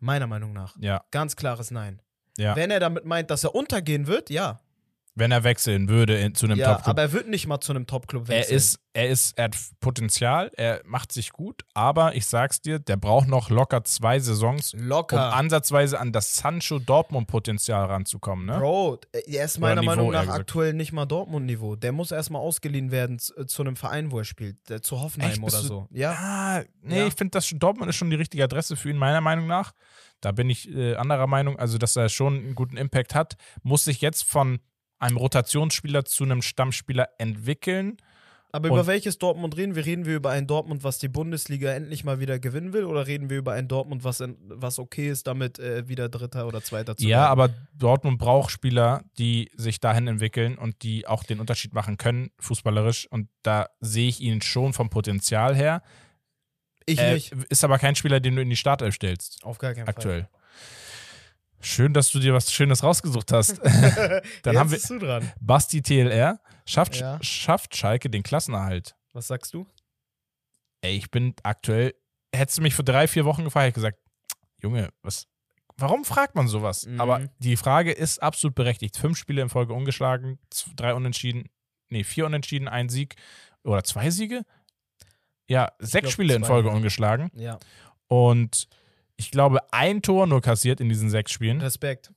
[0.00, 0.76] Meiner Meinung nach.
[0.80, 2.00] Ja, Ganz klares Nein.
[2.38, 2.56] ja.
[2.56, 4.60] Wenn er damit meint, dass er untergehen wird, ja.
[5.16, 6.88] Wenn er wechseln würde in, zu einem ja, Top-Club.
[6.88, 8.56] aber er wird nicht mal zu einem Top-Club Er wechseln.
[8.56, 12.96] ist, er ist, er hat Potenzial, er macht sich gut, aber ich sag's dir, der
[12.96, 15.32] braucht noch locker zwei Saisons, um locker.
[15.34, 18.58] ansatzweise an das Sancho Dortmund-Potenzial ranzukommen, ne?
[18.58, 21.76] Bro, er ist meiner Niveau, Meinung nach aktuell nicht mal Dortmund-Niveau.
[21.76, 24.68] Der muss erstmal ausgeliehen werden zu, zu einem Verein, wo er spielt.
[24.70, 25.42] äh, Zu Hoffenheim Echt?
[25.42, 25.88] Oder du- so.
[25.92, 26.10] Ja.
[26.12, 27.06] Ah, nee, Ja.
[27.06, 29.72] ich finde, Dortmund ist schon die richtige Adresse für ihn, meiner Meinung nach.
[30.20, 33.84] Da bin ich äh, anderer Meinung, also dass er schon einen guten Impact hat, muss
[33.84, 34.58] sich jetzt von
[35.04, 37.96] einem Rotationsspieler zu einem Stammspieler entwickeln.
[38.52, 39.84] Aber über welches Dortmund reden wir?
[39.84, 42.84] Reden wir über ein Dortmund, was die Bundesliga endlich mal wieder gewinnen will?
[42.84, 46.62] Oder reden wir über ein Dortmund, was, was okay ist, damit äh, wieder Dritter oder
[46.62, 47.30] Zweiter zu Ja, werden?
[47.32, 52.30] aber Dortmund braucht Spieler, die sich dahin entwickeln und die auch den Unterschied machen können,
[52.38, 53.08] fußballerisch.
[53.10, 55.82] Und da sehe ich ihn schon vom Potenzial her.
[56.86, 57.32] ich Äh, nicht.
[57.50, 60.28] ist aber kein Spieler, den du in die Startelf stellst, Auf gar keinen aktuell.
[61.64, 63.58] Schön, dass du dir was Schönes rausgesucht hast.
[64.42, 65.32] Dann haben wir.
[65.40, 66.40] Basti TLR.
[66.66, 67.18] Schafft, Ja.
[67.22, 68.94] schafft Schalke den Klassenerhalt?
[69.12, 69.66] Was sagst du?
[70.82, 71.94] Ey, ich bin aktuell.
[72.34, 73.98] Hättest du mich vor drei, vier Wochen gefragt, hätte ich gesagt,
[74.62, 75.26] Junge, was.
[75.76, 76.86] Warum fragt man sowas?
[76.86, 77.00] Mhm.
[77.00, 78.96] Aber die Frage ist absolut berechtigt.
[78.96, 80.38] Fünf Spiele in Folge ungeschlagen,
[80.76, 81.48] drei Unentschieden,
[81.88, 83.16] nee, vier Unentschieden, ein Sieg
[83.64, 84.44] oder zwei Siege?
[85.48, 86.74] Ja, sechs glaub, Spiele in Folge ja.
[86.74, 87.30] ungeschlagen.
[87.34, 87.58] Ja.
[88.06, 88.68] Und
[89.16, 91.60] ich glaube, ein Tor nur kassiert in diesen sechs Spielen.
[91.60, 92.12] Respekt.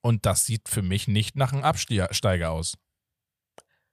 [0.00, 2.76] Und das sieht für mich nicht nach einem Absteiger aus.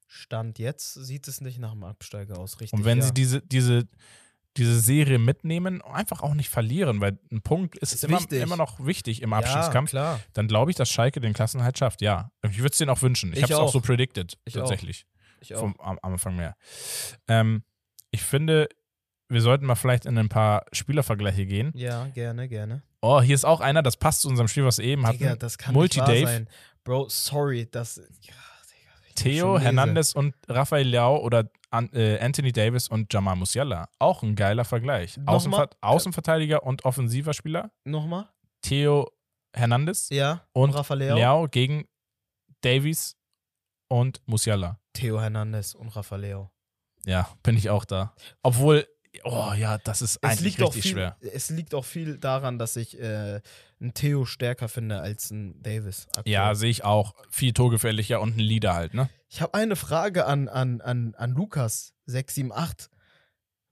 [0.08, 2.74] Stand jetzt sieht es nicht nach dem Absteiger aus, richtig?
[2.74, 3.06] Und wenn ja.
[3.06, 3.88] sie diese, diese,
[4.58, 8.84] diese Serie mitnehmen, einfach auch nicht verlieren, weil ein Punkt ist, Ist immer, immer noch
[8.84, 10.20] wichtig im ja, Abstiegskampf, klar.
[10.34, 12.02] dann glaube ich, dass Schalke den Klassenhalt schafft.
[12.02, 13.34] Ja, ich würde es denen auch wünschen.
[13.34, 13.74] Ich, Ich habe es auch auch.
[13.74, 15.06] so predicted, Ich tatsächlich,
[15.42, 15.60] Ich auch.
[15.60, 16.56] vom, am, am Anfang mehr.
[17.28, 17.64] Ähm,
[18.10, 18.68] ich finde,
[19.30, 21.72] wir sollten mal vielleicht in ein paar Spielervergleiche gehen.
[21.76, 22.82] Ja, gerne, gerne.
[23.02, 25.20] Oh, hier ist auch einer, das passt zu unserem Spiel, was wir eben hatten.
[25.20, 26.12] Digga, das kann Multi-Dave.
[26.14, 26.50] nicht wahr sein.
[26.84, 27.98] Bro, sorry, das.
[27.98, 29.60] Ja, Digga, Theo.
[29.60, 33.88] Hernandez und Rafael Leao oder äh, Anthony Davis und Jamal Musiala.
[34.00, 35.18] Auch ein geiler Vergleich.
[35.26, 37.72] Außenver Außenverteidiger und offensiver Spieler.
[37.86, 38.28] Nochmal?
[38.62, 39.12] Theo
[39.56, 40.46] Hernandez Ja.
[40.54, 41.16] und Rafa Leao.
[41.16, 41.48] Leao.
[41.48, 41.86] gegen
[42.62, 43.16] Davies
[43.88, 44.80] und Musiala.
[44.94, 46.52] Theo Hernandez und Rafa Leo.
[47.06, 48.14] Ja, bin ich auch da.
[48.44, 48.86] Obwohl,
[49.24, 51.18] oh ja, das ist Es eigentlich richtig viel, schwer.
[51.22, 53.42] es liegt auch viel daran, dass ich äh,
[53.80, 56.08] einen Theo stärker finde als einen Davis.
[56.16, 56.32] aktuell.
[56.34, 57.14] Ja, sehe ich auch.
[57.30, 59.10] Viel torgefährlicher und ein Leader halt, ne?
[59.30, 62.90] Ich habe eine Frage an, an, an, an Lukas 678.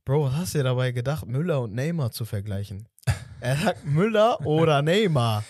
[0.05, 2.87] Bro, was hast du dir dabei gedacht, Müller und Neymar zu vergleichen?
[3.39, 5.43] Er sagt Müller oder Neymar.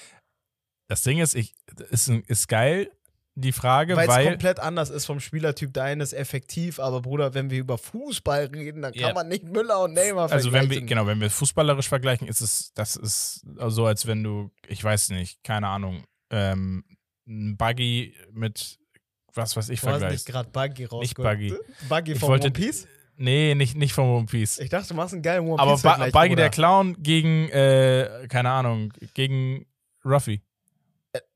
[0.88, 1.54] Das Ding ist, ich,
[1.90, 2.90] ist, ist geil,
[3.40, 5.72] die Frage, Weil es komplett anders ist vom Spielertyp.
[5.74, 9.14] Der eine ist effektiv, aber Bruder, wenn wir über Fußball reden, dann kann Ja.
[9.14, 10.88] man nicht Müller und Neymar Also wenn wir, vergleichen.
[10.88, 15.10] genau, wenn wir fußballerisch vergleichen, ist es, das ist so, als wenn du, ich weiß
[15.10, 16.84] nicht, keine Ahnung, ähm,
[17.28, 18.80] ein Buggy mit
[19.36, 20.26] was weiß ich Du hast nicht vergleichst.
[20.26, 21.40] gerade Buggy rausgeholt.
[21.40, 21.88] Nicht Buggy.
[21.90, 22.88] Buggy Ich von wollte- One Piece?
[23.18, 24.58] Nee, nicht, nicht von One Piece.
[24.58, 25.84] Ich dachte, du machst einen geilen One Aber Piece.
[25.84, 26.42] ba Vergleich, Buggy Bruder.
[26.42, 29.68] der Clown gegen, äh, keine Ahnung, gegen
[30.04, 30.42] Ruffy.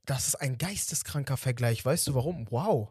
[0.06, 1.86] Das ist ein geisteskranker Vergleich.
[1.86, 2.48] Weißt du warum?
[2.50, 2.90] Wow.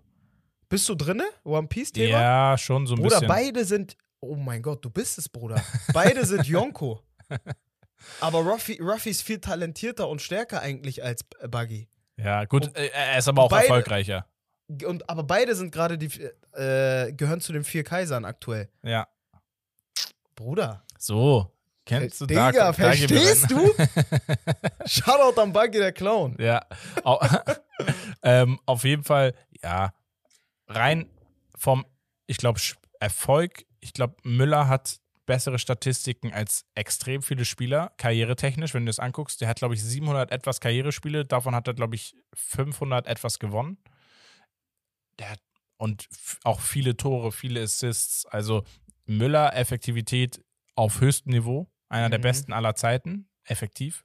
[0.68, 1.24] Bist du drinne?
[1.44, 2.08] One Piece-Thema?
[2.20, 3.28] Ja, schon so ein Bruder, bisschen.
[3.28, 3.96] beide sind.
[4.20, 5.62] Oh mein Gott, du bist es, Bruder.
[5.92, 7.00] Beide sind Yonko.
[8.20, 11.88] Aber Ruffy, Ruffy ist viel talentierter und stärker eigentlich als Buggy.
[12.16, 14.26] Ja, gut, Und äh, er ist aber auch beide- erfolgreicher.
[14.86, 16.06] Und, aber beide sind gerade die.
[16.52, 18.68] Äh, gehören zu den vier Kaisern aktuell.
[18.82, 19.08] Ja.
[20.36, 20.84] Bruder.
[20.98, 21.50] So.
[21.86, 23.72] Kennst du Digga, da, da verstehst du?
[24.86, 26.36] Shoutout an Buggy der Clown.
[26.38, 26.66] Ja.
[28.22, 29.94] Ähm, auf jeden Fall, ja.
[30.68, 31.08] Rein
[31.56, 31.86] vom,
[32.26, 32.60] ich glaube,
[33.00, 33.64] Erfolg.
[33.80, 39.40] Ich glaube, Müller hat bessere Statistiken als extrem viele Spieler, karrieretechnisch, wenn du es anguckst.
[39.40, 41.24] Der hat, glaube ich, 700 etwas Karrierespiele.
[41.24, 43.78] Davon hat er, glaube ich, 500 etwas gewonnen.
[45.18, 45.40] Der hat
[45.78, 46.08] und
[46.44, 48.26] auch viele Tore, viele Assists.
[48.26, 48.64] Also
[49.06, 50.44] Müller, Effektivität
[50.80, 51.70] auf höchstem Niveau.
[51.88, 52.22] Einer der Mhm.
[52.22, 54.04] besten aller Zeiten, effektiv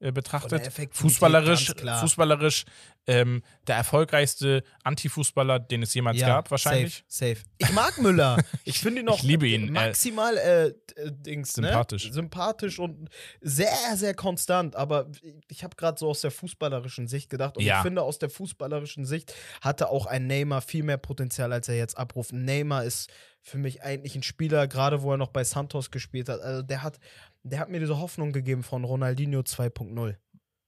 [0.00, 0.70] äh, betrachtet.
[0.92, 2.64] Fußballerisch, fußballerisch
[3.06, 7.04] ähm, der erfolgreichste Antifußballer, den es jemals Ja, gab, wahrscheinlich.
[7.08, 7.46] Safe, safe.
[7.58, 8.36] Ich mag Müller.
[8.64, 9.72] Ich finde ihn noch Ich liebe ihn.
[9.72, 10.72] maximal äh, äh,
[11.10, 12.06] Dings, Sympathisch.
[12.06, 12.12] Ne?
[12.12, 13.08] Sympathisch und
[13.40, 14.76] sehr, sehr konstant.
[14.76, 15.10] Aber
[15.48, 17.56] ich habe gerade so aus der fußballerischen Sicht gedacht.
[17.56, 17.78] Und Ja.
[17.78, 21.76] ich finde, aus der fußballerischen Sicht hatte auch ein Neymar viel mehr Potenzial, als er
[21.76, 22.32] jetzt abruft.
[22.32, 23.10] Neymar ist
[23.40, 26.40] für mich eigentlich ein Spieler, gerade wo er noch bei Santos gespielt hat.
[26.40, 26.98] Also der hat,
[27.42, 30.16] der hat mir diese Hoffnung gegeben von Ronaldinho 2.0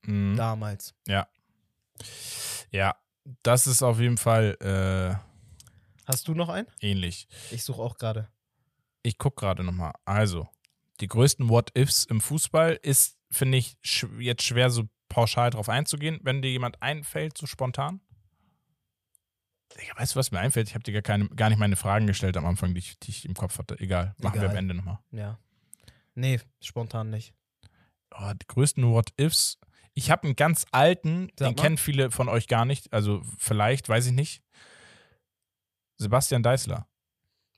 [0.06, 0.36] Mhm.
[0.36, 0.94] damals.
[2.70, 2.94] Ja,
[3.42, 5.14] das ist auf jeden Fall äh,
[6.06, 6.66] Hast du noch einen?
[6.80, 7.26] ähnlich.
[7.50, 8.28] Ich suche auch gerade.
[9.02, 9.92] Ich gucke gerade nochmal.
[10.04, 10.48] Also,
[11.00, 16.18] die größten What-Ifs im Fußball ist, finde ich, sch jetzt schwer so pauschal drauf einzugehen.
[16.22, 18.00] Wenn dir jemand einfällt, so spontan.
[19.80, 20.68] Digga, weißt du, was mir einfällt?
[20.68, 23.10] Ich habe dir gar, keine, gar nicht meine Fragen gestellt am Anfang, die ich, die
[23.10, 23.78] ich im Kopf hatte.
[23.80, 24.50] Egal, machen wir Egal.
[24.50, 24.98] am Ende nochmal.
[25.10, 25.38] Ja.
[26.14, 27.34] Nee, spontan nicht.
[28.16, 29.58] Oh, die größten What-Ifs.
[29.94, 31.62] Ich habe einen ganz alten, Sag den mal.
[31.62, 32.92] kennen viele von euch gar nicht.
[32.92, 34.42] Also vielleicht, weiß ich nicht.
[35.96, 36.86] Sebastian Deißler.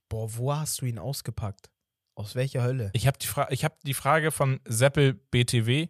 [0.08, 1.70] Boah, wo hast du ihn ausgepackt?
[2.14, 2.90] Aus welcher Hölle?
[2.94, 5.88] Ich habe die, Fra ich hab die Frage von Seppel BTW,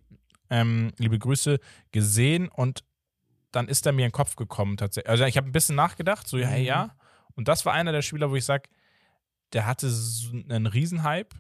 [0.50, 1.60] ähm, liebe Grüße,
[1.92, 2.84] gesehen und
[3.52, 5.08] dann ist er mir in den Kopf gekommen tatsächlich.
[5.10, 6.64] Also ich habe ein bisschen nachgedacht, so ja, Mhm.
[6.64, 6.96] ja.
[7.34, 8.68] Und das war einer der Spieler, wo ich sage,
[9.52, 11.36] der hatte so einen Riesenhype.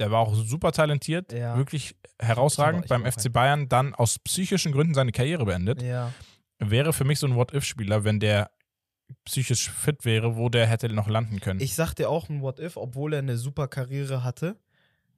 [0.00, 1.56] Der war auch super talentiert, Ja.
[1.56, 5.82] wirklich herausragend beim FC Bayern, dann aus psychischen Gründen seine Karriere beendet.
[5.82, 6.12] Ja.
[6.58, 8.50] Wäre für mich so ein What-If-Spieler, wenn der
[9.24, 11.60] psychisch fit wäre, wo der hätte noch landen können.
[11.60, 14.56] Ich sag dir auch ein What-If, obwohl er eine super Karriere hatte,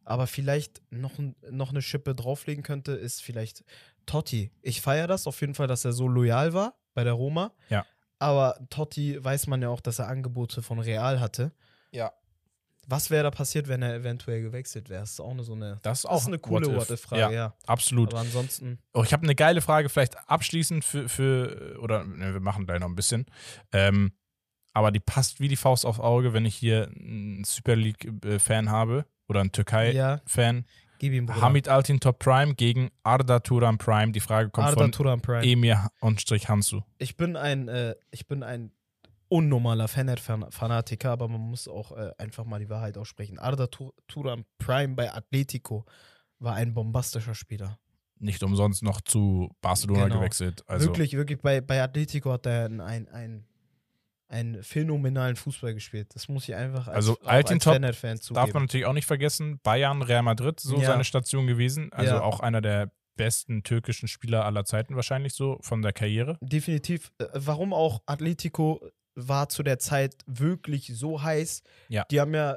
[0.05, 1.13] aber vielleicht noch,
[1.51, 3.65] noch eine Schippe drauflegen könnte, ist vielleicht
[4.07, 4.51] Totti.
[4.63, 7.53] Ich feiere das auf jeden Fall, dass er so loyal war bei der Roma.
[7.69, 7.85] Ja.
[8.19, 11.53] Aber Totti weiß man ja auch, dass er Angebote von Real hatte.
[11.93, 12.13] ja.
[12.93, 15.01] Was wäre da passiert, wenn er eventuell gewechselt wäre?
[15.01, 16.77] Das ist auch eine, so eine, Das ist das auch ist eine coole What-If.
[16.91, 17.55] What-If-Frage, Ja, ja.
[17.67, 18.13] absolut.
[18.13, 22.41] Aber ansonsten, Oh, ich habe eine geile Frage, vielleicht abschließend für, für oder ne, wir
[22.41, 23.25] machen gleich noch ein bisschen.
[23.73, 24.13] Ähm,
[24.75, 29.07] aber die passt wie die Faust aufs Auge, wenn ich hier einen Super League-Fan habe
[29.27, 30.67] oder einen ja, Türkei-Fan.
[30.99, 31.41] gib ihm Bruder.
[31.41, 34.13] Hamid Altin Top Prime gegen Arda Turan Prime.
[34.13, 35.43] Die Frage kommt Arda von Turan Prime.
[35.51, 36.83] Emir und Strich Hansu.
[36.99, 38.71] ich bin ein, äh, ich bin ein
[39.33, 43.39] unnormaler Fanat-Fanatiker, aber man muss auch äh, einfach mal die Wahrheit aussprechen.
[43.39, 45.85] Arda Tu- Turan Prime bei Atletico
[46.39, 47.79] war ein bombastischer Spieler.
[48.19, 50.17] Nicht umsonst noch zu Barcelona Genau.
[50.21, 50.63] gewechselt.
[50.69, 53.47] Also wirklich, wirklich, bei, bei Atletico hat er einen, einen,
[54.29, 56.15] einen, phänomenalen Fußball gespielt.
[56.15, 58.35] Das muss ich einfach als, Also Altintop als Fanat-Fan zugeben.
[58.45, 59.61] darf man natürlich auch nicht vergessen.
[59.63, 60.87] Bayern, Real Madrid, so Ja.
[60.87, 61.93] seine Station gewesen.
[61.93, 62.23] Also Ja.
[62.23, 66.39] auch einer der besten türkischen Spieler aller Zeiten wahrscheinlich so von der Karriere.
[66.41, 67.13] Definitiv.
[67.19, 68.81] Äh, Warum auch Atletico
[69.15, 71.63] war zu der Zeit wirklich so heiß.
[71.89, 72.05] Ja.
[72.11, 72.57] Die haben ja,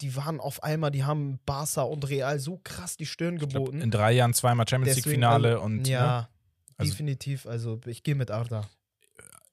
[0.00, 3.52] die waren auf einmal, die haben Barca und Real so krass die Stirn Ich glaub,
[3.66, 3.80] geboten.
[3.80, 6.28] in drei Jahren zweimal Champions League Finale also, und ja, ne,
[6.76, 7.46] also- definitiv.
[7.46, 8.68] Also ich gehe mit Arda.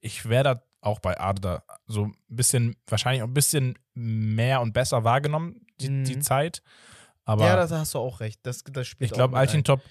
[0.01, 4.73] ich wäre da auch bei Arda so ein bisschen, wahrscheinlich auch ein bisschen mehr und
[4.73, 6.03] besser wahrgenommen, die, Mhm.
[6.03, 6.61] die Zeit.
[7.25, 8.41] Aber ja, da hast du auch recht.
[8.43, 9.37] Das, das spielt ich glaube.
[9.37, 9.81] Altintop,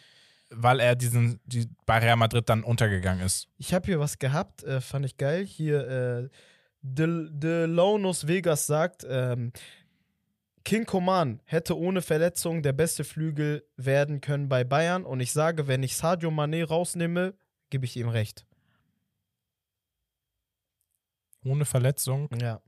[0.54, 3.48] weil er diesen, die, bei Real Madrid dann untergegangen ist.
[3.58, 5.44] Ich habe hier was gehabt, äh, fand ich geil.
[5.44, 6.28] Hier, äh,
[6.84, 9.52] De, De Launus Vegas sagt, ähm,
[10.64, 15.04] King Coman hätte ohne Verletzung der beste Flügel werden können bei Bayern.
[15.04, 17.34] Und ich sage, wenn ich Sadio Mané rausnehme,
[17.70, 18.44] gebe ich ihm recht.
[21.44, 22.28] Ohne Verletzung.
[22.40, 22.60] Ja.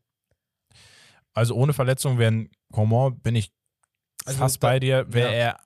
[1.32, 3.52] Also ohne Verletzung wären Coman, bin ich
[4.24, 5.34] Also fast da- bei dir, wäre ja.
[5.36, 5.60] er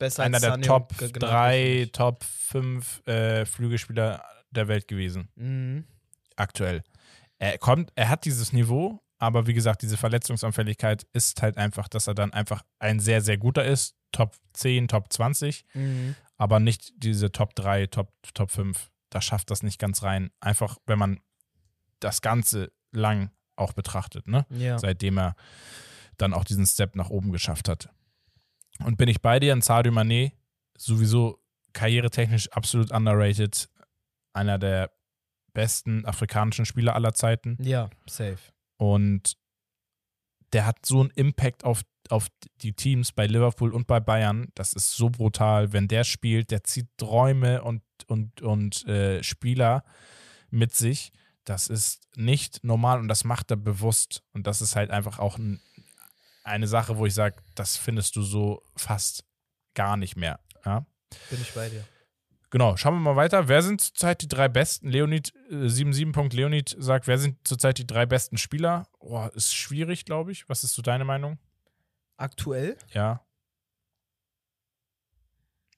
[0.00, 1.92] Besser einer der Sané Top und Gnabry, 3, finde ich.
[1.92, 5.28] Top 5 äh, Flügelspieler der Welt gewesen.
[5.36, 5.84] Mhm.
[6.34, 6.82] aktuell.
[7.38, 12.06] Er kommt, er hat dieses Niveau, aber wie gesagt, diese Verletzungsanfälligkeit ist halt einfach, dass
[12.06, 13.94] er dann einfach ein sehr, sehr guter ist.
[14.10, 16.16] Top 10, Top 20, Mhm.
[16.36, 18.90] aber nicht diese Top 3, Top, Top 5.
[19.10, 20.30] Da schafft das nicht ganz rein.
[20.40, 21.20] Einfach, wenn man
[22.00, 24.46] das Ganze lang auch betrachtet, ne?
[24.50, 24.78] Ja.
[24.78, 25.36] Seitdem er
[26.16, 27.90] dann auch diesen Step nach oben geschafft hat.
[28.84, 30.32] Und bin ich bei dir, ein Sadio Mané,
[30.76, 31.40] sowieso
[31.72, 33.68] karrieretechnisch absolut underrated.
[34.32, 34.90] Einer der
[35.52, 37.56] besten afrikanischen Spieler aller Zeiten.
[37.60, 38.38] ja, safe.
[38.76, 39.36] Und
[40.52, 42.28] der hat so einen Impact auf, auf
[42.62, 44.48] die Teams bei Liverpool und bei Bayern.
[44.54, 45.72] Das ist so brutal.
[45.72, 49.84] Wenn der spielt, der zieht Träume und, und, und äh, Spieler
[50.50, 51.12] mit sich.
[51.44, 54.22] Das ist nicht normal und das macht er bewusst.
[54.32, 55.60] Und das ist halt einfach auch ein,
[56.42, 59.24] eine Sache, wo ich sage, das findest du so fast
[59.74, 60.40] gar nicht mehr.
[60.64, 60.86] Ja?
[61.30, 61.84] Bin ich bei dir.
[62.50, 63.46] Genau, schauen wir mal weiter.
[63.46, 64.88] Wer sind zurzeit die drei besten?
[64.88, 66.32] Leonid, äh, 77.
[66.32, 68.88] Leonid sagt, wer sind zurzeit die drei besten Spieler?
[68.98, 70.48] Oh, ist schwierig, glaube ich.
[70.48, 71.38] Was ist so deine Meinung?
[72.16, 72.76] Aktuell?
[72.92, 73.24] Ja.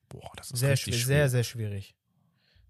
[0.08, 0.94] Boah, das ist Sehr, schwer.
[0.94, 1.94] sehr, sehr schwierig.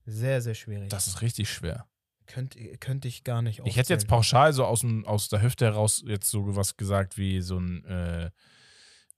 [0.05, 0.89] Sehr, sehr schwierig.
[0.91, 1.87] das ist richtig schwer.
[2.33, 4.09] Könnte, könnte ich gar nicht Ich hätte jetzt aufzählen.
[4.09, 7.85] pauschal so aus, dem, aus der Hüfte heraus jetzt so was gesagt wie so ein
[7.85, 8.31] äh,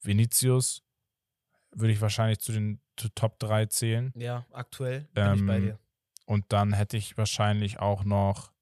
[0.02, 0.82] Vinicius.
[1.72, 4.12] Würde ich wahrscheinlich zu den zu Top 3 zählen.
[4.16, 5.78] Ja, aktuell bin ich bei Ähm, dir.
[6.26, 8.52] Und dann hätte ich wahrscheinlich auch noch.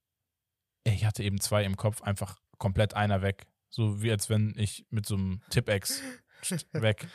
[0.85, 3.47] Ich hatte eben zwei im Kopf, einfach komplett einer weg.
[3.69, 6.03] So wie als wenn ich mit so einem Tippex
[6.73, 7.07] weg.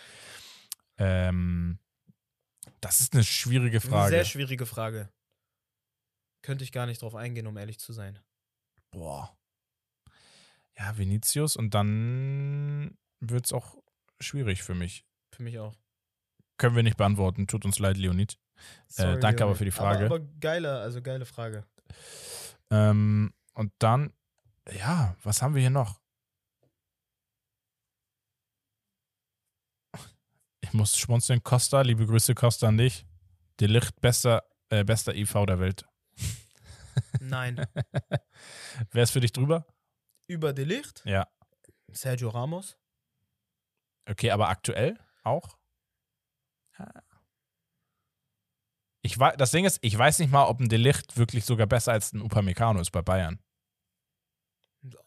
[0.97, 1.79] Ähm,
[2.81, 4.09] das ist eine schwierige Eine Frage.
[4.09, 5.09] Sehr schwierige Frage.
[6.41, 8.19] Könnte ich gar nicht drauf eingehen, um ehrlich zu sein.
[8.91, 9.37] Boah.
[10.77, 13.77] Ja, Vinicius und dann wird es auch
[14.19, 15.05] schwierig für mich.
[15.33, 15.75] Für mich auch.
[16.57, 17.47] Können wir nicht beantworten.
[17.47, 18.37] Tut uns leid, Leonid.
[18.87, 19.57] Sorry, danke aber Leonid.
[19.57, 20.05] für die Frage.
[20.05, 21.65] Aber, aber geile, also geile Frage.
[22.69, 24.13] Ähm, und dann,
[24.71, 25.99] ja, was haben wir hier noch?
[30.61, 31.43] Ich muss schmunzeln.
[31.43, 33.05] Costa, liebe Grüße, Costa an dich.
[33.59, 35.85] Der Licht, bester, äh, bester IV der Welt.
[37.29, 37.65] Nein.
[38.91, 39.65] Wer ist für dich drüber?
[40.27, 41.03] Über Delicht?
[41.05, 41.27] Ja.
[41.91, 42.77] Sergio Ramos?
[44.09, 45.57] Okay, aber aktuell auch?
[46.79, 46.91] Ja.
[49.01, 51.93] Ich weiß, das Ding ist, ich weiß nicht mal, ob ein Delicht wirklich sogar besser
[51.93, 53.39] als ein Upamecano ist bei Bayern.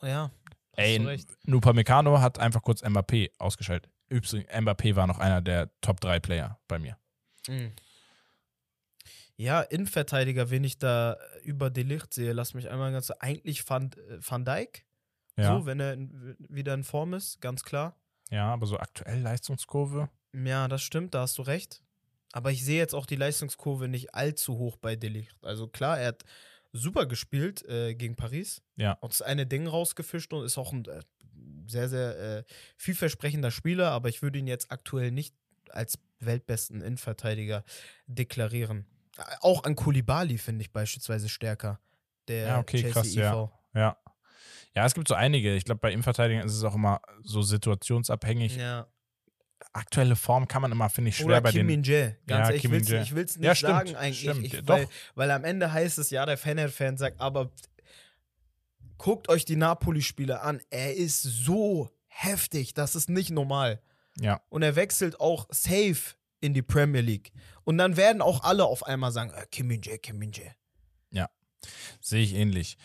[0.02, 0.30] Ja.
[0.72, 1.28] Ey, recht.
[1.46, 3.92] Upamecano hat einfach kurz Mbappé ausgeschaltet.
[4.08, 6.98] Übrigens, Mbappé war noch einer der Top 3 Player bei mir.
[7.46, 7.72] Mhm.
[9.40, 13.10] Ja, Innenverteidiger, wen ich da über Delicht sehe, lass mich einmal ganz.
[13.10, 14.84] Eigentlich Van, äh, Van Dijk,
[15.38, 17.96] Ja, so, wenn er in, wieder in Form ist, ganz klar.
[18.28, 20.10] ja aber so aktuell Leistungskurve.
[20.34, 21.82] Ja, das stimmt, da hast du recht.
[22.32, 25.34] Aber ich sehe jetzt auch die Leistungskurve nicht allzu hoch bei Delicht.
[25.42, 26.24] Also klar, er hat
[26.72, 28.60] super gespielt äh, gegen Paris.
[28.76, 28.92] Ja.
[29.00, 31.00] Und das eine Ding rausgefischt und ist auch ein äh,
[31.66, 32.44] sehr, sehr äh,
[32.76, 35.34] vielversprechender Spieler, aber ich würde ihn jetzt aktuell nicht
[35.70, 37.64] als weltbesten Innenverteidiger
[38.06, 38.84] deklarieren.
[39.40, 41.80] Auch an Kulibali finde ich beispielsweise stärker.
[42.28, 43.42] Der Ja, okay, Chelsea krass, ja.
[43.44, 43.48] IV.
[43.74, 43.96] Ja.
[44.74, 45.54] Ja, es gibt so einige.
[45.56, 48.56] Ich glaube, bei Innenverteidigern ist es auch immer so situationsabhängig.
[48.56, 48.86] Ja.
[49.72, 51.82] Aktuelle Form kann man immer, finde ich, schwer Oder bei Kim den.
[51.82, 52.16] Jae.
[52.26, 54.20] Ganz Ja, ehrlich, Kim ich will es nicht Ja, stimmt, sagen eigentlich.
[54.20, 54.68] stimmt, ich, doch.
[54.68, 57.50] weil, weil am Ende heißt es, ja, der Fener-Fan sagt, aber
[58.96, 60.60] guckt euch die Napoli-Spiele an.
[60.70, 63.80] Er ist so heftig, das ist nicht normal.
[64.18, 67.32] Ja, Und er wechselt auch safe in die Premier League.
[67.70, 70.50] Und dann werden auch alle auf einmal sagen, äh, Kim Min-jae, Kim Min-jae.
[72.00, 72.76] sehe ich ähnlich.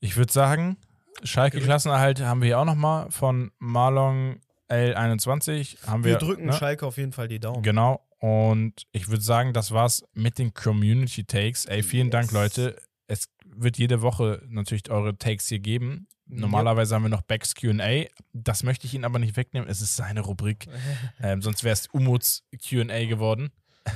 [0.00, 0.78] Ich würde sagen,
[1.22, 4.40] Schalke-Klassenerhalt haben wir hier auch nochmal von Marlon
[4.70, 5.84] L21.
[5.86, 6.52] Haben wir, Wir drücken ne?
[6.54, 7.62] Schalke auf jeden Fall die Daumen.
[7.62, 8.06] Genau.
[8.20, 11.66] Und ich würde sagen, das war's mit den Community Takes.
[11.66, 12.32] Ey, vielen Dank, Yes.
[12.32, 12.76] Leute.
[13.08, 16.06] Es wird jede Woche natürlich eure Takes hier geben.
[16.26, 18.04] Normalerweise haben wir noch Becks QA.
[18.34, 19.66] Das möchte ich Ihnen aber nicht wegnehmen.
[19.68, 20.66] Es ist seine Rubrik.
[21.20, 23.50] Ähm, sonst wäre es Umuts QA geworden.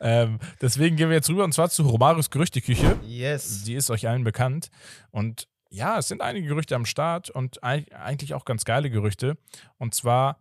[0.00, 2.98] ähm, deswegen gehen wir jetzt rüber und zwar zu Romarios Gerüchteküche.
[3.06, 3.64] Yes.
[3.64, 4.70] Die ist euch allen bekannt.
[5.10, 9.36] Und ja, es sind einige Gerüchte am Start und eig- eigentlich auch ganz geile Gerüchte.
[9.78, 10.38] Und zwar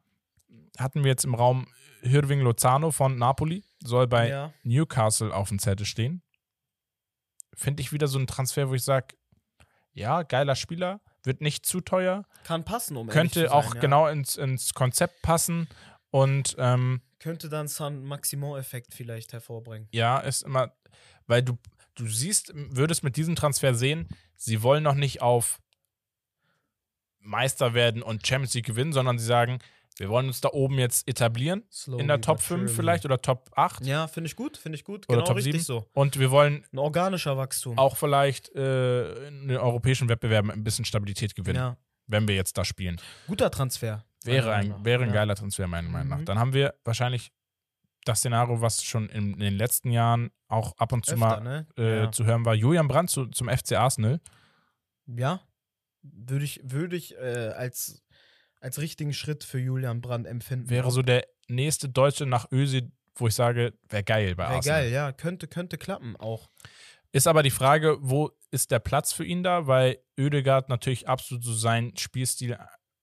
[0.78, 1.68] hatten wir jetzt im Raum
[2.04, 4.54] Hirving Lozano von Napoli, soll bei ja.
[4.64, 6.22] Newcastle auf dem Zettel stehen.
[7.54, 9.16] Finde ich wieder so ein Transfer, wo ich sage,
[9.94, 13.82] ja, geiler Spieler, wird nicht zu teuer, Kann passen, um könnte zu auch sein, ja.
[13.82, 15.68] genau ins, ins Konzept passen
[16.10, 19.88] und ähm, Könnte dann San Maximum-Effekt vielleicht hervorbringen.
[19.92, 20.74] ja, ist immer,
[21.26, 21.58] weil du,
[21.96, 25.62] du siehst, würdest mit diesem Transfer sehen, sie wollen noch nicht auf
[27.20, 29.60] Meister werden und Champions League gewinnen, sondern sie sagen,
[30.00, 33.86] wir wollen uns da oben jetzt etablieren, in der Top 5 vielleicht oder Top 8
[33.86, 35.08] Ja, finde ich gut, finde ich gut.
[35.10, 35.88] oder genau Top richtig 7 so.
[35.94, 37.78] und wir wollen Ein organischer Wachstum.
[37.78, 41.78] auch vielleicht äh, in den europäischen Wettbewerben ein bisschen Stabilität gewinnen, Ja.
[42.08, 43.00] wenn wir jetzt da spielen.
[43.28, 44.04] Guter Transfer.
[44.26, 45.14] Wäre ein, wäre ein Ja.
[45.16, 46.18] geiler Transfer, meiner Meinung nach.
[46.20, 46.26] Mhm.
[46.26, 47.32] Dann haben wir wahrscheinlich
[48.06, 51.42] das Szenario, was schon in, in den letzten Jahren auch ab und zu Öfter, mal
[51.42, 51.68] ne?
[51.78, 52.12] äh, ja.
[52.12, 52.54] zu hören war.
[52.56, 54.20] Julian Brandt zu, zum FC Arsenal.
[55.06, 55.42] ja.
[56.06, 58.03] Würde ich, würde ich äh, als,
[58.64, 60.70] als richtigen Schritt für Julian Brandt empfinden.
[60.70, 64.82] Wäre so der nächste Deutsche nach Ösi, wo ich sage, wäre geil bei Wäre Arsenal.
[64.84, 65.12] geil, ja.
[65.12, 66.48] Könnte, könnte klappen auch.
[67.12, 69.68] Ist aber die Frage, wo ist der Platz für ihn da?
[69.68, 72.58] Weil Oedegaard natürlich absolut so seinen Spielstil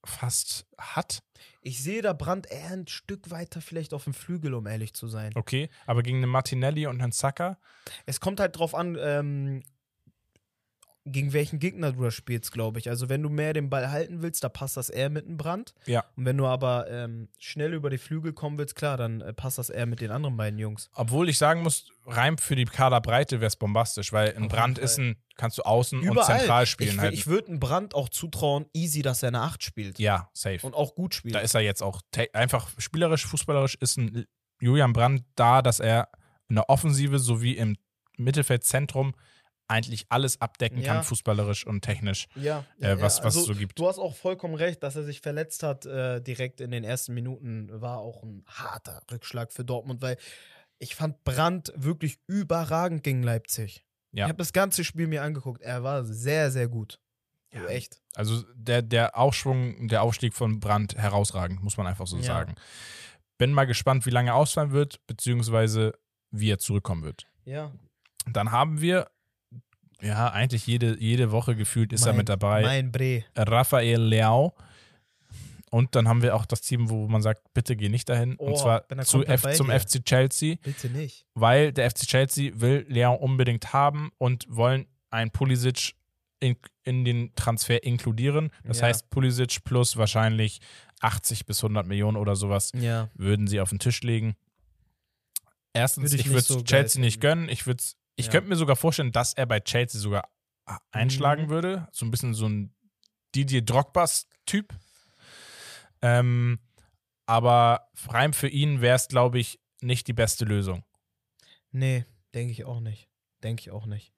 [0.05, 1.23] fast hat.
[1.61, 5.09] Ich sehe da Brandt eher ein Stück weiter vielleicht auf dem Flügel, um ehrlich zu
[5.09, 5.32] sein.
[5.35, 7.59] Okay, aber gegen einen Martinelli und einen Saka,
[8.07, 9.62] Es kommt halt drauf an, ähm,
[11.06, 12.89] gegen welchen Gegner du da spielst, glaube ich.
[12.89, 15.74] Also wenn du mehr den Ball halten willst, da passt das eher mit einem Brand.
[15.86, 16.05] Ja.
[16.16, 19.59] Und wenn du aber ähm, schnell über die Flügel kommen willst, klar, dann äh, passt
[19.59, 20.90] das eher mit den anderen beiden Jungs.
[20.94, 24.78] obwohl ich sagen muss, rein für die Kaderbreite wäre es bombastisch, weil ein Auf Brand
[24.78, 27.14] ist ein, kannst du außen und zentral spielen ich, halt.
[27.14, 29.98] ich würde einem Brand auch zutrauen, easy, dass er eine 8 spielt.
[29.98, 30.59] ja, safe.
[30.62, 31.35] Und auch gut spielt.
[31.35, 32.02] da ist er jetzt auch
[32.35, 34.27] einfach spielerisch, fußballerisch ist ein
[34.60, 36.10] Julian Brandt da, dass er
[36.51, 37.77] in der Offensive sowie im
[38.18, 39.14] Mittelfeldzentrum
[39.71, 40.95] eigentlich alles abdecken Ja.
[40.95, 43.79] kann, fußballerisch und technisch, ja, äh, was, was also, es so gibt.
[43.79, 47.15] Du hast auch vollkommen recht, dass er sich verletzt hat äh, direkt in den ersten
[47.15, 47.69] Minuten.
[47.81, 50.17] War auch ein harter Rückschlag für Dortmund, weil
[50.79, 53.85] ich fand Brandt wirklich überragend gegen Leipzig.
[54.13, 54.25] Ja.
[54.25, 55.63] Ich habe das ganze Spiel mir angeguckt.
[55.63, 56.99] Er war sehr, sehr gut.
[57.53, 57.61] Ja.
[57.61, 58.03] Also echt.
[58.15, 62.23] Also der, der Aufschwung, der Aufstieg von Brandt herausragend, muss man einfach so Ja.
[62.25, 62.55] sagen.
[63.39, 65.95] Bin mal gespannt, wie lange er ausfallen wird, beziehungsweise
[66.31, 67.27] wie er zurückkommen wird.
[67.45, 67.73] Ja.
[68.27, 69.11] Dann haben wir,
[70.02, 72.62] ja, eigentlich jede, jede Woche gefühlt ist er Mein- mit dabei.
[72.62, 73.24] Mein Bre.
[73.36, 74.55] Raphael Leao.
[75.70, 78.35] Und dann haben wir auch das Team, wo man sagt, bitte geh nicht dahin.
[78.39, 79.78] Oh, und zwar zu F zum dir.
[79.78, 81.27] FC Chelsea, Bitte nicht.
[81.35, 85.93] weil der FC Chelsea will Leao unbedingt haben und wollen einen Pulisic
[86.40, 88.51] in, in den Transfer inkludieren.
[88.64, 88.86] Das Ja.
[88.89, 90.60] heißt, Pulisic plus wahrscheinlich
[91.02, 93.09] 80 bis 100 Millionen oder sowas Ja.
[93.14, 94.35] würden sie auf den Tisch legen.
[95.72, 97.48] Erstens, Würde ich ich würde es so Chelsea nicht gönnen.
[97.48, 98.33] Ich, würd's- ich Ja.
[98.33, 100.29] könnte mir sogar vorstellen, dass er bei Chelsea sogar
[100.67, 101.49] äh, einschlagen Mhm.
[101.51, 101.89] würde.
[101.93, 102.75] So ein bisschen so ein
[103.35, 104.73] Didier Drogbas-Typ.
[106.03, 106.59] Ähm,
[107.27, 110.85] aber rein für ihn wäre es, glaube ich, nicht die beste Lösung.
[111.71, 113.09] Nee, denke ich auch nicht.
[113.43, 114.13] Denke ich auch nicht.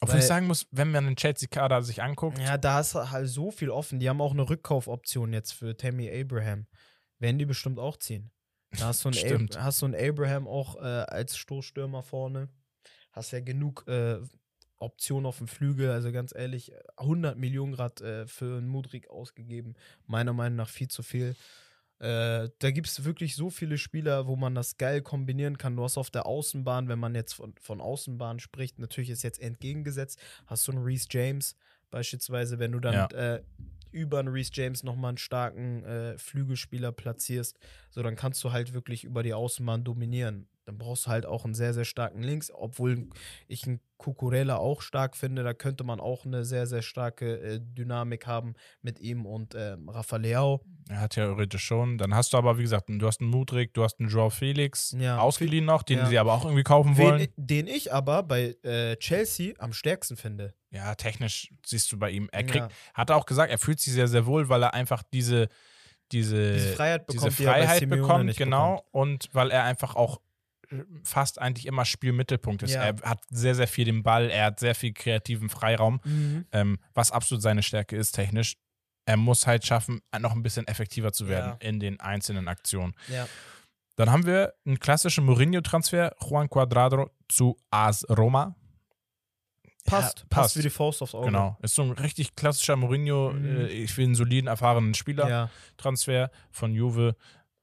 [0.00, 3.28] Obwohl Weil- ich sagen muss, wenn man den Chelsea-Kader sich anguckt, Ja, da ist halt
[3.28, 3.98] so viel offen.
[3.98, 6.66] Die haben auch eine Rückkaufoption jetzt für Tammy Abraham.
[7.18, 8.30] Werden die bestimmt auch ziehen.
[8.72, 9.16] Da hast du einen.
[9.56, 12.48] Ab hast du einen Abraham auch äh, als Stoßstürmer vorne.
[13.12, 14.18] Hast ja genug äh,
[14.78, 15.90] Optionen auf dem Flügel.
[15.90, 19.74] Also ganz ehrlich, 100 Millionen Grad äh, für einen Mudrik ausgegeben.
[20.06, 21.34] Meiner Meinung nach viel zu viel.
[22.00, 25.74] Äh, da gibt es wirklich so viele Spieler, wo man das geil kombinieren kann.
[25.76, 29.40] Du hast auf der Außenbahn, wenn man jetzt von, von Außenbahn spricht, natürlich ist jetzt
[29.40, 31.56] entgegengesetzt, hast du einen Reese James
[31.90, 33.06] beispielsweise, wenn du dann Ja.
[33.06, 33.42] äh,
[33.90, 37.58] über einen Reese James nochmal einen starken äh, Flügelspieler platzierst,
[37.90, 40.46] so dann kannst du halt wirklich über die Außenbahn dominieren.
[40.68, 43.08] Dann brauchst du halt auch einen sehr, sehr starken Links, obwohl
[43.46, 45.42] ich einen Kukurela auch stark finde.
[45.42, 49.88] Da könnte man auch eine sehr, sehr starke äh, Dynamik haben mit ihm und ähm,
[49.88, 50.60] Rafa Leao.
[50.90, 51.96] er hat ja theoretisch schon.
[51.96, 54.94] Dann hast du aber, wie gesagt, du hast einen Mudrik, du hast einen Joao Felix,
[54.98, 55.16] Ja.
[55.18, 56.06] ausgeliehen noch, den Ja.
[56.06, 57.20] sie aber auch irgendwie kaufen wollen.
[57.20, 60.52] Wen, den ich aber bei äh, Chelsea am stärksten finde.
[60.70, 62.28] Ja, technisch siehst du bei ihm.
[62.30, 62.76] Er kriegt, Ja.
[62.92, 65.48] hat er auch gesagt, er fühlt sich sehr, sehr wohl, weil er einfach diese,
[66.12, 68.84] diese, Diese Freiheit bekommt, diese die Freiheit Simeone bekommt, genau.
[68.92, 70.20] Und weil er einfach auch äh,
[71.02, 72.74] fast eigentlich immer Spielmittelpunkt ist.
[72.74, 72.82] Ja.
[72.84, 76.46] Er hat sehr, sehr viel den Ball, er hat sehr viel kreativen Freiraum, Mhm.
[76.52, 78.56] ähm, was absolut seine Stärke ist, technisch.
[79.06, 81.68] Er muss halt schaffen, noch ein bisschen effektiver zu werden Ja.
[81.68, 82.94] in den einzelnen Aktionen.
[83.08, 83.26] Ja.
[83.96, 88.54] Dann haben wir einen klassischen Mourinho-Transfer, Juan Cuadrado zu AS Roma.
[89.86, 91.26] Passt, Ja, passt wie die Faust aufs Auge.
[91.26, 91.56] Genau.
[91.62, 93.46] Ist so ein richtig klassischer Mourinho, Mhm.
[93.60, 95.28] äh, ich will einen soliden, erfahrenen Spieler.
[95.30, 95.50] Ja.
[96.50, 97.16] Von Juve.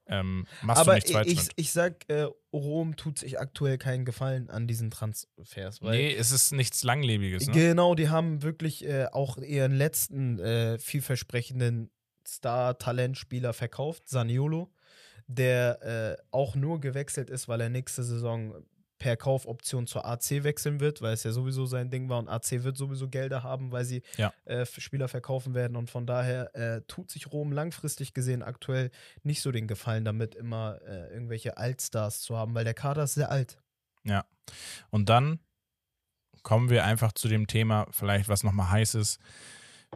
[0.08, 1.52] Ähm, machst du Aber nichts ich, falsch ich, mit.
[1.56, 5.82] ich sag, äh, Rom tut sich aktuell keinen Gefallen an diesen Transfers.
[5.82, 7.46] Weil Nee, es ist nichts Langlebiges.
[7.48, 7.52] Ne?
[7.52, 11.90] Genau, die haben wirklich äh, auch ihren letzten äh, vielversprechenden
[12.26, 14.72] Star-Talentspieler verkauft, Saniolo,
[15.26, 18.54] der äh, auch nur gewechselt ist, weil er nächste Saison
[18.98, 22.62] per Kaufoption zur AC wechseln wird, weil es ja sowieso sein Ding war und AC
[22.64, 24.32] wird sowieso Gelder haben, weil sie Ja.
[24.46, 28.90] äh, Spieler verkaufen werden und von daher äh, tut sich Rom langfristig gesehen aktuell
[29.22, 33.14] nicht so den Gefallen damit, immer äh, irgendwelche Altstars zu haben, weil der Kader ist
[33.14, 33.58] sehr alt.
[34.90, 35.40] Und dann
[36.42, 39.18] kommen wir einfach zu dem Thema, vielleicht was nochmal heiß ist.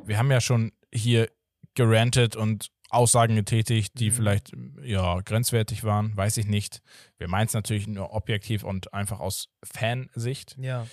[0.05, 1.31] Wir haben ja schon hier
[1.75, 4.15] gerantet und Aussagen getätigt, die Mhm.
[4.15, 4.53] vielleicht
[4.83, 6.83] ja grenzwertig waren, weiß ich nicht.
[7.19, 10.57] Wir meinen es natürlich nur objektiv und einfach aus Fansicht.
[10.61, 10.87] Ja,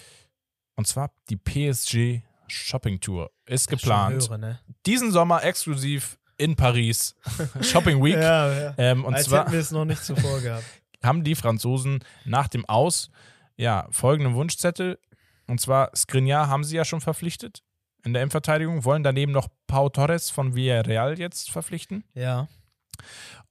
[0.75, 4.29] Und zwar die PSG Shopping Tour ist das geplant.
[4.29, 4.59] höre, ne?
[4.85, 7.15] Diesen Sommer exklusiv in Paris.
[7.61, 8.13] Shopping Week.
[8.15, 8.73] Ja, ja.
[8.77, 10.63] Ähm, und Als zwar hätten wir es noch nicht zuvor gehabt.
[11.03, 13.09] haben die Franzosen nach dem Aus
[13.57, 14.99] ja folgenden Wunschzettel.
[15.47, 17.63] Und zwar Skriniar haben sie ja schon verpflichtet
[18.07, 22.03] in der Innenverteidigung, wollen daneben noch Pau Torres von Villarreal jetzt verpflichten.
[22.13, 22.47] Ja,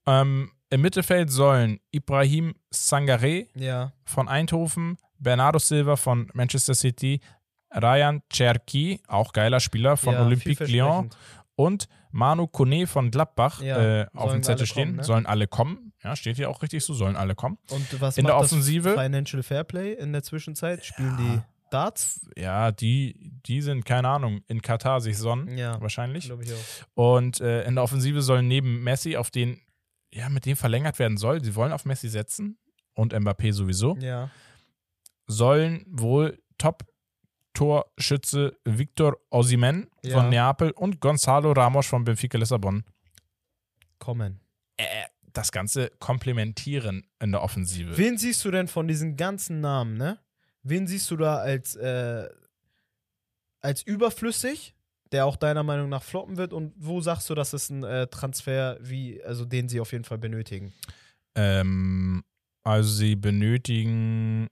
[0.06, 7.20] Ähm, Im Mittelfeld sollen Ibrahim Sangaré ja, von Eindhoven, Bernardo Silva von Manchester City,
[7.74, 11.10] Ryan Cherki, auch geiler Spieler von ja, Olympique Lyon
[11.56, 14.84] und Manu Kone von Gladbach Ja, äh, auf dem Zettel stehen.
[14.88, 15.04] kommen, ne?
[15.04, 15.92] Sollen alle kommen.
[16.02, 17.58] Ja, steht hier auch richtig so, sollen alle kommen.
[17.70, 18.94] Und was In macht der das Offensive?
[18.94, 20.84] Financial Fairplay in der Zwischenzeit?
[20.84, 21.24] Spielen Ja.
[21.24, 21.40] die
[21.70, 22.20] Darts?
[22.36, 26.26] Ja, die, die sind, keine Ahnung, in Katar sich sonnen, Ja, wahrscheinlich.
[26.30, 26.86] ich auch.
[26.94, 29.60] Und äh, in der Offensive sollen neben Messi, auf den,
[30.12, 32.58] ja, mit dem verlängert werden soll, sie wollen auf Messi setzen
[32.94, 34.30] und Mbappé sowieso, Ja,
[35.26, 40.18] sollen wohl Top-Torschütze Victor Osimhen Ja.
[40.20, 42.84] von Neapel und Gonzalo Ramos von Benfica Lissabon
[43.98, 44.40] kommen.
[44.76, 44.84] äh,
[45.32, 47.98] das Ganze komplementieren in der Offensive.
[47.98, 50.18] Wen siehst du denn von diesen ganzen Namen, ne?
[50.68, 52.28] Wen siehst du da als, äh,
[53.60, 54.74] als überflüssig,
[55.12, 56.52] der auch deiner Meinung nach floppen wird?
[56.52, 60.04] Und wo sagst du, das ist ein äh, Transfer, wie, also den sie auf jeden
[60.04, 60.72] Fall benötigen?
[61.36, 62.24] Ähm,
[62.64, 64.48] also sie benötigen.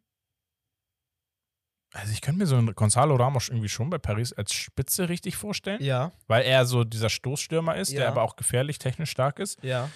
[1.92, 5.36] Also ich könnte mir so einen Gonzalo Ramos irgendwie schon bei Paris als Spitze richtig
[5.36, 8.08] vorstellen, Ja, weil er so dieser Stoßstürmer ist, der Ja.
[8.08, 9.62] aber auch gefährlich technisch stark ist.
[9.62, 9.90] ja.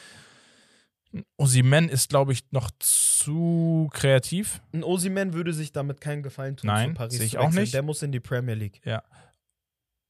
[1.38, 4.60] Osimen ist, glaube ich, noch zu kreativ.
[4.72, 7.72] Ein Osiman würde sich damit keinen Gefallen tun, Nein, sehe ich auch nicht.
[7.74, 8.80] Der muss in die Premier League.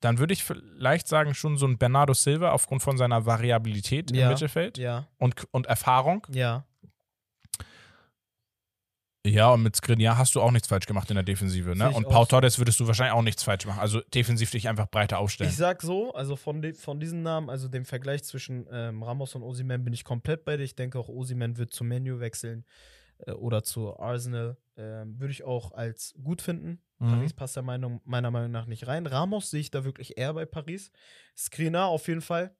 [0.00, 4.26] Dann würde ich vielleicht sagen, schon so ein Bernardo Silva aufgrund von seiner Variabilität Ja.
[4.26, 6.26] im Mittelfeld Ja, und, und Erfahrung.
[6.30, 6.64] ja.
[9.30, 11.76] Ja, und mit Skriniar hast du auch nichts falsch gemacht in der Defensive.
[11.76, 11.90] Ne?
[11.90, 12.24] Und Pau.
[12.24, 13.80] Torres würdest du wahrscheinlich auch nichts falsch machen.
[13.80, 15.50] Also defensiv dich einfach breiter aufstellen.
[15.50, 19.34] Ich sag so, also von, de, von diesen Namen, also dem Vergleich zwischen ähm, Ramos
[19.34, 20.64] und Osiman bin ich komplett bei dir.
[20.64, 22.64] Ich denke auch, Osiman wird zu Menu wechseln
[23.26, 24.56] äh, oder zu Arsenal.
[24.76, 26.80] Ähm, würde ich auch als gut finden.
[26.98, 27.10] Mhm.
[27.10, 29.06] Paris passt ja Meinung, meiner Meinung nach nicht rein.
[29.06, 30.90] Ramos sehe ich da wirklich eher bei Paris.
[31.36, 32.54] Skriniar auf jeden Fall.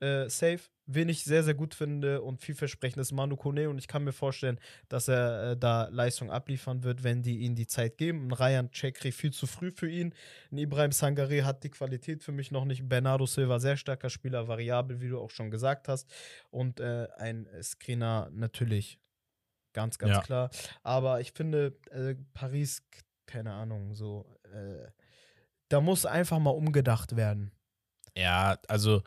[0.00, 0.60] Äh, safe.
[0.90, 4.12] Wen ich sehr, sehr gut finde und vielversprechend ist Manu Kone und ich kann mir
[4.12, 4.58] vorstellen,
[4.88, 8.28] dass er äh, da Leistung abliefern wird, wenn die ihm die Zeit geben.
[8.28, 10.14] Ein Ryan Chekri viel zu früh für ihn.
[10.50, 12.88] Ein Ibrahim Sangare hat die Qualität für mich noch nicht.
[12.88, 16.08] Bernardo Silva, sehr starker Spieler, variabel, wie du auch schon gesagt hast.
[16.50, 18.98] Und äh, ein Screener natürlich
[19.74, 20.20] ganz, ganz Ja.
[20.22, 20.50] klar.
[20.82, 22.82] Aber ich finde, äh, Paris,
[23.26, 24.86] keine Ahnung, so, äh,
[25.68, 27.52] da muss einfach mal umgedacht werden.
[28.16, 29.02] Ja, also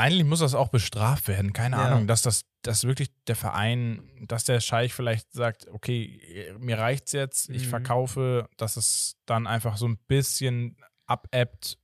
[0.00, 1.52] eigentlich muss das auch bestraft werden.
[1.52, 1.86] Keine Ja.
[1.86, 7.12] Ahnung, dass das dass wirklich der Verein, dass der Scheich vielleicht sagt, okay, mir reicht's
[7.12, 7.70] jetzt, ich Mhm.
[7.70, 11.78] verkaufe, dass es dann einfach so ein bisschen abebbt,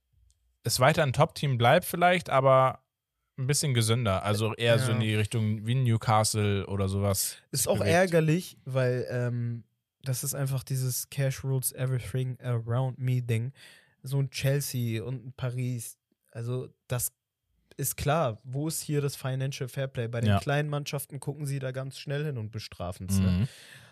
[0.61, 2.83] es weiter ein Top-Team bleibt vielleicht, aber
[3.39, 4.21] ein bisschen gesünder.
[4.23, 4.93] Also eher so Ja.
[4.93, 7.37] in die Richtung wie Newcastle oder sowas.
[7.49, 7.93] Ist auch bewegt.
[7.95, 9.63] ärgerlich, weil ähm,
[10.03, 13.51] das ist einfach dieses Cash Rules Everything Around Me Ding.
[14.03, 15.97] So ein Chelsea und ein Paris.
[16.31, 17.11] Also, das
[17.77, 18.39] ist klar.
[18.43, 20.07] Wo ist hier das Financial Fairplay?
[20.07, 20.39] Bei den Ja.
[20.39, 23.19] kleinen Mannschaften gucken sie da ganz schnell hin und bestrafen es.
[23.19, 23.29] Ne?
[23.31, 23.47] Mhm.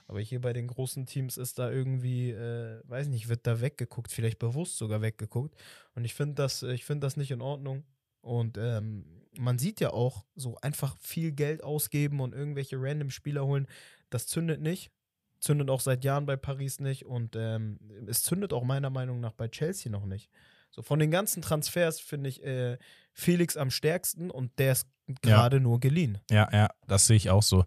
[0.08, 4.12] Aber hier bei den großen Teams ist da irgendwie, äh, weiß nicht, wird da weggeguckt,
[4.12, 5.56] vielleicht bewusst sogar weggeguckt.
[5.96, 7.84] Und ich finde das, ich finde das nicht in Ordnung.
[8.22, 9.06] Und ähm,
[9.38, 13.68] man sieht ja auch, so einfach viel Geld ausgeben und irgendwelche random Spieler holen,
[14.10, 14.92] das zündet nicht.
[15.40, 17.06] Zündet auch seit Jahren bei Paris nicht.
[17.06, 20.30] Und ähm, es zündet auch meiner Meinung nach bei Chelsea noch nicht.
[20.72, 22.78] So von den ganzen Transfers finde ich äh,
[23.16, 24.88] Felix am stärksten und der ist
[25.22, 26.20] gerade nur geliehen.
[26.30, 27.66] Ja, ja, das sehe ich auch so.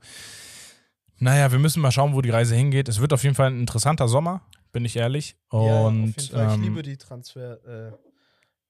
[1.18, 2.88] Naja, wir müssen mal schauen, wo die Reise hingeht.
[2.88, 4.42] Es wird auf jeden Fall ein interessanter Sommer,
[4.72, 5.36] bin ich ehrlich.
[5.48, 6.46] Und ja, auf jeden Fall.
[6.48, 7.88] ich ähm, liebe die Transfer.
[7.88, 7.92] Äh,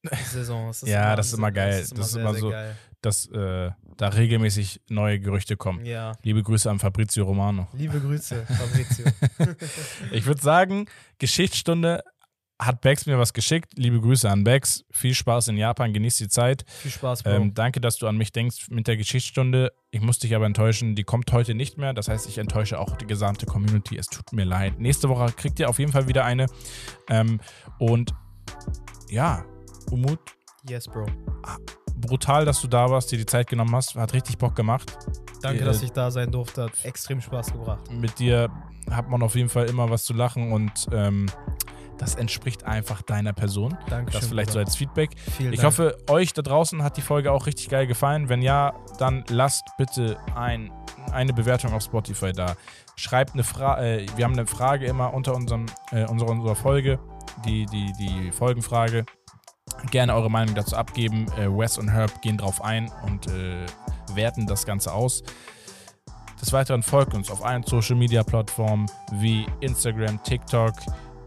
[0.30, 0.68] Saison.
[0.70, 1.72] Es Ja, das ist immer geil.
[1.72, 2.76] Das ist immer, Das ist sehr, sehr so- geil.
[3.02, 5.84] dass äh, da regelmäßig neue Gerüchte kommen.
[5.84, 6.12] Ja.
[6.22, 7.66] Liebe Grüße an Fabrizio Romano.
[7.72, 9.06] Liebe Grüße, Fabrizio.
[10.12, 10.86] Ich würde sagen,
[11.18, 12.04] Geschichtsstunde
[12.60, 13.72] hat Bex mir was geschickt.
[13.76, 14.84] Liebe Grüße an Bex.
[14.90, 16.64] Viel Spaß in Japan, genieß die Zeit.
[16.68, 17.30] Viel Spaß, Bro.
[17.30, 19.72] Ähm, danke, dass du an mich denkst mit der Geschichtsstunde.
[19.90, 21.94] Ich muss dich aber enttäuschen, die kommt heute nicht mehr.
[21.94, 23.96] Das heißt, ich enttäusche auch die gesamte Community.
[23.96, 24.80] Es tut mir leid.
[24.80, 26.46] Nächste Woche kriegt ihr auf jeden Fall wieder eine.
[27.08, 27.40] Ähm,
[27.78, 28.12] und
[29.08, 29.44] ja,
[29.90, 30.18] Umut,
[30.68, 31.06] yes, Bro.
[31.96, 33.94] brutal, dass du da warst, dir die Zeit genommen hast.
[33.94, 34.98] Hat richtig Bock gemacht.
[35.42, 36.64] Danke, Äh, dass ich da sein durfte.
[36.64, 37.90] Hat extrem Spaß gebracht.
[37.92, 38.50] Mit dir
[38.90, 41.26] hat man auf jeden Fall immer was zu lachen und ähm,
[41.98, 43.76] das entspricht einfach deiner Person.
[43.90, 44.20] Dankeschön.
[44.20, 45.10] Das vielleicht so als Feedback.
[45.36, 45.72] Vielen Ich Dank.
[45.72, 48.28] hoffe, euch da draußen hat die Folge auch richtig geil gefallen.
[48.28, 50.70] Wenn ja, dann lasst bitte ein,
[51.12, 52.54] eine Bewertung auf Spotify da.
[52.96, 56.98] Schreibt eine Frage, äh, wir haben eine Frage immer unter unserem, äh, unserer, unserer Folge,
[57.44, 59.04] die, die, die Folgenfrage.
[59.90, 61.26] Gerne eure Meinung dazu abgeben.
[61.36, 63.66] Äh, Wes und Herb gehen drauf ein und äh,
[64.14, 65.22] werten das Ganze aus.
[66.40, 70.72] Des Weiteren folgt uns auf allen Social Media Plattformen wie Instagram, TikTok,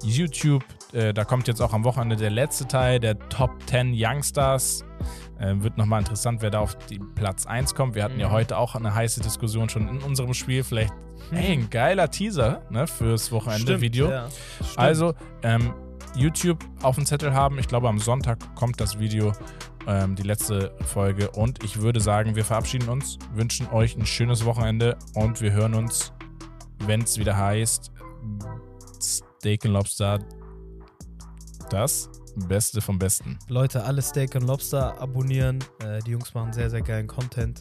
[0.03, 0.64] YouTube.
[0.94, 4.84] Äh, da kommt jetzt auch am Wochenende der letzte Teil der Top 10 Youngstars.
[5.40, 7.95] Äh, wird nochmal interessant, wer da auf die Platz 1 kommt.
[7.95, 8.34] Wir hatten ja Mhm.
[8.34, 10.64] heute auch eine heiße Diskussion schon in unserem Spiel.
[10.64, 10.94] Vielleicht,
[11.32, 14.10] hey, ein geiler Teaser ne, fürs Wochenende-Video.
[14.10, 14.28] Ja.
[14.76, 15.14] Also,
[15.44, 15.73] ähm,
[16.15, 17.57] YouTube auf dem Zettel haben.
[17.57, 19.32] Ich glaube, am Sonntag kommt das Video,
[19.88, 21.32] ähm, die letzte Folge.
[21.32, 25.73] Und ich würde sagen, wir verabschieden uns, wünschen euch ein schönes Wochenende und wir hören
[25.73, 26.11] uns,
[26.86, 27.91] wenn es wieder heißt,
[29.41, 30.19] Steak and Lobster,
[31.72, 32.11] das
[32.47, 33.39] Beste vom Besten.
[33.47, 35.57] Leute, alle Steak und Lobster abonnieren.
[35.84, 37.59] Äh, die Jungs machen sehr, sehr geilen Content.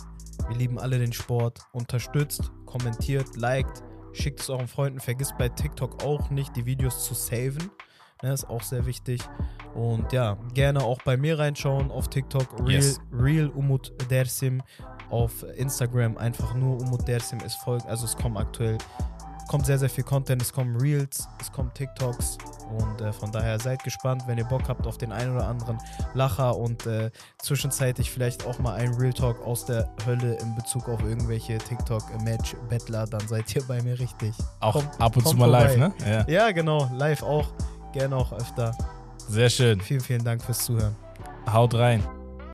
[0.48, 1.60] Wir lieben alle den Sport.
[1.72, 3.82] Unterstützt, kommentiert, liked,
[4.12, 5.00] schickt es euren Freunden.
[5.00, 7.70] Vergisst bei TikTok auch nicht, die Videos zu saven.
[8.22, 9.22] Ne, ist auch sehr wichtig.
[9.74, 12.58] Und ja, gerne auch bei mir reinschauen auf TikTok.
[12.58, 13.00] Real, Yes.
[13.10, 14.62] Real Umut Dersim.
[15.08, 17.86] Auf Instagram einfach nur Umut Dersim ist folgt.
[17.86, 18.76] Also es kommt aktuell
[19.50, 20.40] kommt sehr, sehr viel Content.
[20.40, 22.38] Es kommen Reels, es kommen TikToks.
[22.78, 25.76] Und äh, von daher seid gespannt, wenn ihr Bock habt auf den einen oder anderen
[26.14, 27.10] Lacher und äh,
[27.42, 33.06] zwischenzeitlich vielleicht auch mal ein Real Talk aus der Hölle in Bezug auf irgendwelche TikTok-Match-Bettler,
[33.06, 34.34] dann seid ihr bei mir richtig.
[34.60, 35.92] Auch Kommt- ab und zu mal live, vorbei.
[36.06, 36.26] ne?
[36.28, 36.32] Ja.
[36.46, 37.48] Ja, genau, live auch.
[37.92, 38.72] Gerne auch öfter.
[39.28, 39.80] Sehr schön.
[39.80, 40.94] Vielen, vielen Dank fürs Zuhören.
[41.52, 42.04] Haut rein.